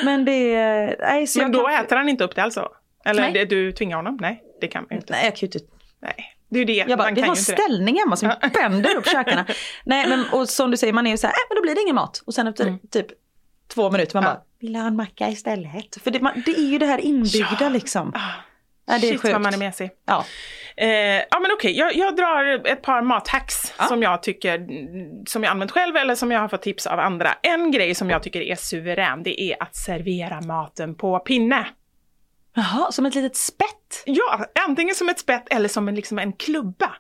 Men 0.05 0.25
det 0.25 0.57
nej 1.01 1.27
så 1.27 1.43
Men 1.43 1.53
då 1.53 1.67
kan, 1.67 1.85
äter 1.85 1.97
han 1.97 2.09
inte 2.09 2.25
upp 2.25 2.35
det 2.35 2.43
alltså? 2.43 2.69
Eller 3.05 3.33
Nej. 3.33 3.47
du 3.47 3.73
tvingar 3.73 3.97
honom? 3.97 4.19
Nej, 4.21 4.43
det 4.61 4.69
kan 4.69 4.87
man 4.91 4.99
inte. 4.99 5.13
Nej 5.13 5.25
jag 5.25 5.37
kan 5.37 5.41
ju 5.41 5.47
inte 5.47 5.59
Nej, 6.03 6.15
det 6.53 6.61
är 6.61 6.65
det. 6.65 6.73
Jag 6.73 6.99
bara, 6.99 7.05
man 7.05 7.15
vi 7.15 7.21
har 7.21 7.35
ställning 7.35 7.99
hemma 7.99 8.17
som 8.17 8.33
bänder 8.55 8.97
upp 8.97 9.07
käkarna. 9.09 9.47
Nej 9.85 10.09
men 10.09 10.25
och 10.33 10.49
som 10.49 10.71
du 10.71 10.77
säger, 10.77 10.93
man 10.93 11.07
är 11.07 11.11
ju 11.11 11.17
så 11.17 11.27
här, 11.27 11.35
äh, 11.35 11.39
men 11.51 11.57
då 11.57 11.63
blir 11.63 11.75
det 11.75 11.81
ingen 11.83 11.95
mat. 11.95 12.23
Och 12.27 12.35
sen 12.35 12.47
efter 12.47 12.65
Mm. 12.67 12.79
typ 12.91 13.07
två 13.75 13.91
minuter 13.91 14.17
man 14.17 14.25
Ja. 14.25 14.31
bara, 14.31 14.41
vill 14.61 14.77
ha 14.77 14.87
en 14.87 14.97
macka 14.97 15.29
istället? 15.29 16.03
För 16.05 16.11
det, 16.11 16.21
man, 16.21 16.43
det 16.47 16.51
är 16.53 16.71
ju 16.71 16.79
det 16.79 16.87
här 16.87 16.99
inbyggda 16.99 17.57
Ja. 17.61 17.69
liksom. 17.69 18.13
Ah, 18.15 18.21
Ja, 18.87 18.99
det 18.99 19.07
är 19.07 19.11
Shit 19.13 19.21
sjukt. 19.21 19.33
vad 19.33 19.43
man 19.43 19.55
är 19.55 19.59
mesig. 19.59 19.91
Ja. 20.07 20.25
Eh, 20.77 20.89
ja 21.31 21.39
men 21.41 21.51
okej, 21.53 21.79
jag, 21.79 21.97
jag 21.97 22.17
drar 22.17 22.67
ett 22.67 22.83
par 22.83 23.03
mathacks 23.03 23.75
Ja. 23.79 23.85
som 23.85 24.03
jag 24.03 24.23
tycker, 24.23 24.67
som 25.29 25.43
jag 25.45 25.51
använt 25.51 25.71
själv 25.71 25.97
eller 25.97 26.15
som 26.15 26.31
jag 26.31 26.41
har 26.41 26.49
fått 26.49 26.63
tips 26.63 26.87
av 26.87 26.99
andra. 27.01 27.35
En 27.43 27.71
grej 27.71 27.95
som 27.95 28.11
jag 28.11 28.23
tycker 28.23 28.41
är 28.41 28.55
suverän, 28.57 29.23
det 29.23 29.41
är 29.43 29.63
att 29.63 29.77
servera 29.77 30.41
maten 30.41 30.95
på 30.95 31.19
pinne. 31.19 31.67
Jaha, 32.55 32.93
som 32.93 33.07
ett 33.07 33.15
litet 33.15 33.37
spett. 33.37 34.03
Ja, 34.05 34.47
antingen 34.67 34.95
som 34.95 35.09
ett 35.09 35.19
spett 35.19 35.49
eller 35.51 35.69
som 35.69 35.89
en, 35.89 35.95
liksom 35.95 36.19
en 36.19 36.33
klubba. 36.33 36.91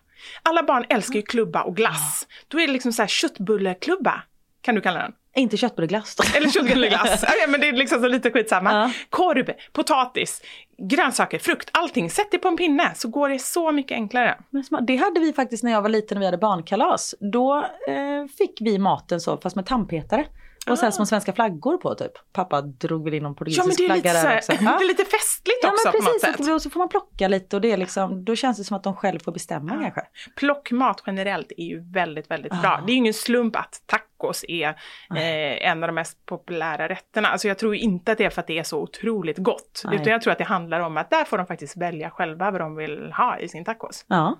Alla 0.42 0.62
barn 0.62 0.84
älskar 0.88 1.14
ju 1.14 1.22
klubba 1.22 1.62
och 1.62 1.76
glass. 1.76 2.26
Då 2.48 2.60
är 2.60 2.66
det 2.66 2.72
liksom 2.72 2.92
så 2.92 3.02
här 3.02 3.08
köttbulleklubba, 3.08 4.22
kan 4.60 4.74
du 4.74 4.80
kalla 4.80 4.98
den. 4.98 5.12
Inte 5.34 5.56
köttbulleglass. 5.56 6.16
Eller 6.36 6.50
köttbulleglass. 6.50 7.24
ja, 7.40 7.46
men 7.48 7.60
det 7.60 7.68
är 7.68 7.72
liksom 7.72 8.00
så 8.00 8.08
lite 8.08 8.30
skitsamma. 8.30 8.72
Ja. 8.72 8.92
Korv, 9.10 9.52
potatis, 9.72 10.42
grönsaker, 10.78 11.38
frukt, 11.38 11.70
allting. 11.72 12.10
Sätt 12.10 12.28
det 12.30 12.38
på 12.38 12.48
en 12.48 12.56
pinne 12.56 12.92
så 12.94 13.08
går 13.08 13.28
det 13.28 13.38
så 13.38 13.72
mycket 13.72 13.94
enklare. 13.94 14.38
Men 14.50 14.86
det 14.86 14.96
hade 14.96 15.20
vi 15.20 15.32
faktiskt 15.32 15.64
när 15.64 15.72
jag 15.72 15.82
var 15.82 15.88
liten 15.88 16.18
och 16.18 16.22
vi 16.22 16.24
hade 16.24 16.38
barnkalas. 16.38 17.14
Då 17.20 17.56
eh, 17.88 18.26
fick 18.38 18.60
vi 18.60 18.78
maten 18.78 19.20
så, 19.20 19.36
fast 19.36 19.56
med 19.56 19.66
tandpetare. 19.66 20.26
Och 20.70 20.78
så 20.78 20.84
här 20.84 20.90
små 20.90 21.06
svenska 21.06 21.32
flaggor 21.32 21.76
på 21.76 21.94
typ. 21.94 22.12
Pappa 22.32 22.62
drog 22.62 23.04
väl 23.04 23.14
in 23.14 23.22
någon 23.22 23.32
Ah. 23.32 23.44
Ja 23.46 23.64
men 23.64 23.74
portugisisk 23.74 23.80
är 23.80 23.84
flagga 23.84 24.12
där 24.12 24.36
också. 24.36 24.52
det 24.52 24.58
är 24.84 24.88
lite 24.88 25.04
festligt 25.18 25.58
Ja 25.62 25.68
också 25.68 25.88
men 25.88 25.92
på 25.92 25.98
något 25.98 26.22
precis, 26.22 26.46
sätt. 26.46 26.54
och 26.54 26.62
så 26.62 26.70
får 26.70 26.78
man 26.78 26.88
plocka 26.88 27.28
lite 27.28 27.56
och 27.56 27.62
det 27.62 27.72
är 27.72 27.76
liksom, 27.76 28.24
då 28.24 28.36
känns 28.36 28.58
det 28.58 28.64
som 28.64 28.76
att 28.76 28.82
de 28.82 28.96
själv 28.96 29.18
får 29.18 29.32
bestämma 29.32 29.70
kanske. 29.82 30.02
Plockmat 30.36 31.02
generellt 31.06 31.52
är 31.56 31.64
ju 31.64 31.80
väldigt, 31.92 32.30
väldigt 32.30 32.52
bra. 32.62 32.82
Det 32.86 32.90
är 32.90 32.94
ju 32.94 32.98
ingen 32.98 33.14
slump 33.14 33.56
att 33.56 33.82
tacos 33.86 34.44
är 34.48 34.68
eh, 35.16 35.68
en 35.70 35.82
av 35.82 35.88
de 35.88 35.92
mest 35.94 36.26
populära 36.26 36.88
rätterna. 36.88 37.28
Alltså 37.28 37.48
jag 37.48 37.58
tror 37.58 37.74
inte 37.74 38.12
att 38.12 38.18
det 38.18 38.24
är 38.24 38.30
för 38.30 38.40
att 38.40 38.46
det 38.46 38.58
är 38.58 38.62
så 38.62 38.78
otroligt 38.80 39.38
gott. 39.38 39.82
Nej. 39.84 39.94
Utan 39.94 40.12
jag 40.12 40.22
tror 40.22 40.32
att 40.32 40.38
det 40.38 40.44
handlar 40.44 40.80
om 40.80 40.96
att 40.96 41.10
där 41.10 41.24
får 41.24 41.38
de 41.38 41.46
faktiskt 41.46 41.76
välja 41.76 42.10
själva 42.10 42.50
vad 42.50 42.60
de 42.60 42.76
vill 42.76 43.12
ha 43.12 43.38
i 43.38 43.48
sin 43.48 43.64
tacos. 43.64 44.04
Ja. 44.08 44.38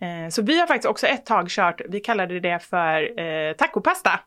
Eh, 0.00 0.28
så 0.30 0.42
vi 0.42 0.60
har 0.60 0.66
faktiskt 0.66 0.88
också 0.88 1.06
ett 1.06 1.26
tag 1.26 1.48
kört, 1.48 1.80
vi 1.88 2.00
kallade 2.00 2.40
det 2.40 2.58
för 2.58 3.20
eh, 3.20 3.52
tacopasta. 3.52 4.20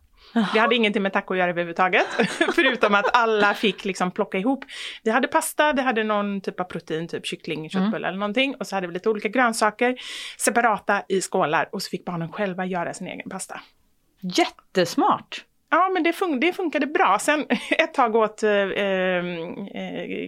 Det 0.54 0.60
hade 0.60 0.76
ingenting 0.76 1.02
med 1.04 1.14
taco 1.14 1.34
att 1.34 1.38
göra 1.40 1.50
överhuvudtaget. 1.50 2.06
Förutom 2.56 2.96
att 2.96 3.16
alla 3.18 3.54
fick 3.54 3.86
liksom 3.86 4.12
plocka 4.12 4.38
ihop. 4.38 4.66
Vi 5.04 5.12
hade 5.12 5.28
pasta, 5.28 5.74
vi 5.74 5.82
hade 5.82 6.04
någon 6.04 6.42
typ 6.42 6.60
av 6.60 6.64
protein, 6.64 7.08
typ 7.08 7.26
kyckling, 7.26 7.70
köttbulle 7.70 8.08
eller 8.08 8.18
någonting. 8.18 8.56
Och 8.56 8.68
så 8.68 8.76
hade 8.76 8.88
vi 8.88 8.94
lite 8.94 9.10
olika 9.10 9.28
grönsaker 9.30 9.96
separata 10.38 11.04
i 11.10 11.22
skålar. 11.22 11.70
Och 11.72 11.82
så 11.84 11.90
fick 11.90 12.06
barnen 12.06 12.32
själva 12.32 12.66
göra 12.66 12.94
sin 12.94 13.08
egen 13.08 13.30
pasta. 13.30 13.62
Jättesmart. 14.22 15.46
Ja, 15.70 15.90
men 15.94 16.04
det, 16.04 16.12
fun- 16.12 16.40
det 16.40 16.54
funkade 16.54 16.88
bra. 16.88 17.18
Sen 17.22 17.46
ett 17.78 17.94
tag 17.94 18.16
åt 18.16 18.44
eh, 18.44 18.52
eh, 18.52 19.24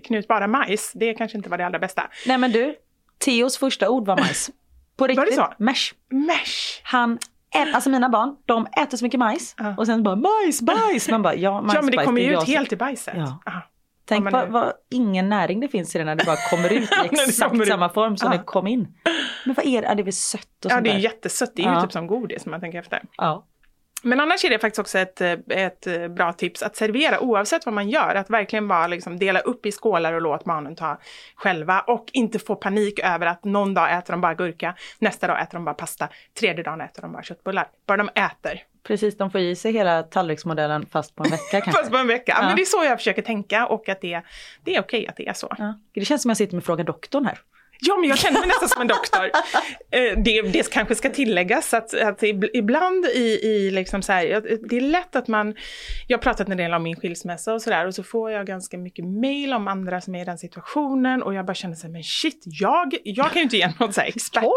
Knut 0.06 0.28
bara 0.28 0.48
majs. 0.48 0.92
Det 0.96 1.14
kanske 1.14 1.38
inte 1.38 1.50
var 1.50 1.58
det 1.58 1.66
allra 1.66 1.80
bästa. 1.80 2.10
Nej 2.28 2.38
men 2.38 2.52
du, 2.52 2.76
Theos 3.20 3.58
första 3.58 3.90
ord 3.90 4.06
var 4.08 4.18
majs. 4.18 4.50
På 4.98 5.08
riktigt. 5.08 5.26
det 5.30 5.36
så? 5.36 5.54
Mesh. 5.58 5.94
Mesh! 6.10 6.82
Han, 6.84 7.20
alltså 7.74 7.90
mina 7.90 8.10
barn, 8.10 8.36
de 8.46 8.66
äter 8.82 8.98
så 8.98 9.06
mycket 9.06 9.20
majs. 9.20 9.56
Ja. 9.58 9.76
Och 9.78 9.86
sen 9.86 10.04
bara 10.04 10.16
majs, 10.16 10.62
bajs. 10.62 11.10
Man 11.10 11.22
bara 11.22 11.36
ja, 11.36 11.62
majs, 11.62 11.74
Ja, 11.76 11.82
men 11.82 11.92
det 11.92 11.98
bajs, 11.98 12.06
kommer 12.06 12.22
ju 12.22 12.34
ut 12.34 12.48
helt 12.48 12.74
i 12.74 12.76
bajset. 12.76 13.14
Ja. 13.18 13.40
Tänk 14.06 14.28
Ja, 14.28 14.32
vad, 14.32 14.50
vad 14.50 14.74
ingen 14.92 15.30
näring 15.30 15.60
det 15.60 15.68
finns 15.68 15.96
i 15.96 16.00
det 16.00 16.06
när 16.06 16.16
det 16.16 16.26
bara 16.26 16.38
kommer 16.50 16.74
ut 16.74 16.90
i 17.06 17.16
exakt 17.22 17.68
samma 17.68 17.90
form 17.90 18.18
som 18.18 18.32
Ja. 18.32 18.38
det 18.38 18.44
kom 18.44 18.68
in. 18.68 18.88
Men 19.46 19.56
vad 19.56 19.66
är 19.66 19.82
det? 19.82 19.88
Ja, 19.88 19.96
det 19.96 20.02
är 20.02 20.04
väl 20.04 20.14
sött 20.14 20.42
och 20.66 20.72
Ja, 20.72 20.76
sånt 20.76 20.84
det 20.84 20.92
är 20.92 20.98
jättesött. 20.98 21.52
Det 21.56 21.62
är 21.62 21.68
ju 21.68 21.74
Ja. 21.74 21.82
typ 21.82 21.92
som 21.92 22.08
godis 22.08 22.46
om 22.46 22.52
man 22.52 22.60
tänker 22.62 22.80
efter. 22.80 23.02
Ja. 23.18 23.46
Men 24.06 24.20
annars 24.20 24.46
är 24.46 24.50
det 24.50 24.60
faktiskt 24.60 24.80
också 24.80 25.00
ett, 25.00 25.22
eh, 25.22 25.32
ett 25.48 25.88
eh, 25.88 26.08
bra 26.08 26.34
tips 26.34 26.64
att 26.64 26.76
servera 26.76 27.20
oavsett 27.20 27.66
vad 27.66 27.74
man 27.74 27.90
gör. 27.90 28.16
Att 28.16 28.30
verkligen 28.30 28.68
bara 28.68 28.88
liksom 28.88 29.20
dela 29.20 29.40
upp 29.40 29.66
i 29.66 29.72
skålar 29.72 30.14
och 30.14 30.22
låt 30.22 30.44
barnen 30.44 30.76
ta 30.76 31.00
själva. 31.36 31.80
Och 31.80 32.10
inte 32.14 32.40
få 32.40 32.56
panik 32.56 33.00
över 33.00 33.26
att 33.26 33.44
någon 33.44 33.74
dag 33.74 33.98
äter 33.98 34.14
de 34.14 34.22
bara 34.22 34.34
gurka, 34.34 34.76
nästa 35.00 35.28
dag 35.28 35.42
äter 35.42 35.54
de 35.54 35.66
bara 35.66 35.76
pasta, 35.76 36.10
tredje 36.40 36.64
dagen 36.64 36.82
äter 36.82 37.02
de 37.02 37.12
bara 37.12 37.24
köttbullar. 37.24 37.68
Bara 37.88 37.98
de 37.98 38.10
äter. 38.16 38.64
Precis, 38.84 39.18
de 39.18 39.32
får 39.32 39.42
i 39.42 39.56
sig 39.56 39.72
hela 39.72 40.04
tallriksmodellen 40.04 40.86
fast 40.86 41.16
på 41.16 41.24
en 41.24 41.30
vecka 41.30 41.42
kanske. 41.62 41.72
Fast 41.72 41.92
på 41.92 41.98
en 41.98 42.08
vecka. 42.08 42.38
Ja. 42.40 42.48
Men 42.48 42.56
det 42.56 42.62
är 42.62 42.66
så 42.66 42.84
jag 42.84 42.98
försöker 42.98 43.22
tänka 43.22 43.68
och 43.68 43.90
att 43.90 44.02
det, 44.02 44.22
det 44.64 44.76
är 44.76 44.82
okej 44.82 45.08
att 45.08 45.16
det 45.16 45.28
är 45.28 45.34
så. 45.34 45.56
Ja. 45.58 45.80
Det 45.94 46.06
känns 46.06 46.22
som 46.22 46.30
jag 46.30 46.38
sitter 46.38 46.56
med 46.56 46.64
Fråga 46.64 46.84
doktorn 46.84 47.26
här. 47.26 47.40
Ja, 47.88 47.98
men 47.98 48.10
jag 48.10 48.18
känner 48.18 48.40
mig 48.40 48.48
nästan 48.48 48.70
som 48.70 48.82
en 48.82 48.88
doktor. 48.88 49.30
Eh, 49.92 50.18
Det, 50.18 50.42
det 50.42 50.70
kanske 50.72 50.96
ska 50.96 51.10
tilläggas 51.10 51.74
att, 51.74 51.94
att 51.94 52.22
ib- 52.22 52.50
ibland 52.54 53.06
i, 53.06 53.40
i 53.44 53.72
liksom 53.72 54.02
så 54.02 54.12
här, 54.14 54.26
det 54.70 54.78
är 54.78 54.82
lätt 54.82 55.16
att 55.16 55.28
man, 55.28 55.56
jag 56.08 56.18
har 56.18 56.22
pratat 56.22 56.50
en 56.50 56.58
del 56.58 56.74
om 56.74 56.84
min 56.84 56.96
skilsmässa 56.96 57.54
och 57.54 57.62
sådär 57.62 57.88
och 57.88 57.96
så 57.96 58.04
får 58.04 58.32
jag 58.32 58.48
ganska 58.48 58.78
mycket 58.78 59.06
mail 59.06 59.54
om 59.54 59.68
andra 59.68 60.02
som 60.02 60.16
är 60.16 60.22
i 60.22 60.26
den 60.26 60.38
situationen 60.38 61.24
och 61.24 61.34
jag 61.34 61.46
bara 61.46 61.54
känner 61.54 61.76
så 61.76 61.88
här, 61.88 61.92
men 61.92 62.04
shit, 62.04 62.44
jag, 62.46 62.94
jag 63.04 63.26
kan 63.26 63.36
ju 63.36 63.42
inte 63.44 63.58
ge 63.58 63.68
något 63.80 63.94
så 63.94 64.02
här 64.02 64.08
expertsvar. 64.16 64.52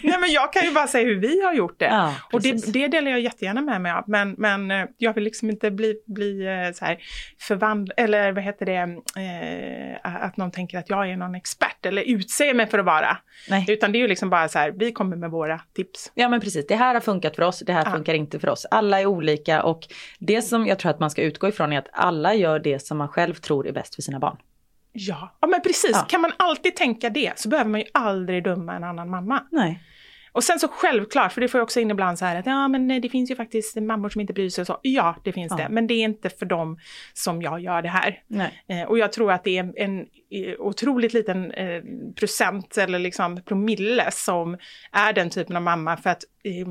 Nej, 0.02 0.18
men 0.20 0.30
jag 0.32 0.52
kan 0.52 0.64
ju 0.64 0.72
bara 0.72 0.86
säga 0.86 1.04
hur 1.06 1.20
vi 1.20 1.42
har 1.44 1.52
gjort 1.54 1.78
det. 1.78 1.84
Ja, 1.84 2.14
och 2.32 2.42
det, 2.42 2.72
det 2.72 2.88
delar 2.88 3.10
jag 3.10 3.20
jättegärna 3.20 3.60
med 3.60 3.80
mig 3.80 3.92
av, 3.92 4.04
men, 4.06 4.34
men 4.38 4.70
eh, 4.70 4.84
jag 4.98 5.14
vill 5.14 5.24
liksom 5.24 5.50
inte 5.50 5.70
bli, 5.70 5.94
bli 6.06 6.46
eh, 6.46 6.72
så 6.74 6.84
här 6.84 6.98
förvandlad, 7.40 7.94
eller 7.96 8.32
vad 8.32 8.44
heter 8.44 8.66
det, 8.66 8.76
eh, 9.22 10.24
att 10.24 10.36
någon 10.36 10.50
tänker 10.50 10.78
att 10.78 10.90
jag 10.90 11.10
är 11.10 11.16
någon 11.16 11.34
expert 11.34 11.86
eller 11.86 12.02
utser 12.40 12.54
mig 12.54 12.66
för 12.66 12.78
att 12.78 12.84
vara. 12.84 13.16
Nej. 13.48 13.64
Utan 13.68 13.92
det 13.92 13.98
är 13.98 14.00
ju 14.00 14.08
liksom 14.08 14.30
bara 14.30 14.48
så 14.48 14.58
här, 14.58 14.70
vi 14.76 14.92
kommer 14.92 15.16
med 15.16 15.30
våra 15.30 15.60
tips. 15.74 16.12
Ja 16.14 16.28
men 16.28 16.40
precis, 16.40 16.66
det 16.66 16.76
här 16.76 16.94
har 16.94 17.00
funkat 17.00 17.36
för 17.36 17.42
oss, 17.42 17.62
det 17.66 17.72
här 17.72 17.84
Ja. 17.84 17.90
funkar 17.90 18.14
inte 18.14 18.40
för 18.40 18.48
oss. 18.48 18.66
Alla 18.70 19.00
är 19.00 19.06
olika 19.06 19.62
och 19.62 19.80
det 20.18 20.42
som 20.42 20.66
jag 20.66 20.78
tror 20.78 20.90
att 20.90 21.00
man 21.00 21.10
ska 21.10 21.22
utgå 21.22 21.48
ifrån 21.48 21.72
är 21.72 21.78
att 21.78 21.88
alla 21.92 22.34
gör 22.34 22.58
det 22.58 22.78
som 22.78 22.98
man 22.98 23.08
själv 23.08 23.34
tror 23.34 23.66
är 23.66 23.72
bäst 23.72 23.94
för 23.94 24.02
sina 24.02 24.18
barn. 24.18 24.36
Ja, 24.92 25.36
ja 25.40 25.48
men 25.48 25.62
precis. 25.62 25.90
Ja. 25.92 26.06
Kan 26.08 26.20
man 26.20 26.32
alltid 26.36 26.76
tänka 26.76 27.10
det 27.10 27.32
så 27.38 27.48
behöver 27.48 27.70
man 27.70 27.80
ju 27.80 27.86
aldrig 27.94 28.44
döma 28.44 28.74
en 28.76 28.84
annan 28.84 29.10
mamma. 29.10 29.42
Nej. 29.50 29.82
Och 30.32 30.44
sen 30.44 30.58
så 30.58 30.68
självklart, 30.68 31.32
för 31.32 31.40
det 31.40 31.48
får 31.48 31.58
jag 31.58 31.62
också 31.64 31.80
in 31.80 31.90
ibland 31.90 32.18
så 32.18 32.24
här 32.24 32.36
att 32.36 32.46
ja 32.46 32.68
men 32.68 32.90
eh, 32.90 33.00
det 33.00 33.08
finns 33.08 33.30
ju 33.30 33.36
faktiskt 33.36 33.76
mammor 33.76 34.08
som 34.08 34.20
inte 34.20 34.32
bryr 34.32 34.48
sig 34.48 34.62
och 34.62 34.66
så. 34.66 34.78
Ja, 34.82 35.16
det 35.24 35.32
finns 35.32 35.50
Ja. 35.50 35.56
det. 35.56 35.68
Men 35.70 35.86
det 35.86 35.94
är 35.94 36.04
inte 36.04 36.30
för 36.30 36.46
dem 36.46 36.78
som 37.14 37.42
jag 37.42 37.60
gör 37.60 37.82
det 37.82 37.88
här. 37.88 38.18
Eh, 38.68 38.88
och 38.88 38.98
jag 38.98 39.12
tror 39.12 39.32
att 39.32 39.44
det 39.44 39.58
är 39.58 39.72
en 39.76 40.00
eh, 40.00 40.54
otroligt 40.58 41.12
liten 41.12 41.50
eh, 41.50 41.82
procent 42.16 42.76
eller 42.78 42.98
liksom 42.98 43.42
promille 43.42 44.10
som 44.10 44.56
är 44.92 45.12
den 45.12 45.30
typen 45.30 45.56
av 45.56 45.62
mamma. 45.62 45.96
För 45.96 46.10
att 46.10 46.24
eh, 46.44 46.66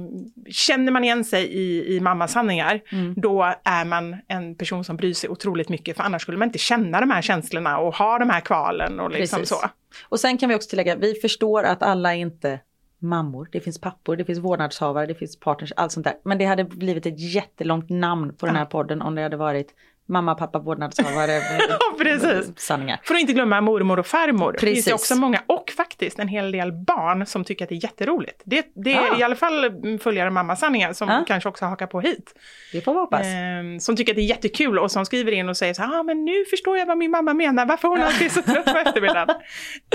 känner 0.51 0.91
man 0.91 1.03
igen 1.03 1.23
sig 1.23 1.45
i, 1.45 1.95
i 1.95 1.99
mammasanningar, 1.99 2.81
Mm. 2.91 3.13
då 3.17 3.53
är 3.65 3.85
man 3.85 4.15
en 4.27 4.55
person 4.55 4.83
som 4.83 4.97
bryr 4.97 5.13
sig 5.13 5.29
otroligt 5.29 5.69
mycket. 5.69 5.97
För 5.97 6.03
annars 6.03 6.21
skulle 6.21 6.37
man 6.37 6.47
inte 6.47 6.57
känna 6.59 6.99
de 6.99 7.11
här 7.11 7.21
känslorna 7.21 7.77
och 7.77 7.95
ha 7.95 8.19
de 8.19 8.29
här 8.29 8.41
kvalen 8.41 8.99
och 8.99 9.11
liksom 9.11 9.39
Precis. 9.39 9.57
så. 9.59 9.69
Och 10.09 10.19
sen 10.19 10.37
kan 10.37 10.49
vi 10.49 10.55
också 10.55 10.69
tillägga, 10.69 10.95
vi 10.95 11.13
förstår 11.13 11.63
att 11.63 11.83
alla 11.83 12.15
inte 12.15 12.59
mammor. 12.99 13.49
Det 13.51 13.59
finns 13.59 13.81
pappor, 13.81 14.15
det 14.15 14.25
finns 14.25 14.39
vårdnadshavare, 14.39 15.05
det 15.05 15.15
finns 15.15 15.39
partners, 15.39 15.73
allt 15.75 15.91
sånt 15.91 16.03
där. 16.03 16.17
Men 16.23 16.37
det 16.37 16.45
hade 16.45 16.63
blivit 16.63 17.05
ett 17.05 17.19
jättelångt 17.19 17.89
namn 17.89 18.35
på 18.35 18.45
den 18.45 18.55
här 18.55 18.65
podden 18.65 19.01
om 19.01 19.15
det 19.15 19.21
hade 19.21 19.37
varit 19.37 19.73
mamma, 20.09 20.35
pappa, 20.35 20.59
vårdnadshavare, 20.59 21.31
Ja, 21.69 21.79
precis. 21.97 22.51
sanningar. 22.59 22.99
För 23.03 23.13
att 23.15 23.21
inte 23.21 23.33
glömma 23.33 23.61
mormor 23.61 23.99
och 23.99 24.07
farmor. 24.07 24.51
Det 24.51 24.59
finns 24.59 24.75
Precis. 24.75 24.93
också 24.93 25.15
många, 25.15 25.41
och 25.47 25.71
faktiskt 25.77 26.19
en 26.19 26.27
hel 26.27 26.51
del 26.51 26.71
barn 26.71 27.25
som 27.25 27.43
tycker 27.43 27.65
att 27.65 27.69
det 27.69 27.75
är 27.75 27.83
jätteroligt. 27.83 28.41
Det, 28.45 28.65
det 28.75 28.93
är 28.93 29.07
Ja. 29.07 29.19
i 29.19 29.23
alla 29.23 29.35
fall 29.35 29.63
mm, 29.65 29.99
följare 29.99 30.29
mammasanningen 30.29 30.95
som 30.95 31.09
Ja. 31.09 31.23
kanske 31.27 31.49
också 31.49 31.65
hakar 31.65 31.87
på 31.87 32.01
hit. 32.01 32.33
Det 32.71 32.81
får 32.81 32.93
vi 32.93 32.99
hoppas. 32.99 33.21
Ehm, 33.25 33.79
som 33.79 33.95
tycker 33.95 34.11
att 34.11 34.15
det 34.15 34.21
är 34.21 34.29
jättekul 34.29 34.79
och 34.79 34.91
som 34.91 35.05
skriver 35.05 35.31
in 35.31 35.49
och 35.49 35.57
säger 35.57 35.73
så 35.73 35.81
här, 35.81 35.99
ah, 35.99 36.03
men 36.03 36.25
nu 36.25 36.45
förstår 36.45 36.77
jag 36.77 36.85
vad 36.85 36.97
min 36.97 37.11
mamma 37.11 37.33
menar, 37.33 37.65
varför 37.65 37.87
hon 37.87 38.01
alltid 38.01 38.25
är 38.27 38.31
så 38.31 38.41
trött 38.41 38.65
på 38.65 38.77
eftermiddagen. 38.85 39.29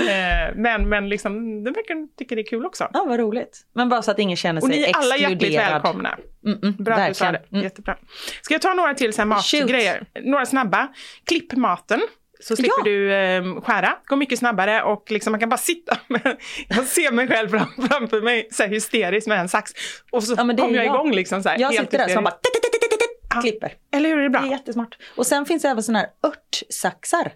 Ehm, 0.09 0.61
men, 0.61 0.89
men 0.89 1.09
liksom, 1.09 1.63
de 1.63 1.71
verkar 1.71 2.17
tycka 2.17 2.35
det 2.35 2.41
är 2.41 2.45
kul 2.49 2.65
också. 2.65 2.87
Ja, 2.93 3.05
vad 3.07 3.19
roligt. 3.19 3.59
Men 3.73 3.89
bara 3.89 4.01
så 4.01 4.11
att 4.11 4.19
ingen 4.19 4.37
känner 4.37 4.61
Och 4.61 4.67
sig 4.67 4.77
ni 4.77 4.83
är 4.83 4.95
alla 4.95 5.17
hjärtligt 5.17 5.41
exkluderad. 5.41 5.71
välkomna. 5.71 6.17
Mm, 6.45 6.59
mm, 6.63 6.75
Bra 6.79 6.95
att 6.95 7.07
du 7.07 7.13
sa 7.13 7.31
det. 7.31 7.41
Mm. 7.51 7.63
Jättebra. 7.63 7.97
Ska 8.41 8.53
jag 8.53 8.61
ta 8.61 8.73
några 8.73 8.93
till 8.93 9.13
så 9.13 9.21
här 9.21 9.25
matgrejer? 9.25 10.05
Några 10.23 10.45
snabba. 10.45 10.87
Klipp 11.27 11.53
maten. 11.55 12.01
Så 12.39 12.55
slipper 12.55 12.73
Ja. 12.77 12.83
du 12.83 13.13
eh, 13.13 13.61
skära. 13.61 13.97
Går 14.05 14.15
mycket 14.17 14.39
snabbare 14.39 14.83
och 14.83 15.11
liksom 15.11 15.31
man 15.31 15.39
kan 15.39 15.49
bara 15.49 15.57
sitta 15.57 15.97
med, 16.07 16.37
Jag 16.67 16.85
ser 16.85 17.11
mig 17.11 17.27
själv 17.27 17.49
fram, 17.49 17.87
framför 17.89 18.21
mig 18.21 18.47
så 18.51 18.63
här 18.63 18.69
hysteriskt 18.69 19.27
med 19.27 19.39
en 19.39 19.49
sax. 19.49 19.71
Och 20.11 20.23
så 20.23 20.31
Ja, 20.33 20.35
kommer 20.37 20.53
är 20.53 20.59
jag 20.75 20.85
jag. 20.85 20.85
igång 20.85 21.11
liksom 21.11 21.43
så 21.43 21.49
här. 21.49 21.59
Jag 21.59 21.67
helt 21.71 21.81
sitter 21.91 21.97
där 21.97 22.07
så 22.07 22.13
man 22.15 22.23
bara 22.23 23.41
klipper. 23.41 23.73
Eller 23.91 24.09
hur, 24.09 24.17
är 24.19 24.23
det 24.23 24.29
bra? 24.29 24.41
Det 24.41 24.47
är 24.47 24.51
jättesmart. 24.51 24.97
Och 25.15 25.27
sen 25.27 25.45
finns 25.45 25.61
det 25.61 25.69
även 25.69 25.83
sådana 25.83 25.99
här 25.99 26.09
örtsaxar 26.29 27.31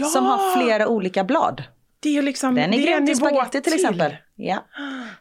Ja! 0.00 0.06
som 0.06 0.24
har 0.26 0.56
flera 0.56 0.88
olika 0.88 1.24
blad. 1.24 1.62
Det 2.02 2.18
är 2.18 2.22
liksom, 2.22 2.54
Den 2.54 2.74
är 2.74 2.78
det 2.78 2.84
grym 2.84 2.94
en 2.96 3.06
till 3.06 3.16
spagetti 3.16 3.60
till 3.60 3.72
exempel. 3.74 4.16
Ja. 4.36 4.66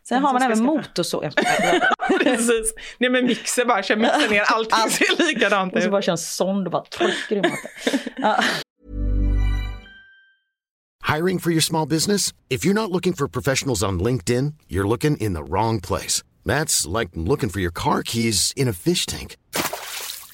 Sen 0.04 0.16
Den 0.16 0.24
har 0.24 0.34
man 0.34 0.42
även 0.42 0.64
motorsåg. 0.64 1.22
Precis. 2.24 2.74
Nej 2.98 3.10
men 3.10 3.26
mixer 3.26 3.66
bara, 3.66 3.84
kör 3.84 3.96
mixer 3.96 4.30
ner 4.30 4.42
allting 4.42 4.72
Allt. 4.82 4.92
ser 4.94 5.28
likadant 5.28 5.74
Och 5.76 5.80
så 5.82 5.86
ut. 5.86 5.92
bara 5.92 6.02
kör 6.02 6.12
en 6.12 6.18
sond 6.18 6.68
och 6.68 6.72
bara 6.72 6.84
trycker 6.84 7.36
i 7.36 7.42
maten. 7.42 8.00
Ja. 8.18 8.44
Hiring 11.16 11.40
for 11.40 11.52
your 11.52 11.62
small 11.62 11.88
business? 11.88 12.34
If 12.50 12.66
you're 12.66 12.74
not 12.82 12.92
looking 12.92 13.14
for 13.14 13.28
professionals 13.28 13.84
on 13.84 14.00
LinkedIn, 14.04 14.54
you're 14.68 14.88
looking 14.88 15.18
in 15.18 15.34
the 15.34 15.44
wrong 15.44 15.82
place. 15.82 16.24
That's 16.46 17.00
like 17.00 17.12
looking 17.16 17.50
for 17.50 17.60
your 17.62 17.72
car 17.72 18.04
keys 18.04 18.54
in 18.56 18.68
a 18.70 18.74
fish 18.74 19.06
tank. 19.06 19.36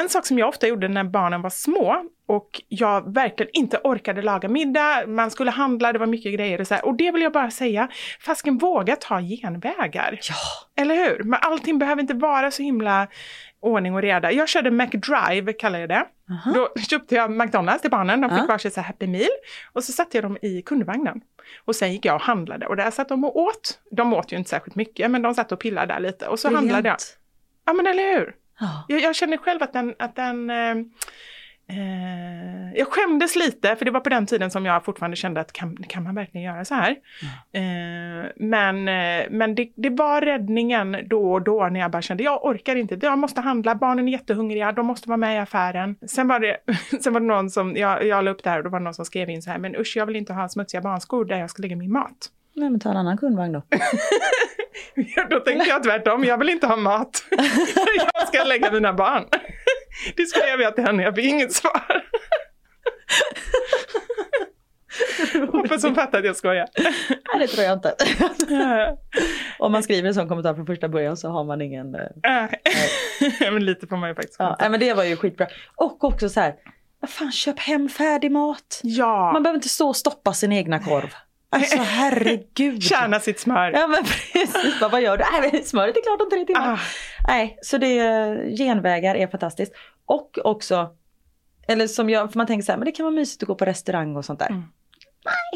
en 0.00 0.08
sak 0.08 0.26
som 0.26 0.38
jag 0.38 0.48
ofta 0.48 0.66
gjorde 0.68 0.88
när 0.88 1.04
barnen 1.04 1.42
var 1.42 1.50
små 1.50 2.04
och 2.26 2.62
jag 2.68 3.14
verkligen 3.14 3.50
inte 3.52 3.78
orkade 3.84 4.22
laga 4.22 4.48
middag, 4.48 5.06
man 5.06 5.30
skulle 5.30 5.50
handla, 5.50 5.92
det 5.92 5.98
var 5.98 6.06
mycket 6.06 6.34
grejer 6.34 6.60
och 6.60 6.66
så 6.66 6.74
här. 6.74 6.84
Och 6.84 6.94
det 6.94 7.10
vill 7.12 7.22
jag 7.22 7.32
bara 7.32 7.50
säga, 7.50 7.88
fasken 8.20 8.58
våga 8.58 8.96
ta 8.96 9.20
genvägar. 9.20 10.18
Ja! 10.22 10.82
Eller 10.82 10.94
hur? 10.94 11.22
Men 11.24 11.38
allting 11.42 11.78
behöver 11.78 12.02
inte 12.02 12.14
vara 12.14 12.50
så 12.50 12.62
himla 12.62 13.06
ordning 13.60 13.94
och 13.94 14.02
reda. 14.02 14.32
Jag 14.32 14.48
körde 14.48 14.70
McDrive, 14.70 15.52
kallar 15.52 15.78
jag 15.78 15.88
det. 15.88 16.06
Aha. 16.30 16.52
Då 16.54 16.80
köpte 16.80 17.14
jag 17.14 17.30
McDonalds 17.30 17.82
till 17.82 17.90
barnen, 17.90 18.20
de 18.20 18.30
fick 18.30 18.38
Ja. 18.38 18.46
varsitt 18.46 18.74
så 18.74 18.80
Happy 18.80 19.06
Meal. 19.06 19.28
Och 19.72 19.84
så 19.84 19.92
satte 19.92 20.16
jag 20.16 20.24
dem 20.24 20.38
i 20.42 20.62
kundvagnen. 20.62 21.20
Och 21.64 21.76
sen 21.76 21.92
gick 21.92 22.04
jag 22.04 22.14
och 22.14 22.20
handlade 22.22 22.66
och 22.66 22.76
där 22.76 22.90
satt 22.90 23.08
de 23.08 23.24
och 23.24 23.36
åt. 23.36 23.78
De 23.90 24.14
åt 24.14 24.32
ju 24.32 24.36
inte 24.36 24.50
särskilt 24.50 24.74
mycket, 24.76 25.10
men 25.10 25.22
de 25.22 25.34
satt 25.34 25.52
och 25.52 25.60
pillade 25.60 25.94
där 25.94 26.00
lite. 26.00 26.26
Och 26.26 26.38
så 26.38 26.54
handlade 26.54 26.88
jag. 26.88 26.96
Ja 27.66 27.72
men 27.72 27.86
eller 27.86 28.12
hur? 28.12 28.34
Ja. 28.60 28.84
Jag, 28.88 29.00
jag 29.00 29.16
känner 29.16 29.36
själv 29.36 29.62
att 29.62 29.72
den, 29.72 29.94
att 29.98 30.16
den 30.16 30.50
eh, 30.50 30.74
eh, 31.68 32.72
jag 32.74 32.88
skämdes 32.88 33.36
lite, 33.36 33.76
för 33.76 33.84
det 33.84 33.90
var 33.90 34.00
på 34.00 34.08
den 34.08 34.26
tiden 34.26 34.50
som 34.50 34.66
jag 34.66 34.84
fortfarande 34.84 35.16
kände 35.16 35.40
att 35.40 35.52
kan, 35.52 35.76
kan 35.76 36.02
man 36.02 36.14
verkligen 36.14 36.46
göra 36.46 36.64
så 36.64 36.74
här? 36.74 36.90
Eh, 37.52 38.30
men 38.36 38.88
eh, 38.88 39.26
men 39.30 39.54
det, 39.54 39.72
det 39.76 39.90
var 39.90 40.20
räddningen 40.20 40.96
då 41.06 41.32
och 41.32 41.42
då 41.42 41.68
när 41.68 41.80
jag 41.80 41.90
bara 41.90 42.02
kände 42.02 42.22
jag 42.22 42.44
orkar 42.44 42.76
inte, 42.76 42.98
jag 43.02 43.18
måste 43.18 43.40
handla, 43.40 43.74
barnen 43.74 44.08
är 44.08 44.12
jättehungriga, 44.12 44.72
de 44.72 44.86
måste 44.86 45.08
vara 45.08 45.16
med 45.16 45.34
i 45.34 45.38
affären. 45.38 45.96
Sen 46.06 46.28
var 46.28 46.40
det, 46.40 46.56
sen 47.02 47.12
var 47.12 47.20
det 47.20 47.26
någon 47.26 47.50
som, 47.50 47.76
jag, 47.76 48.06
jag 48.06 48.24
la 48.24 48.30
upp 48.30 48.44
det 48.44 48.50
här 48.50 48.58
och 48.58 48.64
då 48.64 48.70
var 48.70 48.80
det 48.80 48.84
någon 48.84 48.94
som 48.94 49.04
skrev 49.04 49.30
in 49.30 49.42
så 49.42 49.50
här, 49.50 49.58
men 49.58 49.76
usch 49.76 49.96
jag 49.96 50.06
vill 50.06 50.16
inte 50.16 50.32
ha 50.32 50.48
smutsiga 50.48 50.80
barnskor 50.80 51.24
där 51.24 51.38
jag 51.38 51.50
ska 51.50 51.62
lägga 51.62 51.76
min 51.76 51.92
mat. 51.92 52.30
Nej 52.54 52.70
men 52.70 52.80
ta 52.80 52.90
en 52.90 52.96
annan 52.96 53.18
kundvagn 53.18 53.52
då. 53.52 53.62
Då 55.30 55.40
tänkte 55.40 55.68
jag 55.70 55.82
tvärtom, 55.82 56.24
jag 56.24 56.38
vill 56.38 56.48
inte 56.48 56.66
ha 56.66 56.76
mat. 56.76 57.24
jag 58.14 58.28
ska 58.28 58.44
lägga 58.44 58.70
mina 58.72 58.92
barn. 58.92 59.24
Det 60.16 60.26
skrev 60.26 60.60
jag 60.60 60.74
till 60.74 60.84
henne, 60.84 61.02
jag 61.02 61.14
fick 61.14 61.24
inget 61.24 61.52
svar. 61.52 62.02
Hoppas 65.52 65.82
hon 65.84 65.94
fattar 65.94 66.18
att 66.18 66.24
jag 66.24 66.36
skojar. 66.36 66.66
Nej 66.78 67.38
det 67.38 67.46
tror 67.46 67.64
jag 67.64 67.72
inte. 67.72 67.94
Om 69.58 69.72
man 69.72 69.82
skriver 69.82 70.08
en 70.08 70.14
sån 70.14 70.28
kommentar 70.28 70.54
från 70.54 70.66
första 70.66 70.88
början 70.88 71.16
så 71.16 71.28
har 71.28 71.44
man 71.44 71.60
ingen... 71.62 71.94
eh, 71.94 72.44
Äh, 73.40 73.52
men 73.52 73.64
lite 73.64 73.86
får 73.86 73.96
man 73.96 74.08
ju 74.08 74.14
faktiskt 74.14 74.36
Ja, 74.38 74.56
nej, 74.60 74.70
men 74.70 74.80
det 74.80 74.94
var 74.94 75.04
ju 75.04 75.16
skitbra. 75.16 75.46
Och 75.76 76.04
också 76.04 76.28
så 76.28 76.40
här, 76.40 76.54
vad 77.00 77.10
fan 77.10 77.32
köp 77.32 77.58
hem 77.58 77.88
färdig 77.88 78.30
mat. 78.32 78.80
Ja, 78.82 79.32
Man 79.32 79.42
behöver 79.42 79.56
inte 79.56 79.68
stå 79.68 79.88
och 79.88 79.96
stoppa 79.96 80.32
sin 80.32 80.52
egna 80.52 80.78
korv. 80.78 81.14
Alltså 81.50 81.78
herregud. 81.82 82.82
tjäna 82.82 83.20
sitt 83.20 83.40
smör. 83.40 83.70
Ja 83.74 83.86
men 83.86 84.04
precis, 84.32 84.80
Bara, 84.80 84.90
vad 84.90 85.02
gör 85.02 85.16
du? 85.16 85.24
Nej, 85.50 85.62
smöret 85.64 85.96
är 85.96 86.02
klart 86.02 86.20
om 86.20 86.30
tre 86.30 86.44
timmar. 86.44 86.72
Ah, 86.72 86.78
Nej, 87.28 87.58
så 87.62 87.78
det 87.78 87.96
genvägar 88.58 89.14
är 89.14 89.26
fantastiskt. 89.26 89.72
Och 90.06 90.38
också, 90.44 90.88
eller 91.68 91.86
som 91.86 92.10
jag, 92.10 92.32
för 92.32 92.38
man 92.38 92.46
tänker 92.46 92.64
så 92.64 92.72
här, 92.72 92.78
men 92.78 92.84
det 92.86 92.92
kan 92.92 93.04
vara 93.04 93.14
mysigt 93.14 93.42
att 93.42 93.46
gå 93.46 93.54
på 93.54 93.64
restaurang 93.64 94.16
och 94.16 94.24
sånt 94.24 94.38
där. 94.38 94.46
Mm. 94.48 94.62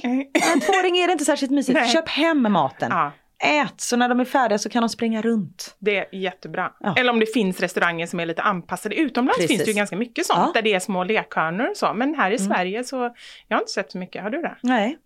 Men 0.03 0.21
en 0.55 0.61
tvååring 0.61 0.99
är 0.99 1.07
det 1.07 1.13
inte 1.13 1.25
särskilt 1.25 1.53
mysigt. 1.53 1.79
Nej. 1.79 1.89
Köp 1.93 2.09
hem 2.09 2.53
maten. 2.53 2.89
ja, 2.93 3.13
Ät, 3.45 3.81
så 3.81 3.97
när 3.97 4.09
de 4.09 4.21
är 4.21 4.25
färdiga 4.25 4.59
så 4.59 4.69
kan 4.69 4.83
de 4.83 4.89
springa 4.89 5.23
runt. 5.23 5.77
det 5.79 5.97
är 5.99 6.15
jättebra. 6.15 6.73
Ja. 6.81 6.95
Eller 6.99 7.13
om 7.13 7.21
det 7.21 7.27
finns 7.27 7.61
restauranger 7.61 8.07
som 8.07 8.21
är 8.21 8.27
lite 8.27 8.43
anpassade. 8.43 8.95
Utomlands 8.95 9.37
Precis. 9.37 9.51
finns 9.51 9.65
det 9.65 9.71
ju 9.71 9.77
ganska 9.77 9.97
mycket 9.97 10.27
sånt, 10.27 10.39
Ja. 10.47 10.51
där 10.55 10.63
det 10.63 10.75
är 10.75 10.81
små 10.81 11.05
lekhörnor 11.05 11.71
och 11.71 11.77
så. 11.77 11.95
Men 11.95 12.15
här 12.15 12.31
i 12.31 12.37
Mm. 12.37 12.49
Sverige 12.49 12.85
så, 12.85 13.15
jag 13.49 13.57
har 13.57 13.63
inte 13.63 13.73
sett 13.73 13.93
så 13.93 13.99
mycket. 13.99 14.23
Har 14.23 14.31
du 14.31 14.43
det? 14.43 14.57
Nej, 14.63 14.99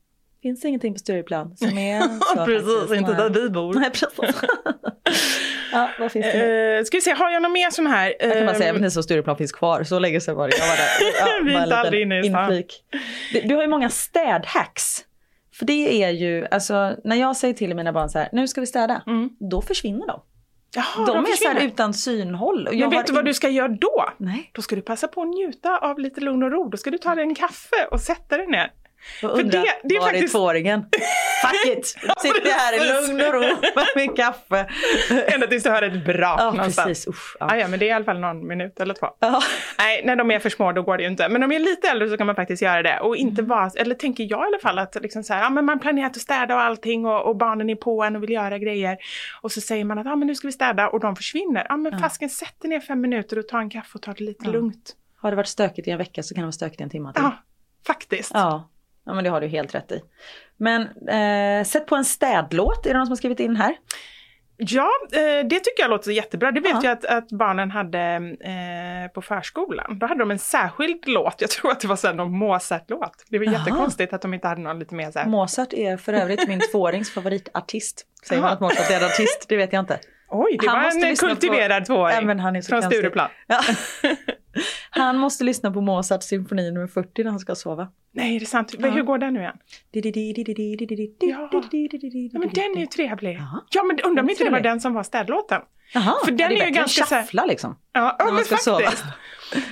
finns 0.43 0.65
ingenting 0.65 0.93
på 0.95 0.99
Stureplan 0.99 1.57
som 1.57 1.79
är 1.79 2.01
så 2.37 2.45
Precis, 2.45 2.99
inte 2.99 3.13
där 3.15 3.31
vi 3.31 3.51
bor. 3.51 3.75
Nej, 3.75 3.91
precis. 3.91 4.43
ja, 5.73 5.91
vad 5.99 6.13
finns 6.13 6.27
det? 6.27 6.79
Uh, 6.79 6.85
ska 6.85 6.97
vi 6.97 7.01
se, 7.01 7.11
har 7.11 7.31
jag 7.31 7.43
någon 7.43 7.53
mer 7.53 7.71
sån 7.71 7.87
här? 7.87 8.15
Jag 8.21 8.33
kan 8.33 8.47
bara 8.47 8.55
säga, 8.55 8.69
jag 8.69 8.77
Ehm, 8.83 8.91
så 8.91 9.03
Stureplan 9.03 9.37
finns 9.37 9.53
kvar, 9.53 9.85
så 9.85 9.99
länge 9.99 10.21
sedan 10.21 10.37
var 10.37 10.49
det. 10.49 10.57
Jag 10.59 10.67
var 10.67 10.77
där. 10.77 11.45
Vi 11.45 11.55
är 11.55 11.63
inte 11.63 11.77
aldrig 11.77 12.03
inne 12.03 12.21
i 12.21 12.29
stan. 12.29 12.63
Du, 13.33 13.41
du 13.41 13.55
har 13.55 13.63
ju 13.63 13.69
många 13.69 13.89
städhacks. 13.91 15.05
För 15.59 15.67
det 15.67 16.03
är 16.05 16.11
ju, 16.11 16.47
alltså 16.51 16.97
när 17.05 17.17
jag 17.17 17.37
säger 17.37 17.55
till 17.55 17.75
mina 17.75 17.93
barn 17.93 18.09
så 18.09 18.19
här, 18.19 18.29
nu 18.33 18.49
ska 18.49 18.61
vi 18.61 18.67
städa, 18.67 19.03
Mm. 19.07 19.31
då 19.51 19.63
försvinner 19.63 20.07
de. 20.07 20.21
Jaha, 20.75 21.07
de 21.07 21.25
är 21.25 21.37
så 21.37 21.49
här 21.49 21.67
utan 21.67 21.95
synhåll. 21.95 22.69
Men 22.73 22.91
vet 22.91 23.07
du 23.07 23.13
vad 23.13 23.21
in- 23.21 23.27
du 23.27 23.35
ska 23.35 23.49
göra 23.49 23.69
då? 23.69 24.09
Nej, 24.19 24.51
Då 24.55 24.63
ska 24.63 24.77
du 24.77 24.83
passa 24.83 25.09
på 25.09 25.23
att 25.23 25.29
njuta 25.29 25.79
av 25.79 25.99
lite 25.99 26.21
lugn 26.21 26.43
och 26.43 26.51
ro. 26.53 26.69
Då 26.69 26.77
ska 26.77 26.91
du 26.91 26.99
ta 26.99 27.15
dig 27.15 27.25
en 27.25 27.35
kaffe 27.35 27.87
och 27.91 28.01
sätta 28.01 28.37
dig 28.37 28.47
ner. 28.47 28.73
För 29.21 29.29
undrar, 29.29 29.61
det- 29.63 29.81
det 29.85 29.95
är 29.95 30.01
var 30.01 30.07
faktiskt- 30.07 30.35
är 30.35 30.39
tvååringen? 30.39 30.81
Fuck 31.43 31.77
it! 31.77 31.87
Sitter 31.87 32.53
här 32.59 32.75
i 32.75 33.07
lugn 33.09 33.27
och 33.27 33.33
ro 33.35 33.41
med 33.41 33.87
min 33.97 34.15
kaffe. 34.15 34.67
Ända 35.27 35.47
tills 35.47 35.63
du 35.63 35.71
hör 35.71 35.83
ett 35.83 36.05
brak 36.05 36.41
Ja, 36.41 36.51
någonstans. 36.51 36.87
precis. 36.89 37.09
Usch, 37.09 37.37
Ja. 37.41 37.47
ja. 37.51 37.57
ja, 37.57 37.69
men 37.69 37.79
det 37.79 37.85
är 37.85 37.89
i 37.89 37.93
alla 37.93 38.05
fall 38.05 38.19
någon 38.21 38.47
minut 38.47 38.81
eller 38.81 38.95
två. 38.95 39.07
Ja. 39.19 39.43
Nej, 39.79 40.03
när 40.05 40.17
de 40.17 40.31
är 40.31 40.39
för 40.39 40.51
små 40.51 40.73
då 40.73 40.83
går 40.83 40.97
det 40.97 41.03
ju 41.03 41.09
inte. 41.09 41.29
Men 41.29 41.43
om 41.43 41.51
de 41.51 41.57
är 41.57 41.61
lite 41.61 41.89
äldre 41.89 42.09
så 42.09 42.17
kan 42.17 42.27
man 42.27 42.37
faktiskt 42.37 42.63
göra 42.63 42.83
det. 42.83 43.01
Och 43.01 43.17
inte 43.17 43.41
Mm. 43.43 43.49
vara, 43.49 43.71
eller 43.77 43.95
tänker 43.95 44.25
jag 44.31 44.41
i 44.41 44.47
alla 44.47 44.59
fall 44.63 44.79
att 44.79 44.97
liksom 45.03 45.23
så 45.25 45.35
här, 45.35 45.43
ja, 45.43 45.51
men 45.51 45.65
man 45.65 45.79
planerat 45.81 46.17
att 46.17 46.23
städa 46.23 46.55
och 46.55 46.61
allting 46.61 47.07
och, 47.07 47.27
och 47.27 47.37
barnen 47.37 47.71
är 47.71 47.75
på 47.77 48.03
en 48.03 48.17
och 48.17 48.23
vill 48.23 48.31
göra 48.31 48.59
grejer. 48.59 48.97
Och 49.43 49.53
så 49.53 49.61
säger 49.61 49.85
man 49.85 49.99
att 49.99 50.07
ja, 50.07 50.17
men 50.17 50.27
nu 50.29 50.35
ska 50.35 50.49
vi 50.49 50.53
städa 50.53 50.89
och 50.89 51.01
de 51.01 51.17
försvinner. 51.17 51.67
Ja 51.69 51.77
men 51.77 51.93
Ja. 51.93 51.99
fasken 51.99 52.29
sätt 52.31 52.55
dig 52.61 52.69
ner 52.71 52.81
fem 52.81 53.01
minuter 53.01 53.39
och 53.39 53.49
ta 53.49 53.59
en 53.59 53.71
kaffe 53.71 53.91
och 53.95 54.03
ta 54.03 54.13
det 54.13 54.25
lite 54.25 54.45
Ja. 54.45 54.51
lugnt. 54.51 54.97
Har 55.21 55.31
det 55.31 55.37
varit 55.37 55.49
stökigt 55.49 55.89
i 55.89 55.91
en 55.91 55.99
vecka 55.99 56.23
så 56.23 56.35
kan 56.35 56.43
det 56.43 56.47
vara 56.47 56.53
stökigt 56.53 56.81
i 56.81 56.85
en 56.85 56.91
timme 56.91 57.13
till. 57.15 57.23
Ja, 57.23 57.33
faktiskt. 57.87 58.31
Ja, 58.35 58.69
ja 59.09 59.15
men 59.15 59.25
det 59.25 59.31
har 59.31 59.41
du 59.41 59.47
helt 59.47 59.75
rätt 59.75 59.93
i. 59.93 60.01
Men 60.57 60.83
eh, 61.09 61.65
sätt 61.65 61.87
på 61.87 61.97
en 61.97 62.05
städlåt, 62.05 62.87
är 62.87 62.91
det 62.91 62.97
någon 62.97 63.07
som 63.07 63.13
har 63.13 63.17
skrivit 63.17 63.41
in 63.41 63.57
här? 63.57 63.77
Ja, 64.61 64.91
eh, 65.13 65.47
det 65.47 65.57
tycker 65.61 65.83
jag 65.83 65.91
låter 65.91 66.11
jättebra. 66.11 66.53
Det 66.53 66.61
vet 66.61 66.71
Ja. 66.75 66.81
jag 66.83 66.93
att, 66.93 67.05
att 67.05 67.29
barnen 67.29 67.71
hade 67.71 68.01
eh, 68.41 69.13
på 69.15 69.23
förskolan. 69.23 69.99
Då 69.99 70.07
hade 70.07 70.21
de 70.21 70.31
en 70.31 70.39
särskild 70.39 71.09
låt. 71.09 71.35
Jag 71.41 71.51
tror 71.51 71.71
att 71.71 71.81
det 71.81 71.89
var 71.89 71.97
så 71.97 72.13
någon 72.13 72.33
Mozart-låt. 72.39 73.25
Det 73.29 73.39
var 73.39 73.45
Jaha. 73.47 73.55
jättekonstigt 73.55 74.13
att 74.13 74.23
de 74.23 74.35
inte 74.35 74.49
hade 74.49 74.61
någon 74.61 74.79
lite 74.79 74.95
mer 74.95 75.11
så 75.11 75.19
här. 75.19 75.27
Mozart 75.27 75.73
är 75.73 75.97
för 75.97 76.13
övrigt 76.13 76.49
min 76.49 76.61
tvåårings 76.73 77.11
favoritartist. 77.15 78.07
Säger 78.29 78.43
man 78.43 78.53
att 78.53 78.61
Mozart 78.61 78.91
är 78.91 78.97
en 79.01 79.05
artist? 79.05 79.47
Det 79.49 79.57
vet 79.57 79.73
jag 79.73 79.81
inte. 79.83 79.99
Oj, 80.31 80.59
det 80.61 80.69
Han 80.69 80.83
var 80.83 80.91
en 80.91 81.01
lyssna 81.01 81.29
på- 81.29 81.35
kultiverad 81.35 81.85
tvååring. 81.85 82.29
Ja, 82.29 82.35
han 82.43 82.57
är 82.57 82.61
så 82.61 82.69
från. 82.69 82.83
Stureplan. 82.83 83.29
Ja. 83.47 83.61
Han 84.91 85.19
måste 85.19 85.45
lyssna 85.45 85.71
på 85.71 85.81
Mozarts 85.81 86.27
symfoni 86.27 86.71
nummer 86.71 86.87
40 86.87 87.25
när 87.25 87.31
han 87.31 87.41
ska 87.41 87.55
sova. 87.55 87.89
Nej, 88.13 88.37
är 88.37 88.41
det 88.41 88.47
sant? 88.47 88.75
Ja. 88.79 88.89
Hur 88.89 89.03
går 89.03 89.19
den 89.19 89.35
nu 89.35 89.41
igen? 89.41 89.57
Ja, 91.21 91.49
Ja, 92.33 92.39
men 92.39 92.49
den 92.49 92.77
är 92.77 92.81
ju 92.81 92.87
trevlig. 92.87 93.41
Ja, 93.71 93.83
men 93.83 94.01
undrar 94.01 94.23
om 94.23 94.31
inte 94.31 94.45
det 94.45 94.51
var 94.51 94.61
den 94.61 94.81
som 94.81 94.95
var 94.95 95.03
städlåten. 95.03 95.61
Jaha, 95.95 96.15
För 96.25 96.31
den 96.33 96.37
det 96.51 96.61
är 96.61 96.67
ju 96.67 96.71
ganska 96.73 97.05
så 97.05 97.15
här- 97.15 97.47
liksom. 97.47 97.79
Ja, 97.93 98.17
ja 98.19 98.33
men 98.33 98.45
ska 98.45 98.57
sova. 98.57 98.81
faktiskt. 98.81 99.05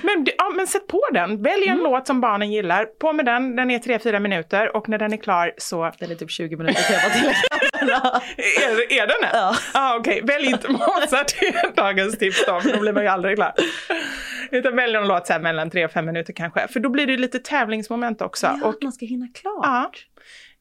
Men, 0.03 0.25
ja, 0.37 0.49
men 0.55 0.67
sätt 0.67 0.87
på 0.87 1.01
den. 1.13 1.43
Välj 1.43 1.67
en 1.67 1.77
låt 1.77 2.07
som 2.07 2.21
barnen 2.21 2.51
gillar. 2.51 2.85
På 2.85 3.13
med 3.13 3.25
den. 3.25 3.55
Den 3.55 3.71
är 3.71 3.79
3-4 3.79 4.19
minuter 4.19 4.75
och 4.75 4.89
när 4.89 4.97
den 4.97 5.13
är 5.13 5.17
klar 5.17 5.51
så... 5.57 5.91
Den 5.99 6.11
är 6.11 6.15
typ 6.15 6.31
20 6.31 6.55
minuter 6.57 6.81
tillägga. 7.13 7.35
Är, 8.37 8.93
är 8.93 9.07
den 9.07 9.21
det? 9.21 9.29
Ja. 9.33 9.55
Ah, 9.73 9.95
Okej, 9.95 10.21
välj 10.23 10.47
inte 10.47 10.67
Mozart. 10.71 11.35
Det 11.39 11.47
är 11.47 11.75
dagens 11.75 12.17
tips 12.17 12.45
då, 12.45 12.59
för 12.61 12.73
då 12.73 12.79
blir 12.79 12.93
man 12.93 13.03
ju 13.03 13.09
aldrig 13.09 13.35
klar. 13.37 13.53
Utan 14.51 14.75
välj 14.75 14.95
en 14.95 15.07
låt 15.07 15.27
så 15.27 15.39
mellan 15.39 15.69
3 15.69 15.85
och 15.85 15.91
5 15.91 16.05
minuter 16.05 16.33
kanske. 16.33 16.67
För 16.67 16.79
då 16.79 16.89
blir 16.89 17.07
det 17.07 17.17
lite 17.17 17.39
tävlingsmoment 17.39 18.21
också. 18.21 18.47
Ja, 18.47 18.67
och, 18.67 18.69
att 18.69 18.81
man 18.81 18.91
ska 18.91 19.05
hinna 19.05 19.27
klart. 19.33 19.59
ja. 19.63 19.91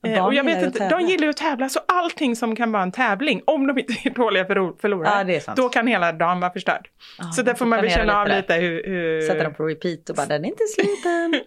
Eh, 0.06 0.24
och 0.26 0.34
jag 0.34 0.44
vet 0.44 0.62
inte, 0.64 0.88
de 0.88 1.00
gillar 1.00 1.24
ju 1.24 1.30
att 1.30 1.36
tävla 1.36 1.68
så 1.68 1.80
allting 1.88 2.36
som 2.36 2.56
kan 2.56 2.72
vara 2.72 2.82
en 2.82 2.92
tävling, 2.92 3.42
om 3.44 3.66
de 3.66 3.78
inte 3.78 3.92
är 4.04 4.10
dåliga 4.10 4.44
förlor- 4.44 4.76
förlorare, 4.80 5.40
Ja, 5.46 5.54
då 5.56 5.68
kan 5.68 5.86
hela 5.86 6.12
dagen 6.12 6.40
vara 6.40 6.52
förstörd. 6.52 6.88
Ja, 7.18 7.24
så 7.32 7.42
där 7.42 7.54
får 7.54 7.66
man 7.66 7.80
väl 7.80 7.90
känna 7.90 8.20
av 8.20 8.28
lite 8.28 8.54
hur... 8.54 8.84
hur... 8.86 9.20
Sätta 9.20 9.44
dem 9.44 9.54
på 9.54 9.64
repeat 9.66 10.10
och 10.10 10.16
bara 10.16 10.26
den 10.26 10.44
är 10.44 10.48
inte 10.48 10.64
slut 10.64 11.06
än. 11.06 11.30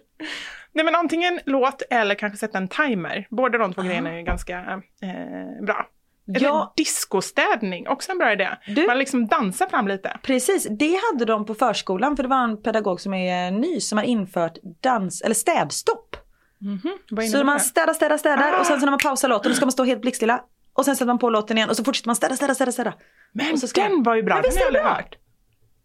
Nej 0.72 0.84
men 0.84 0.94
antingen 0.94 1.40
låt 1.46 1.82
eller 1.90 2.14
kanske 2.14 2.38
sätta 2.38 2.58
en 2.58 2.68
timer. 2.68 3.26
Båda 3.30 3.58
de 3.58 3.72
två 3.74 3.80
Ah. 3.80 3.84
grejerna 3.84 4.18
är 4.18 4.22
ganska 4.22 4.82
eh, 5.02 5.64
bra. 5.66 5.86
Eller 6.36 6.48
Ja. 6.48 6.72
discostädning, 6.76 7.88
också 7.88 8.12
en 8.12 8.18
bra 8.18 8.32
idé. 8.32 8.48
Du- 8.66 8.86
Man 8.86 8.98
liksom 8.98 9.26
dansar 9.26 9.66
fram 9.66 9.88
lite. 9.88 10.18
Precis, 10.22 10.66
det 10.70 10.98
hade 11.12 11.24
de 11.24 11.46
på 11.46 11.54
förskolan 11.54 12.16
för 12.16 12.22
det 12.22 12.28
var 12.28 12.44
en 12.44 12.62
pedagog 12.62 13.00
som 13.00 13.14
är 13.14 13.50
ny 13.50 13.80
som 13.80 13.98
har 13.98 14.04
infört 14.04 14.58
dans 14.82 15.20
eller 15.22 15.34
städstopp. 15.34 16.16
Vad 17.10 17.24
Så 17.24 17.28
innebär 17.28 17.44
man 17.44 17.60
städar, 17.60 17.92
städar, 17.94 18.16
städar 18.18 18.52
Ah. 18.52 18.60
och 18.60 18.66
sen 18.66 18.80
så 18.80 18.86
när 18.86 18.90
man 18.92 18.98
pausar 18.98 19.28
låten 19.28 19.50
då 19.52 19.56
ska 19.56 19.64
man 19.66 19.72
stå 19.72 19.84
helt 19.84 20.00
blickstilla. 20.00 20.44
Och 20.72 20.84
sen 20.84 20.96
sätter 20.96 21.06
man 21.06 21.18
på 21.18 21.30
låten 21.30 21.56
igen 21.56 21.70
och 21.70 21.76
så 21.76 21.84
fortsätter 21.84 22.08
man 22.08 22.16
städa, 22.16 22.36
städa, 22.36 22.54
städa, 22.54 22.72
städa. 22.72 22.94
Men 23.32 23.58
så 23.58 23.66
den 23.74 24.02
var 24.02 24.14
ju 24.14 24.22
bra, 24.22 24.34
den 24.34 24.44
har 24.52 24.58
jag 24.58 24.66
aldrig 24.66 24.84
hört. 24.84 25.14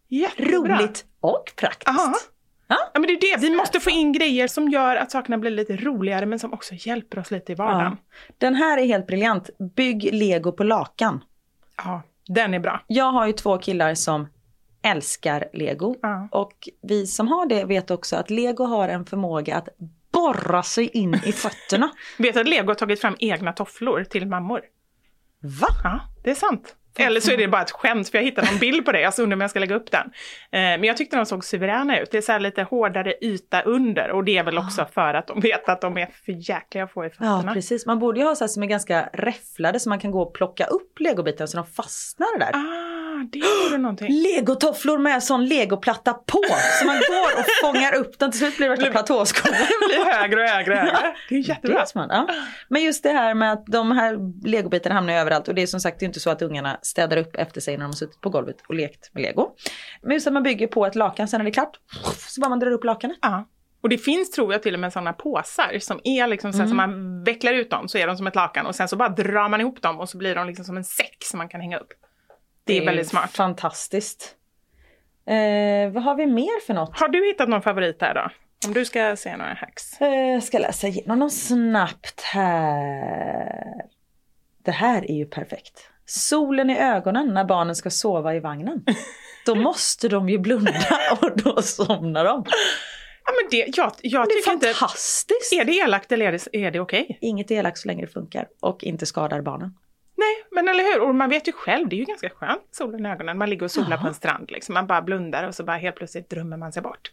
Jättebra. 0.08 0.76
Roligt 0.78 1.04
och 1.20 1.52
praktiskt. 1.56 1.88
Aha. 1.88 2.14
Ja. 2.68 2.76
Ja, 2.94 3.00
men 3.00 3.02
det 3.02 3.12
är 3.12 3.36
det, 3.36 3.48
vi 3.48 3.56
måste 3.56 3.80
få 3.80 3.90
in 3.90 4.12
grejer 4.12 4.48
som 4.48 4.68
gör 4.68 4.96
att 4.96 5.10
sakerna 5.10 5.38
blir 5.38 5.50
lite 5.50 5.76
roligare 5.76 6.26
men 6.26 6.38
som 6.38 6.52
också 6.52 6.74
hjälper 6.74 7.18
oss 7.18 7.30
lite 7.30 7.52
i 7.52 7.54
vardagen. 7.54 7.96
Den 8.38 8.54
här 8.54 8.78
är 8.78 8.86
helt 8.86 9.06
briljant. 9.06 9.50
Bygg 9.76 10.08
lego 10.12 10.52
på 10.52 10.64
lakan. 10.64 11.24
Ja, 11.76 12.02
den 12.26 12.54
är 12.54 12.58
bra. 12.58 12.80
Jag 12.86 13.12
har 13.12 13.26
ju 13.26 13.32
två 13.32 13.58
killar 13.58 13.94
som 13.94 14.28
älskar 14.82 15.44
lego. 15.52 15.96
Ja. 16.02 16.28
Och 16.32 16.68
vi 16.82 17.06
som 17.06 17.28
har 17.28 17.46
det 17.46 17.64
vet 17.64 17.90
också 17.90 18.16
att 18.16 18.30
lego 18.30 18.64
har 18.64 18.88
en 18.88 19.04
förmåga 19.06 19.56
att 19.56 19.68
borra 20.12 20.62
sig 20.62 20.88
in 20.88 21.14
i 21.14 21.32
fötterna. 21.32 21.90
Vet 22.18 22.36
att 22.36 22.48
Lego 22.48 22.68
har 22.68 22.74
tagit 22.74 23.00
fram 23.00 23.16
egna 23.18 23.52
tofflor 23.52 24.04
till 24.04 24.26
mammor? 24.26 24.60
Va? 25.40 25.68
Ja, 25.84 26.00
det 26.24 26.30
är 26.30 26.34
sant. 26.34 26.76
Eller 26.98 27.20
så 27.20 27.32
är 27.32 27.36
det 27.36 27.48
bara 27.48 27.62
ett 27.62 27.70
skämt, 27.70 28.08
för 28.08 28.18
jag 28.18 28.24
hittade 28.24 28.48
en 28.52 28.58
bild 28.58 28.84
på 28.84 28.92
det. 28.92 29.00
Jag 29.00 29.14
så 29.14 29.22
undrar 29.22 29.36
om 29.36 29.40
jag 29.40 29.50
ska 29.50 29.58
lägga 29.58 29.74
upp 29.74 29.90
den. 29.90 30.06
Eh, 30.06 30.10
men 30.50 30.84
jag 30.84 30.96
tyckte 30.96 31.16
de 31.16 31.26
såg 31.26 31.44
suveräna 31.44 32.00
ut. 32.00 32.10
Det 32.10 32.18
är 32.18 32.22
så 32.22 32.32
här 32.32 32.40
lite 32.40 32.62
hårdare 32.62 33.14
yta 33.20 33.62
under 33.62 34.10
och 34.10 34.24
det 34.24 34.38
är 34.38 34.44
väl 34.44 34.58
också 34.58 34.86
för 34.94 35.14
att 35.14 35.26
de 35.26 35.40
vet 35.40 35.68
att 35.68 35.80
de 35.80 35.98
är 35.98 36.06
för 36.24 36.50
jäkliga 36.50 36.84
att 36.84 36.92
få 36.92 37.04
i 37.04 37.06
Ah. 37.06 37.10
Ja 37.20 37.36
fötterna. 37.36 37.52
precis, 37.54 37.86
man 37.86 37.98
borde 37.98 38.20
ju 38.20 38.26
ha 38.26 38.34
så 38.34 38.44
här 38.44 38.48
som 38.48 38.62
är 38.62 38.66
ganska 38.66 39.08
räfflade 39.12 39.80
så 39.80 39.88
man 39.88 39.98
kan 40.00 40.10
gå 40.10 40.22
och 40.22 40.34
plocka 40.34 40.64
upp 40.66 41.00
legobitar 41.00 41.46
så 41.46 41.56
de 41.56 41.66
fastnar 41.66 42.38
där. 42.38 42.50
Ah, 42.54 43.05
det 43.32 43.38
gjorde 43.38 43.78
någonting. 43.82 44.22
Legotofflor 44.22 44.98
med 44.98 45.22
sån 45.22 45.46
legoplatta 45.46 46.12
på 46.14 46.42
så 46.80 46.86
man 46.86 46.96
går 46.96 47.40
och 47.40 47.44
fångar 47.62 47.94
upp 47.94 48.18
den. 48.18 48.30
Till 48.30 48.40
slut 48.40 48.56
blir 48.56 48.68
det 48.68 48.76
värsta 48.76 48.90
platåskor. 48.90 49.50
Det 49.52 49.94
blir 49.94 50.12
högre 50.12 50.42
och 50.42 50.48
högre 50.48 50.72
och 50.72 50.78
högre. 50.78 51.14
Det 51.28 51.34
är 51.34 51.38
Det 51.42 51.48
jättebra. 51.48 51.80
är 51.82 51.86
smart, 51.86 52.06
ja. 52.10 52.28
Men 52.68 52.82
just 52.82 53.02
det 53.02 53.10
här 53.10 53.34
med 53.34 53.52
att 53.52 53.66
de 53.66 53.90
här 53.92 54.18
legobitarna 54.48 54.94
hamnar 54.94 55.12
överallt 55.14 55.48
och 55.48 55.54
det 55.54 55.62
är 55.62 55.66
som 55.66 55.80
sagt 55.80 56.02
inte 56.02 56.20
så 56.20 56.30
att 56.30 56.42
ungarna 56.42 56.78
städar 56.82 57.16
upp 57.16 57.36
efter 57.36 57.60
sig 57.60 57.76
när 57.76 57.84
de 57.84 57.86
har 57.86 57.92
suttit 57.92 58.20
på 58.20 58.30
golvet 58.30 58.56
och 58.68 58.74
lekt 58.74 59.14
med 59.14 59.22
lego. 59.22 59.48
Men 60.02 60.12
just 60.12 60.26
att 60.26 60.32
man 60.32 60.42
bygger 60.42 60.66
på 60.66 60.86
ett 60.86 60.94
lakan 60.94 61.28
sen 61.28 61.38
när 61.38 61.44
det 61.44 61.50
är 61.50 61.52
klart 61.52 61.76
så 62.28 62.40
bara 62.40 62.48
man 62.48 62.58
drar 62.60 62.70
upp 62.70 62.84
lakanet. 62.84 63.18
Ja. 63.22 63.48
Och 63.82 63.88
det 63.88 63.98
finns 63.98 64.30
tror 64.30 64.52
jag 64.52 64.62
till 64.62 64.74
och 64.74 64.80
med 64.80 64.92
sådana 64.92 65.12
påsar 65.12 65.78
som 65.80 66.00
är 66.04 66.26
liksom 66.26 66.52
så 66.52 66.58
här, 66.58 66.66
som 66.66 66.76
man 66.76 67.24
vecklar 67.24 67.52
ut 67.52 67.70
dem 67.70 67.88
så 67.88 67.98
är 67.98 68.06
de 68.06 68.16
som 68.16 68.26
ett 68.26 68.34
lakan 68.34 68.66
och 68.66 68.74
sen 68.74 68.88
så 68.88 68.96
bara 68.96 69.08
drar 69.08 69.48
man 69.48 69.60
ihop 69.60 69.82
dem 69.82 70.00
och 70.00 70.08
så 70.08 70.18
blir 70.18 70.34
de 70.34 70.46
liksom 70.46 70.64
som 70.64 70.76
en 70.76 70.84
säck 70.84 71.16
som 71.24 71.38
man 71.38 71.48
kan 71.48 71.60
hänga 71.60 71.78
upp. 71.78 71.88
Det 72.66 72.78
är 72.78 72.84
väldigt 72.84 73.08
smart. 73.08 73.30
Fantastiskt. 73.32 74.34
Eh, 75.26 75.90
vad 75.92 76.02
har 76.02 76.14
vi 76.14 76.26
mer 76.26 76.66
för 76.66 76.74
något? 76.74 76.98
Har 77.00 77.08
du 77.08 77.26
hittat 77.26 77.48
någon 77.48 77.62
favorit 77.62 77.96
här 78.00 78.14
då? 78.14 78.30
Om 78.66 78.72
du 78.74 78.84
ska 78.84 79.16
se 79.16 79.36
några 79.36 79.54
hacks. 79.54 80.00
Eh, 80.00 80.40
ska 80.40 80.58
läsa 80.58 80.86
igenom 80.86 81.18
dem 81.20 81.30
snabbt 81.30 82.20
här. 82.20 83.82
Det 84.64 84.70
här 84.70 85.10
är 85.10 85.14
ju 85.14 85.26
perfekt. 85.26 85.90
Solen 86.06 86.70
i 86.70 86.78
ögonen 86.78 87.34
när 87.34 87.44
barnen 87.44 87.76
ska 87.76 87.90
sova 87.90 88.34
i 88.34 88.40
vagnen. 88.40 88.84
Då 89.46 89.54
måste 89.54 90.08
de 90.08 90.28
ju 90.28 90.38
blunda 90.38 90.72
och 91.20 91.36
då 91.36 91.62
somnar 91.62 92.24
de. 92.24 92.44
Ja, 93.24 93.32
men 93.42 93.50
det, 93.50 93.76
jag, 93.76 93.92
jag 94.02 94.28
Det 94.28 94.32
är 94.32 94.36
tycker 94.36 94.52
inte... 94.52 94.66
fantastiskt. 94.74 95.52
Är 95.52 95.64
det 95.64 95.72
elakt 95.72 96.12
eller 96.12 96.26
är 96.26 96.32
det, 96.32 96.66
är 96.66 96.70
det 96.70 96.80
okej? 96.80 97.18
Inget 97.20 97.50
elakt 97.50 97.78
så 97.78 97.88
länge 97.88 98.06
det 98.06 98.12
funkar 98.12 98.48
och 98.60 98.84
inte 98.84 99.06
skadar 99.06 99.40
barnen. 99.40 99.74
Nej, 100.18 100.34
men 100.50 100.68
eller 100.68 100.82
hur? 100.94 101.00
Och 101.08 101.14
man 101.14 101.28
vet 101.30 101.48
ju 101.48 101.52
själv, 101.52 101.88
det 101.88 101.96
är 101.96 101.98
ju 101.98 102.04
ganska 102.04 102.30
skönt, 102.30 102.62
solen 102.70 103.06
i 103.06 103.08
ögonen. 103.08 103.38
Man 103.38 103.50
ligger 103.50 103.64
och 103.64 103.70
solar 103.70 103.90
Ja. 103.90 103.96
på 103.96 104.06
en 104.08 104.14
strand 104.14 104.50
liksom. 104.50 104.74
Man 104.74 104.86
bara 104.86 105.02
blundar 105.02 105.44
och 105.48 105.54
så 105.54 105.64
bara 105.64 105.76
helt 105.76 105.96
plötsligt 105.96 106.30
drömmer 106.30 106.56
man 106.56 106.72
sig 106.72 106.82
bort. 106.82 107.12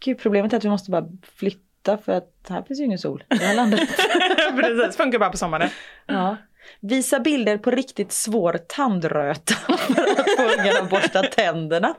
Gud, 0.00 0.18
problemet 0.18 0.52
är 0.52 0.56
att 0.56 0.64
vi 0.64 0.68
måste 0.68 0.90
bara 0.90 1.08
flytta 1.22 1.98
för 1.98 2.12
att 2.12 2.46
här 2.48 2.62
finns 2.62 2.80
ju 2.80 2.84
ingen 2.84 2.98
sol. 2.98 3.24
Det 3.28 3.36
här 3.36 3.54
landet. 3.54 3.80
Precis, 4.60 4.96
funkar 4.96 5.18
bara 5.18 5.30
på 5.30 5.36
sommaren. 5.36 5.68
Ja. 6.06 6.36
Visa 6.80 7.20
bilder 7.20 7.58
på 7.58 7.70
riktigt 7.70 8.12
svår 8.12 8.58
tandröta 8.68 9.54
för 9.66 10.02
att 10.02 10.36
få 10.36 10.60
ungarna 10.60 10.78
att 10.80 10.90
borsta 10.90 11.22
tänderna. 11.22 11.94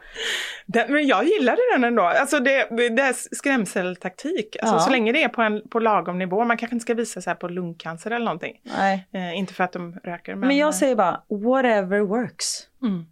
Den, 0.66 0.94
men 0.94 1.08
jag 1.08 1.26
gillade 1.26 1.62
den 1.74 1.84
ändå. 1.84 2.04
Alltså 2.04 2.40
det, 2.40 2.68
det 2.72 3.02
är 3.02 3.36
skrämseltaktik. 3.36 4.56
Alltså 4.62 4.76
Ja. 4.76 4.80
Så 4.80 4.90
länge 4.92 5.12
det 5.12 5.24
är 5.24 5.30
på, 5.30 5.42
en, 5.42 5.70
på 5.70 5.80
lagom 5.80 6.18
nivå. 6.20 6.46
Man 6.46 6.58
kanske 6.58 6.76
inte 6.76 6.84
ska 6.84 6.94
visa 6.94 7.22
så 7.22 7.30
här 7.30 7.36
på 7.36 7.48
lungcancer 7.48 8.12
eller 8.12 8.26
någonting. 8.26 8.60
Nej. 8.78 9.08
Eh, 9.14 9.38
inte 9.38 9.54
för 9.54 9.64
att 9.64 9.72
de 9.74 9.94
röker. 10.04 10.36
Men, 10.36 10.48
Men 10.48 10.58
jag 10.58 10.68
eh, 10.68 10.72
säger 10.74 10.96
bara, 10.96 11.22
whatever 11.30 12.00
works. 12.00 12.46
Mm. 12.82 13.06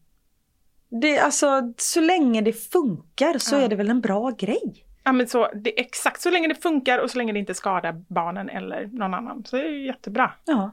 Det, 1.01 1.19
alltså, 1.19 1.73
så 1.77 2.01
länge 2.01 2.41
det 2.41 2.53
funkar 2.53 3.37
så 3.37 3.55
Ja. 3.55 3.61
är 3.61 3.67
det 3.67 3.75
väl 3.75 3.89
en 3.89 4.01
bra 4.01 4.29
grej. 4.29 4.85
Ja, 5.03 5.11
men 5.11 5.27
så, 5.27 5.49
det, 5.53 5.79
exakt 5.79 6.21
så 6.21 6.29
länge 6.29 6.47
det 6.47 6.55
funkar 6.55 6.99
och 6.99 7.11
så 7.11 7.17
länge 7.17 7.33
det 7.33 7.39
inte 7.39 7.53
skadar 7.53 7.91
barnen 8.13 8.49
eller 8.49 8.87
någon 8.91 9.13
annan. 9.13 9.43
Så 9.45 9.55
det 9.55 9.63
är 9.63 9.69
ju 9.69 9.85
jättebra. 9.85 10.31
Ja. 10.45 10.71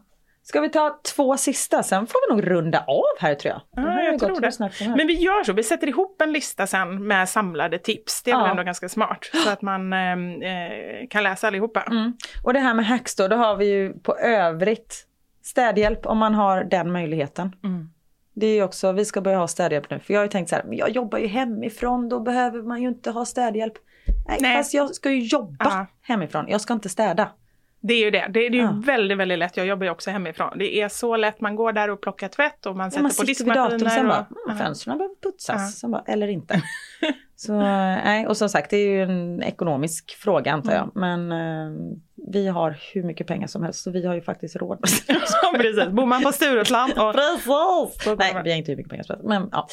Ska 0.51 0.61
vi 0.61 0.69
ta 0.71 1.01
två 1.15 1.37
sista, 1.37 1.83
sen 1.83 2.07
får 2.07 2.29
vi 2.29 2.35
nog 2.37 2.51
runda 2.51 2.85
av 2.87 3.03
här 3.21 3.35
tror 3.35 3.53
jag. 3.55 3.85
Ja, 3.85 4.01
jag 4.03 4.19
tror 4.19 4.41
det. 4.41 4.97
Men 4.97 5.07
vi 5.07 5.15
gör 5.15 5.45
så, 5.45 5.53
vi 5.53 5.63
sätter 5.63 5.87
ihop 5.87 6.23
en 6.23 6.33
lista 6.33 6.67
sen 6.67 7.07
med 7.07 7.29
samlade 7.29 7.79
tips. 7.79 8.23
Det 8.23 8.31
är 8.31 8.35
Ja. 8.35 8.41
väl 8.43 8.51
ändå 8.51 8.63
ganska 8.63 8.89
smart. 8.89 9.31
Så 9.45 9.51
att 9.51 9.63
man 9.63 9.93
eh, 9.93 10.13
eh, 10.13 11.07
kan 11.11 11.23
läsa 11.23 11.47
allihopa. 11.47 11.83
Mm. 11.83 12.13
Och 12.45 12.53
det 12.53 12.59
här 12.61 12.75
med 12.75 12.87
hacks 12.87 13.17
då, 13.17 13.29
då 13.29 13.37
har 13.37 13.57
vi 13.57 13.67
ju 13.67 13.93
på 13.93 14.17
övrigt 14.17 15.07
städhjälp 15.43 16.07
om 16.07 16.19
man 16.19 16.35
har 16.35 16.65
den 16.65 16.93
möjligheten. 16.93 17.53
Mm. 17.65 17.91
Det 18.35 18.47
är 18.47 18.65
också, 18.65 18.93
vi 18.93 19.05
ska 19.05 19.21
börja 19.21 19.39
ha 19.39 19.49
städhjälp 19.49 19.91
nu. 19.91 19.99
För 19.99 20.13
jag 20.15 20.21
har 20.21 20.25
ju 20.25 20.31
tänkt 20.31 20.49
så 20.49 20.57
här, 20.57 20.65
men 20.65 20.77
jag 20.77 20.91
jobbar 20.91 21.19
ju 21.19 21.27
hemifrån, 21.27 22.09
då 22.09 22.21
behöver 22.21 22.63
man 22.63 22.83
ju 22.83 22.89
inte 22.89 23.11
ha 23.11 23.25
städhjälp. 23.25 23.75
Nej, 24.29 24.39
Nej. 24.41 24.57
fast 24.57 24.75
jag 24.75 24.95
ska 24.95 25.11
ju 25.11 25.19
jobba 25.21 25.65
Ja. 25.65 25.87
hemifrån, 26.03 26.45
jag 26.49 26.61
ska 26.61 26.75
inte 26.75 26.89
städa. 26.89 27.29
Det 27.83 27.95
är 27.95 28.05
ju 28.05 28.11
det. 28.11 28.27
Det 28.31 28.47
är, 28.47 28.51
ju 28.51 28.59
Ja. 28.61 28.75
väldigt, 28.85 29.19
väldigt 29.19 29.39
lätt. 29.39 29.57
Jag 29.57 29.67
jobbar 29.67 29.85
ju 29.85 29.91
också 29.91 30.11
hemifrån. 30.11 30.59
Det 30.59 30.81
är 30.81 30.89
så 30.89 31.17
lätt. 31.17 31.41
Man 31.41 31.57
går 31.57 31.73
där 31.73 31.91
och 31.91 32.01
plockar 32.01 32.29
tvätt 32.29 32.67
och 32.67 32.77
man 32.77 32.85
Ja, 32.87 32.91
sätter 32.91 33.03
man 33.03 33.11
på 33.11 33.15
sitter 33.27 33.45
vid 33.45 33.55
datorn 33.55 33.65
och 33.65 33.71
sen 33.71 33.79
diskmaskiner. 33.89 34.09
bara, 34.09 34.53
mm, 34.53 34.65
fönstren 34.65 34.99
behöver 34.99 35.15
putsas. 35.23 35.81
Ja. 35.83 35.89
Bara, 35.89 36.03
eller 36.07 36.29
inte. 36.29 36.63
så, 37.37 37.53
nej, 37.53 38.27
och 38.27 38.37
som 38.37 38.49
sagt, 38.49 38.71
det 38.71 38.77
är 38.77 38.89
ju 38.89 39.03
en 39.03 39.43
ekonomisk 39.43 40.17
fråga 40.19 40.53
antar 40.53 40.73
jag. 40.73 40.91
Mm. 40.97 41.27
Men 41.29 41.33
eh, 41.33 41.97
vi 42.33 42.47
har 42.49 42.79
hur 42.93 43.03
mycket 43.03 43.27
pengar 43.27 43.47
som 43.47 43.63
helst 43.63 43.83
så 43.83 43.91
vi 43.91 44.07
har 44.07 44.15
ju 44.15 44.23
faktiskt 44.23 44.57
råd. 44.57 44.79
Ja, 45.43 45.53
precis. 45.59 45.89
Bor 45.89 46.07
man 46.07 46.23
på 46.23 46.33
Stureplan 46.33 46.91
och... 46.93 47.15
Precis! 47.15 47.47
Nej, 48.19 48.43
vi 48.45 48.51
har 48.51 48.57
inte 48.59 48.71
hur 48.73 48.77
mycket 48.77 48.91
pengar 48.91 49.05
som 49.05 49.15
helst. 49.15 49.29
Men 49.29 49.49
ja. 49.53 49.69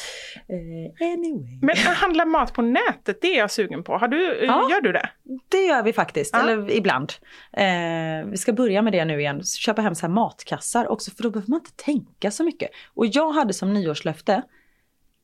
Eh, 0.48 1.06
anyway. 1.12 1.58
Men 1.62 1.70
att 1.70 1.96
handla 1.96 2.24
mat 2.24 2.52
på 2.54 2.62
nätet, 2.62 3.18
det 3.20 3.34
är 3.34 3.38
jag 3.38 3.50
sugen 3.50 3.84
på. 3.84 3.92
Har 3.98 4.08
du, 4.08 4.38
eh, 4.38 4.44
Ja. 4.44 4.68
Gör 4.70 4.80
du 4.80 4.92
det? 4.92 5.10
Det 5.48 5.64
gör 5.66 5.82
vi 5.82 5.92
faktiskt, 5.92 6.30
Ja. 6.34 6.40
eller 6.42 6.70
ibland. 6.70 7.12
Eh, 7.52 8.30
vi 8.30 8.36
ska 8.36 8.52
börja 8.52 8.82
med 8.82 8.92
det 8.92 9.04
nu 9.04 9.20
igen, 9.20 9.44
köpa 9.44 9.82
hem 9.82 9.94
så 9.94 10.06
här 10.06 10.12
matkassar 10.14 10.88
också 10.88 11.10
för 11.10 11.22
då 11.22 11.30
behöver 11.30 11.50
man 11.50 11.58
inte 11.60 11.84
tänka 11.84 12.30
så 12.30 12.44
mycket. 12.44 12.70
Och 12.94 13.06
jag 13.06 13.32
hade 13.32 13.54
som 13.54 13.72
nyårslöfte 13.74 14.42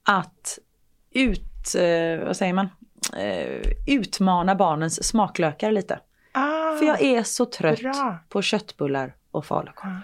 att 0.09 0.59
ut, 1.14 1.74
eh, 1.78 2.26
vad 2.26 2.37
säger 2.37 2.53
man, 2.53 2.68
utmana 3.87 4.55
barnens 4.55 5.05
smaklökar 5.09 5.72
lite. 5.72 5.99
För 6.79 6.85
jag 6.87 7.03
är 7.03 7.22
så 7.22 7.45
trött 7.47 7.81
bra. 7.81 8.18
på 8.29 8.43
köttbullar 8.43 9.14
och 9.31 9.47
falukorv. 9.47 9.91
Ja. 9.91 10.01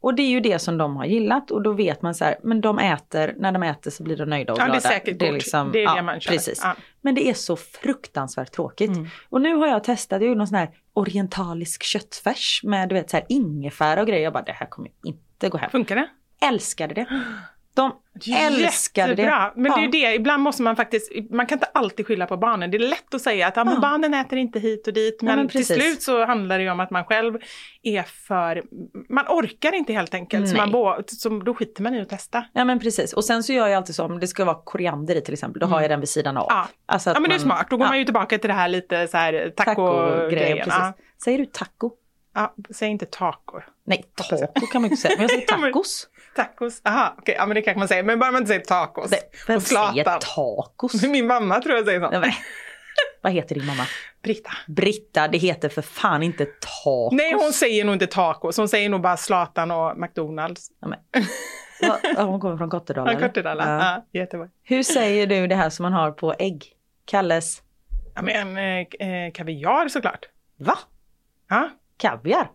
Och 0.00 0.14
det 0.14 0.22
är 0.22 0.28
ju 0.28 0.40
det 0.40 0.58
som 0.58 0.78
de 0.78 0.96
har 0.96 1.04
gillat 1.04 1.50
och 1.50 1.62
då 1.62 1.72
vet 1.72 2.02
man 2.02 2.14
så 2.14 2.24
här, 2.24 2.36
men 2.42 2.60
de 2.60 2.78
äter, 2.78 3.34
när 3.38 3.52
de 3.52 3.62
äter 3.62 3.90
så 3.90 4.02
blir 4.02 4.16
de 4.16 4.24
nöjda 4.28 4.52
och 4.52 4.58
Ja, 4.58 4.64
det 4.64 4.68
är 4.68 4.72
glada. 4.80 4.88
säkert 4.88 5.18
kort. 5.18 5.32
liksom- 5.32 5.72
Det 5.72 5.78
är 5.84 5.88
det 5.92 5.96
ja, 5.96 6.02
man 6.02 6.20
kör. 6.20 6.32
Precis. 6.32 6.60
Ja. 6.64 6.74
Men 7.00 7.14
det 7.14 7.28
är 7.28 7.34
så 7.34 7.56
fruktansvärt 7.56 8.52
tråkigt. 8.52 8.90
Mm. 8.96 9.06
Och 9.28 9.40
nu 9.40 9.54
har 9.54 9.66
jag 9.66 9.84
testat, 9.84 10.20
jag 10.20 10.28
gjorde 10.28 10.38
någon 10.38 10.46
sån 10.46 10.58
här 10.58 10.70
orientalisk 10.92 11.82
köttfärs 11.82 12.60
med 12.64 12.88
du 12.88 12.94
vet 12.94 13.10
så 13.10 13.16
här 13.16 13.26
ingefära 13.28 14.00
och 14.00 14.06
grejer. 14.06 14.22
Jag 14.24 14.32
bara 14.32 14.42
det 14.42 14.52
här 14.52 14.66
kommer 14.66 14.90
inte 15.04 15.48
gå 15.48 15.58
hem. 15.58 15.70
Funkar 15.70 15.96
det? 15.96 16.08
Älskade 16.46 16.94
det. 16.94 17.06
De 17.74 17.92
älskade 18.36 19.14
det. 19.14 19.22
Jättebra. 19.22 19.52
Men 19.56 19.72
det 19.72 19.78
är 19.78 19.80
ju 19.80 19.98
Ja. 20.04 20.08
det, 20.10 20.14
ibland 20.14 20.42
måste 20.42 20.62
man 20.62 20.76
faktiskt, 20.76 21.12
man 21.30 21.46
kan 21.46 21.56
inte 21.56 21.66
alltid 21.74 22.06
skylla 22.06 22.26
på 22.26 22.36
barnen. 22.36 22.70
Det 22.70 22.76
är 22.76 22.78
lätt 22.78 23.14
att 23.14 23.20
säga 23.22 23.46
att 23.46 23.56
ja, 23.56 23.64
men 23.64 23.74
Ja. 23.74 23.80
barnen 23.80 24.14
äter 24.14 24.38
inte 24.38 24.58
hit 24.58 24.86
och 24.86 24.92
dit. 24.92 25.22
Men, 25.22 25.36
men 25.36 25.48
till 25.48 25.66
slut 25.66 26.02
så 26.02 26.24
handlar 26.24 26.58
det 26.58 26.64
ju 26.64 26.70
om 26.70 26.80
att 26.80 26.90
man 26.90 27.04
själv 27.04 27.38
är 27.82 28.02
för, 28.02 28.62
man 29.08 29.24
orkar 29.28 29.74
inte 29.74 29.92
helt 29.92 30.14
enkelt. 30.14 30.48
Så, 30.48 30.56
Nej. 30.56 30.66
man 30.70 31.02
så 31.06 31.28
då 31.28 31.54
skiter 31.54 31.82
man 31.82 31.94
i 31.94 32.00
att 32.00 32.08
testa. 32.08 32.44
Ja 32.52 32.64
men 32.64 32.78
precis. 32.80 33.12
Och 33.12 33.24
sen 33.24 33.42
så 33.42 33.52
gör 33.52 33.68
jag 33.68 33.76
alltid 33.76 33.94
så 33.94 34.04
om 34.04 34.20
det 34.20 34.26
ska 34.26 34.44
vara 34.44 34.58
koriander 34.64 35.14
i 35.16 35.20
till 35.20 35.32
exempel. 35.34 35.60
Då 35.60 35.66
har 35.66 35.80
jag 35.80 35.90
den 35.90 36.00
vid 36.00 36.08
sidan 36.08 36.36
av. 36.36 36.50
Mm. 36.50 36.62
Ja. 36.62 36.68
Alltså 36.86 37.10
Ja 37.10 37.20
men 37.20 37.28
det 37.30 37.34
är 37.36 37.38
smart, 37.38 37.66
då 37.70 37.76
går 37.76 37.86
ja, 37.86 37.90
man 37.90 37.98
ju 37.98 38.04
tillbaka 38.04 38.38
till 38.38 38.48
det 38.48 38.54
här 38.54 38.68
lite 38.68 39.08
så 39.08 39.16
här 39.16 39.52
Taco-grejen. 39.56 40.14
taco-grejen. 40.14 40.56
precis. 40.58 40.74
Ja. 40.78 40.92
Säger 41.24 41.38
du 41.38 41.46
taco? 41.46 41.90
Ja, 42.34 42.54
säg 42.70 42.88
inte 42.88 43.06
taco. 43.06 43.60
Nej, 43.84 44.04
taco 44.14 44.66
kan 44.72 44.82
man 44.82 44.90
inte 44.90 45.02
säga. 45.02 45.14
Men 45.16 45.22
jag 45.22 45.30
säger 45.30 45.46
tacos. 45.72 46.08
Tacos, 46.36 46.80
aha, 46.84 47.14
okej, 47.18 47.34
ja 47.38 47.46
men 47.46 47.54
det 47.54 47.62
kanske 47.62 47.78
man 47.78 47.88
säger. 47.88 48.02
Men 48.02 48.18
bara 48.18 48.30
man 48.30 48.42
inte 48.42 48.48
säger 48.48 48.60
tacos. 48.64 49.10
Vem 49.46 49.56
och 49.56 49.62
säger 49.62 50.04
tacos? 50.04 51.02
Min 51.08 51.26
mamma 51.26 51.60
tror 51.60 51.76
jag 51.76 51.84
säger 51.84 52.00
så. 52.00 52.20
Nej, 52.20 52.34
Vad 53.20 53.32
heter 53.32 53.54
din 53.54 53.66
mamma? 53.66 53.86
Britta. 54.22 54.50
Britta, 54.66 55.28
det 55.28 55.38
heter 55.38 55.68
för 55.68 55.82
fan 55.82 56.22
inte 56.22 56.44
tacos. 56.44 57.12
Nej, 57.12 57.32
hon 57.32 57.52
säger 57.52 57.84
nog 57.84 57.94
inte 57.94 58.06
tacos. 58.06 58.56
Hon 58.56 58.68
säger 58.68 58.88
nog 58.88 59.00
bara 59.00 59.16
Zlatan 59.16 59.70
och 59.70 59.98
McDonalds. 59.98 60.70
Ja, 61.80 61.98
ja, 62.16 62.22
hon 62.22 62.40
kommer 62.40 62.56
från 62.56 62.70
Kottedala. 62.70 63.12
Ja? 63.12 63.18
Kortedala. 63.18 63.68
Ja. 63.68 64.04
Ja, 64.12 64.20
Göteborg. 64.20 64.50
Hur 64.62 64.82
säger 64.82 65.26
du 65.26 65.46
det 65.46 65.54
här 65.54 65.70
som 65.70 65.82
man 65.82 65.92
har 65.92 66.10
på 66.10 66.34
ägg? 66.38 66.72
Kalles? 67.04 67.62
Ja, 68.14 68.22
men 68.22 68.56
eh, 68.56 69.08
eh, 69.08 69.32
kaviar 69.32 69.88
såklart. 69.88 70.26
Va? 70.58 70.78
Ja. 71.48 71.70
Kaviar? 71.96 72.50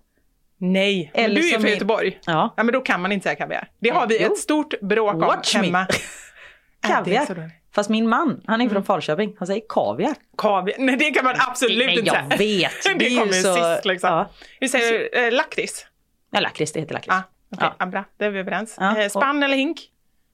Nej, 0.60 1.12
Eller 1.14 1.36
du 1.36 1.42
är 1.48 1.52
ju 1.52 1.60
från 1.60 1.72
Göteborg. 1.72 2.20
Ja. 2.26 2.54
Ja, 2.58 2.64
men 2.64 2.74
då 2.74 2.82
kan 2.82 3.02
man 3.02 3.12
inte 3.12 3.24
säga 3.24 3.36
kaviar. 3.36 3.68
Det 3.80 3.90
har 3.90 4.08
vi 4.08 4.24
Jo. 4.24 4.32
ett 4.32 4.38
stort 4.38 4.80
bråk 4.82 5.14
om 5.14 5.20
Watch 5.20 5.56
hemma. 5.56 5.88
Äh, 6.84 6.90
Kaviar? 6.90 7.52
Fast 7.76 7.90
min 7.90 8.10
man, 8.10 8.42
han 8.48 8.62
är 8.62 8.66
Mm. 8.66 8.74
från 8.74 8.84
Falköping, 8.84 9.36
han 9.38 9.48
säger 9.48 9.62
kaviar. 9.70 10.16
Kaviar? 10.38 10.76
Nej, 10.80 10.96
det 10.98 11.12
kan 11.12 11.26
man 11.26 11.36
absolut 11.40 11.78
Nej, 11.86 12.00
inte 12.00 12.08
jag 12.08 12.16
säga. 12.16 12.38
vet. 12.38 12.72
det 13.00 13.06
Det 13.06 13.10
kommer 13.16 13.34
ju 13.34 13.42
så- 13.42 13.56
sist 13.56 13.86
liksom. 13.86 14.10
ja. 14.10 14.30
Vi 14.60 14.70
säger 14.70 15.10
eh, 15.26 15.32
lakrits. 15.32 15.86
Ja, 16.32 16.40
lakrits, 16.40 16.72
det 16.72 16.80
heter 16.80 16.94
lakrits. 16.94 17.16
Ja, 17.16 17.24
okej. 17.56 17.70
Ja. 17.80 17.86
Bra. 17.86 18.04
Det 18.18 18.26
är 18.26 18.30
vi 18.30 18.40
överens. 18.40 18.76
Ja, 18.80 18.98
Eh, 18.98 19.10
spann 19.10 19.44
eller 19.44 19.58
hink? 19.58 19.80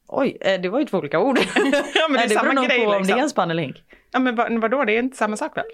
Oj, 0.07 0.37
eh, 0.41 0.61
det 0.61 0.69
var 0.69 0.79
ju 0.79 0.85
två 0.85 0.97
olika 0.97 1.19
ord. 1.19 1.39
Ja, 1.55 1.61
men 1.63 1.73
det 1.73 1.77
är 1.77 2.09
Nej, 2.09 2.27
det 2.27 2.33
samma 2.33 2.43
beror 2.43 2.53
nog 2.53 2.69
på 2.69 2.75
om 2.85 2.91
det 2.91 2.97
liksom. 2.99 3.17
är 3.19 3.23
en 3.23 3.29
spann 3.29 3.51
eller 3.51 3.63
hink. 3.63 3.83
Ja, 4.11 4.19
men 4.19 4.35
vad, 4.35 4.61
vadå, 4.61 4.83
det 4.85 4.93
är 4.93 4.99
inte 4.99 5.17
samma 5.17 5.37
sak 5.37 5.57
väl? 5.57 5.65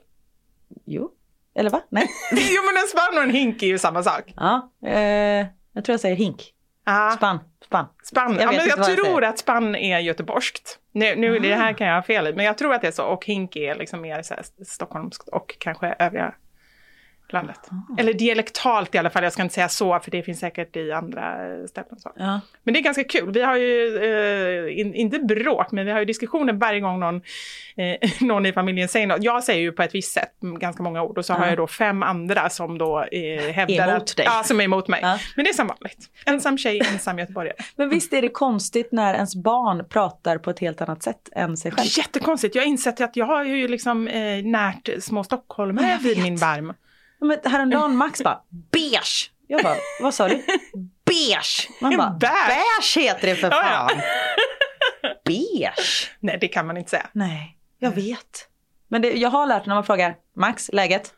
Jo, 0.86 1.12
eller 1.56 1.70
va? 1.70 1.82
Nej. 1.90 2.08
jo, 2.32 2.62
men 2.66 2.82
en 2.84 2.88
spann 2.88 3.18
och 3.18 3.24
en 3.24 3.30
hink 3.36 3.64
är 3.64 3.68
ju 3.68 3.78
samma 3.78 4.04
sak. 4.04 4.34
Ja, 4.36 4.72
eh, 4.86 5.48
jag 5.74 5.86
tror 5.86 5.94
jag 5.94 6.00
säger 6.00 6.16
hink. 6.16 6.54
Spann, 7.16 7.40
spann. 7.66 7.86
Spann. 8.04 8.32
Jag 8.34 8.42
Jag, 8.42 8.54
ja, 8.54 8.58
men 8.58 8.68
jag 8.68 8.80
jag 8.80 8.86
tror 8.86 9.06
säger. 9.06 9.22
att 9.22 9.40
spann 9.40 9.76
är 9.76 10.00
göteborgskt. 10.00 10.80
Nu, 10.92 11.16
nu 11.16 11.40
det 11.40 11.56
här 11.56 11.74
kan 11.74 11.88
jag 11.88 11.96
ha 11.96 12.02
fel 12.02 12.28
i, 12.28 12.34
men 12.34 12.46
jag 12.46 12.58
tror 12.58 12.74
att 12.74 12.82
det 12.82 12.88
är 12.88 12.92
så. 12.92 13.06
Och 13.06 13.26
hink 13.26 13.56
är 13.56 13.76
liksom 13.76 14.02
mer 14.02 14.22
så 14.22 14.34
här, 14.34 14.44
stockholmskt 14.66 15.28
och 15.28 15.56
kanske 15.60 15.96
övriga 16.00 16.34
landet. 17.34 17.60
Eller 17.98 18.14
dialektalt 18.14 18.96
i 18.96 18.98
alla 18.98 19.10
fall. 19.10 19.24
Jag 19.24 19.34
ska 19.34 19.42
inte 19.42 19.56
säga 19.56 19.70
så, 19.70 20.00
för 20.00 20.12
det 20.12 20.24
finns 20.24 20.40
säkert 20.40 20.76
i 20.76 20.92
andra 20.92 21.36
ställen. 21.68 22.00
Så. 22.00 22.12
Ja. 22.16 22.42
Men 22.64 22.74
det 22.74 22.80
är 22.80 22.82
ganska 22.84 23.04
kul. 23.04 23.32
Vi 23.34 23.42
har 23.42 23.56
ju, 23.56 23.98
eh, 24.68 24.80
in, 24.80 24.94
inte 24.96 25.20
bråk, 25.20 25.72
men 25.72 25.86
vi 25.86 25.92
har 25.92 26.00
ju 26.00 26.06
diskussioner 26.06 26.54
varje 26.54 26.80
gång 26.80 27.00
någon, 27.00 27.16
eh, 27.78 28.10
någon 28.28 28.46
i 28.46 28.54
familjen 28.54 28.88
säger 28.88 29.08
något. 29.08 29.24
Jag 29.24 29.44
säger 29.44 29.62
ju 29.62 29.72
på 29.72 29.84
ett 29.84 29.96
visst 29.96 30.14
sätt 30.14 30.34
ganska 30.42 30.84
många 30.84 31.04
ord 31.04 31.18
och 31.18 31.26
så 31.26 31.34
har 31.34 31.44
Ja. 31.46 31.50
jag 31.50 31.58
då 31.58 31.68
fem 31.68 32.04
andra 32.04 32.50
som 32.50 32.78
då 32.78 33.04
eh, 33.04 33.52
hävdar 33.54 33.88
Emot 33.88 34.02
att, 34.02 34.18
dig. 34.18 34.26
Ja, 34.26 34.44
som 34.46 34.60
är 34.60 34.64
emot 34.64 34.88
mig. 34.88 35.00
Ja. 35.04 35.20
Men 35.36 35.46
det 35.46 35.52
är 35.52 35.54
som 35.54 35.68
vanligt. 35.68 36.10
Ensam 36.26 36.58
tjej, 36.58 36.82
ensam 36.92 37.20
göteborgare. 37.20 37.56
Men 37.76 37.90
visst 37.90 38.14
är 38.14 38.22
det 38.22 38.30
konstigt 38.30 38.92
när 38.92 39.14
ens 39.14 39.36
barn 39.36 39.86
pratar 39.90 40.38
på 40.38 40.50
ett 40.50 40.60
helt 40.60 40.82
annat 40.82 41.04
sätt 41.04 41.30
än 41.36 41.58
sig 41.58 41.72
själv? 41.72 41.88
Jättekonstigt. 41.98 42.56
Jag 42.56 42.62
har 42.62 42.68
insett 42.68 43.02
att 43.02 43.16
jag 43.16 43.26
har 43.26 43.44
ju 43.44 43.68
liksom 43.68 44.08
eh, 44.08 44.44
närt 44.44 44.90
små 45.00 45.24
stockholmare 45.24 45.98
vid 46.02 46.24
min 46.24 46.38
barm. 46.38 46.74
Men 47.22 47.38
häromdagen 47.52 47.96
Max 47.96 48.24
bara 48.24 48.40
beige. 48.72 49.32
Jag 49.48 49.64
bara, 49.64 49.76
vad 50.02 50.14
sa 50.14 50.28
du? 50.28 50.36
Beige. 51.06 51.70
Man 51.82 51.98
bara, 51.98 52.10
Beige. 52.20 52.98
heter 52.98 53.28
det 53.28 53.36
för 53.36 53.48
Ja, 53.52 53.58
ja. 53.64 53.88
fan. 53.90 54.02
Beige. 55.26 56.12
Nej, 56.20 56.38
det 56.42 56.48
kan 56.48 56.68
man 56.68 56.78
inte 56.78 56.90
säga. 56.90 57.08
Nej, 57.12 57.58
jag 57.80 57.92
vet. 57.92 58.48
Men 58.88 59.02
det, 59.02 59.12
jag 59.14 59.30
har 59.30 59.48
lärt 59.48 59.66
när 59.66 59.76
man 59.76 59.84
frågar 59.84 60.16
Max, 60.36 60.70
läget? 60.74 61.14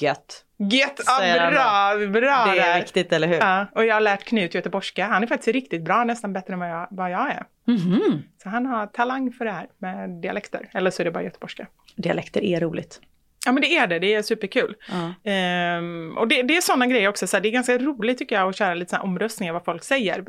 Gött. 0.00 0.42
Gött, 0.58 1.00
ja, 1.06 1.50
bra, 1.50 2.06
bra 2.08 2.44
Det 2.46 2.60
är 2.60 2.72
där. 2.72 2.80
viktigt, 2.80 3.12
eller 3.12 3.28
hur? 3.28 3.34
Ja, 3.36 3.66
och 3.74 3.84
jag 3.84 3.94
har 3.94 4.00
lärt 4.00 4.24
Knut 4.24 4.54
göteborgska. 4.54 5.06
Han 5.06 5.22
är 5.22 5.26
faktiskt 5.26 5.54
riktigt 5.54 5.84
bra, 5.84 6.04
nästan 6.04 6.32
bättre 6.32 6.52
än 6.52 6.58
vad 6.58 6.70
jag, 6.70 6.88
vad 6.90 7.10
jag 7.10 7.30
är. 7.30 7.44
Mhm. 7.66 8.22
Så 8.42 8.48
han 8.48 8.66
har 8.66 8.86
talang 8.86 9.32
för 9.32 9.44
det 9.44 9.50
här 9.52 9.66
med 9.78 10.10
dialekter. 10.22 10.70
Eller 10.74 10.90
så 10.90 11.02
är 11.02 11.04
det 11.04 11.10
bara 11.10 11.22
göteborgska. 11.24 11.66
Dialekter 11.96 12.44
är 12.44 12.60
roligt. 12.60 13.00
Ja 13.46 13.52
men 13.52 13.60
det 13.60 13.76
är 13.76 13.86
det, 13.86 13.98
det 13.98 14.14
är 14.14 14.22
superkul. 14.22 14.74
Ja. 14.88 15.30
Ehm, 15.30 16.16
och 16.18 16.28
det, 16.28 16.42
det 16.42 16.56
är 16.56 16.60
sådana 16.60 16.86
grejer 16.86 17.08
också, 17.08 17.26
så 17.26 17.36
här, 17.36 17.42
det 17.42 17.48
är 17.48 17.50
ganska 17.52 17.78
roligt 17.78 18.18
tycker 18.18 18.36
jag 18.36 18.48
att 18.48 18.56
köra 18.56 18.74
lite 18.74 18.90
så 18.96 19.02
omröstningar 19.02 19.52
vad 19.52 19.64
folk 19.64 19.84
säger. 19.84 20.24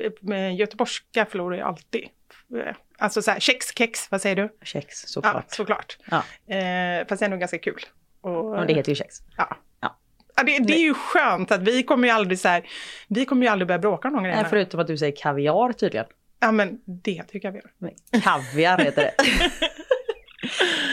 Göteborgska 0.58 1.26
förlorar 1.26 1.58
jag 1.58 1.68
alltid. 1.68 2.04
Eh, 2.66 2.76
Alltså 3.00 3.22
så 3.22 3.32
här, 3.32 3.40
kex, 3.40 3.66
kex, 3.78 4.12
vad 4.12 4.22
säger 4.22 4.36
du? 4.36 4.50
Kex, 4.64 5.04
Ja, 5.04 5.08
såklart. 5.08 5.52
såklart. 5.52 5.98
Ja. 6.12 6.18
Eh, 6.56 7.08
fast 7.08 7.20
det 7.20 7.26
är 7.26 7.30
nog 7.30 7.40
ganska 7.40 7.58
kul. 7.58 7.80
Och, 8.22 8.52
Men 8.52 8.68
det 8.68 8.74
heter 8.74 8.92
ju 8.92 8.96
kex. 8.96 9.16
Ja. 9.38 9.58
Ja. 9.82 9.98
Ja, 10.36 10.44
det, 10.44 10.60
det 10.60 10.74
är 10.74 10.80
ju 10.82 10.94
skönt 10.94 11.52
att 11.52 11.62
vi 11.62 11.84
kommer 11.84 12.08
ju 12.08 12.14
aldrig 12.14 12.40
så 12.40 12.48
här, 12.48 12.64
vi 13.08 13.26
kommer 13.26 13.46
ju 13.46 13.52
aldrig 13.52 13.68
börja 13.68 13.80
bråka 13.80 14.08
om 14.08 14.14
någon 14.14 14.24
grej. 14.24 14.36
Nej, 14.36 14.46
förutom 14.50 14.80
att 14.80 14.88
du 14.88 14.98
säger 14.98 15.16
kaviar 15.16 15.74
tydligen. 15.74 16.06
Ja 16.40 16.52
men 16.52 16.80
det 16.86 17.24
tycker 17.24 17.48
jag 17.48 17.54
vi 17.54 17.60
gör. 17.60 17.72
Nej, 17.78 17.96
Kaviar 18.24 18.78
heter 18.78 19.02
det. 19.04 19.14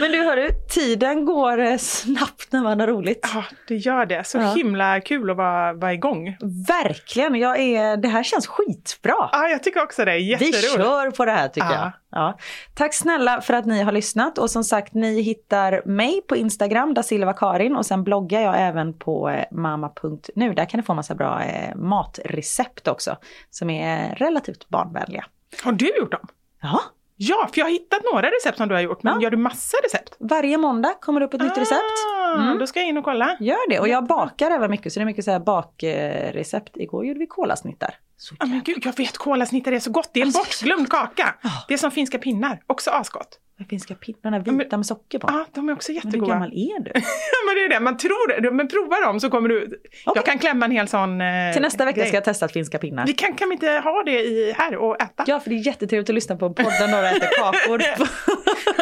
Men 0.01 0.13
du 0.13 0.23
hörru, 0.23 0.49
tiden 0.71 1.25
går 1.25 1.59
eh, 1.61 1.77
snabbt 1.77 2.53
när 2.53 2.63
man 2.63 2.81
har 2.81 2.87
roligt. 2.87 3.31
Ja, 3.35 3.45
det 3.69 3.77
gör 3.77 4.07
det. 4.07 4.25
Så 4.27 4.39
Ja. 4.39 4.53
himla 4.55 5.01
kul 5.01 5.31
att 5.31 5.37
vara, 5.37 5.73
vara 5.73 5.93
igång. 5.95 6.37
Verkligen, 6.69 7.35
jag 7.35 7.61
är, 7.61 7.97
det 7.97 8.09
här 8.09 8.23
känns 8.23 8.47
skitbra. 8.47 9.29
Ja, 9.33 9.49
jag 9.49 9.63
tycker 9.63 9.83
också 9.83 10.05
det. 10.05 10.13
är 10.13 10.17
Vi 10.17 10.23
Jätteroligt. 10.31 10.73
kör 10.75 11.11
på 11.11 11.25
det 11.25 11.31
här 11.33 11.49
tycker 11.49 11.67
Ja. 11.71 11.75
jag. 11.75 11.93
Ja. 12.11 12.39
Tack 12.75 12.95
snälla 12.95 13.41
för 13.41 13.55
att 13.55 13.67
ni 13.67 13.83
har 13.83 13.93
lyssnat 13.93 14.39
och 14.39 14.51
som 14.51 14.65
sagt 14.65 14.95
ni 14.95 15.21
hittar 15.23 15.83
mig 15.85 16.21
på 16.29 16.37
Instagram, 16.37 16.95
da 16.95 17.03
Silva 17.03 17.33
Karin 17.33 17.77
och 17.77 17.87
sen 17.87 18.05
bloggar 18.05 18.41
jag 18.41 18.55
även 18.61 18.99
på 18.99 19.29
eh, 19.31 19.45
mamma.nu. 19.51 20.55
Där 20.55 20.65
kan 20.65 20.79
ni 20.81 20.85
få 20.85 20.95
massa 20.95 21.15
bra 21.15 21.43
eh, 21.43 21.75
matrecept 21.77 22.89
också 22.89 23.17
som 23.51 23.71
är 23.71 24.15
relativt 24.15 24.69
barnvänliga. 24.69 25.25
Har 25.65 25.73
du 25.73 25.97
gjort 25.99 26.13
dem? 26.13 26.29
Ja, 26.63 26.81
Ja, 27.29 27.49
för 27.53 27.59
jag 27.61 27.67
har 27.67 27.71
hittat 27.71 28.01
några 28.13 28.29
recept 28.31 28.57
som 28.59 28.69
du 28.69 28.75
har 28.75 28.83
gjort. 28.83 29.03
Men 29.03 29.15
Ja. 29.15 29.23
gör 29.23 29.31
du 29.31 29.37
massa 29.37 29.77
recept? 29.85 30.17
varje 30.19 30.59
måndag 30.59 30.95
kommer 31.01 31.21
det 31.21 31.27
upp 31.27 31.35
ett 31.35 31.41
nytt 31.41 31.59
recept. 31.59 31.81
Ah, 31.81 32.35
Mm. 32.35 32.59
Då 32.59 32.67
ska 32.67 32.81
jag 32.81 32.89
in 32.89 32.97
och 32.97 33.05
kolla. 33.05 33.37
Gör 33.41 33.71
det 33.71 33.81
och 33.81 33.89
jag 33.89 34.07
bakar 34.07 34.51
även 34.51 34.71
mycket 34.71 34.93
så 34.93 35.01
det 35.01 35.03
är 35.05 35.07
mycket 35.07 35.25
så 35.25 35.31
här 35.31 35.39
bakrecept. 35.41 36.77
Igår 36.77 37.07
gjorde 37.07 37.19
vi 37.19 37.27
kolasnittar. 37.27 37.95
Så 38.17 38.35
Ja, 38.41 38.47
men 38.47 38.63
gud, 38.65 38.79
jag 38.87 38.97
vet 38.97 39.19
kolasnittar 39.19 39.73
är 39.73 39.81
så 39.81 39.91
gott. 39.91 40.11
Det 40.13 40.21
är 40.21 40.23
en 40.23 40.29
Alltså, 40.29 40.41
bortglömd 40.41 40.91
kaka. 40.91 41.35
Ja. 41.43 41.51
Det 41.69 41.75
är 41.75 41.79
som 41.79 41.91
finska 41.91 42.19
pinnar. 42.19 42.63
Också 42.67 42.91
asgott. 42.91 43.39
Vad 43.59 43.69
finska 43.69 43.95
pinnarna 43.95 44.43
men- 44.47 44.59
vita 44.59 44.77
med 44.77 44.87
socker 44.87 45.19
på. 45.19 45.27
Ja, 45.31 45.47
de 45.55 45.69
är 45.69 45.73
också 45.73 45.93
Men 45.93 46.01
hur 46.03 46.07
jättegoda. 46.09 46.33
gammal 46.33 46.49
är 46.49 46.81
du? 46.85 46.91
Ja, 46.95 47.39
men 47.47 47.55
det 47.55 47.65
är 47.65 47.69
det. 47.69 47.81
Man 47.81 47.97
tror 47.97 48.41
det. 48.43 48.51
Men 48.51 48.69
prova 48.69 49.01
dem 49.01 49.21
så 49.21 49.31
kommer 49.31 49.49
du... 49.49 49.83
Jag 50.15 50.25
kan 50.25 50.39
klämma 50.39 50.65
en 50.65 50.71
hel 50.71 50.89
sån 50.89 51.21
eh, 51.21 51.53
Till 51.53 51.63
nästa 51.63 51.85
vecka 51.85 51.97
grej. 51.97 52.07
ska 52.09 52.17
jag 52.17 52.25
testa 52.25 52.49
finska 52.49 52.79
pinnar. 52.79 53.07
Vi 53.07 53.13
kan, 53.13 53.35
kan 53.35 53.49
vi 53.49 53.53
inte 53.53 53.71
ha 53.71 54.03
det 54.03 54.21
i, 54.25 54.55
här 54.59 54.77
och 54.77 55.03
äta? 55.03 55.25
Ja, 55.27 55.41
för 55.41 55.51
det 55.51 55.57
är 55.57 55.67
jättetrevligt 55.67 56.11
att 56.11 56.15
lyssna 56.15 56.37
på 56.37 56.47
en 56.47 56.55
podd 56.55 56.73
där 56.81 56.89
några 56.89 57.11
äter 57.11 57.29
kakor. 57.39 57.83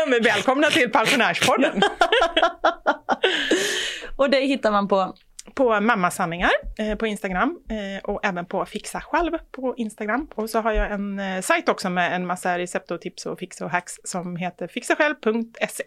men 0.10 0.22
välkomna 0.22 0.66
till 0.70 0.90
Pensionärspodden. 0.90 1.80
och 4.16 4.30
det 4.30 4.40
hittar 4.40 4.70
man 4.72 4.88
på 4.88 5.14
på 5.54 5.80
Mammasanningar 5.80 6.50
eh, 6.78 6.94
på 6.94 7.06
Instagram 7.06 7.58
eh, 7.70 8.04
och 8.10 8.20
även 8.24 8.46
på 8.46 8.64
Fixa 8.64 9.00
själv 9.00 9.30
på 9.52 9.74
Instagram. 9.76 10.26
Och 10.34 10.50
så 10.50 10.60
har 10.60 10.72
jag 10.72 10.92
en 10.92 11.18
eh, 11.18 11.40
sajt 11.40 11.68
också 11.68 11.90
med 11.90 12.16
en 12.16 12.26
massa 12.26 12.58
recept 12.58 12.90
och 12.90 13.00
tips 13.00 13.26
och 13.26 13.38
fix 13.38 13.60
och 13.60 13.70
hacks 13.70 13.92
som 14.04 14.36
heter 14.36 14.66
fixasjälv.se. 14.68 15.84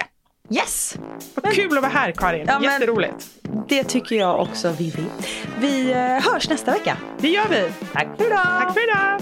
Yes! 0.50 0.98
Vad 1.36 1.54
kul 1.54 1.78
att 1.78 1.84
vara 1.84 1.92
här 1.94 2.12
Karin, 2.12 2.46
Ja, 2.48 2.60
men- 2.60 2.72
jätteroligt. 2.72 3.28
Det 3.68 3.84
tycker 3.84 4.16
jag 4.16 4.40
också 4.42 4.72
Vivi. 4.72 5.06
Vi 5.60 5.92
eh, 5.92 5.98
hörs 6.34 6.50
nästa 6.50 6.72
vecka. 6.72 6.98
Det 7.18 7.30
gör 7.30 7.48
vi. 7.50 7.72
Tack 7.94 8.08
för 8.18 8.26
idag! 8.28 8.46
Tack 8.60 8.74
för 8.74 8.84
idag! 8.84 9.22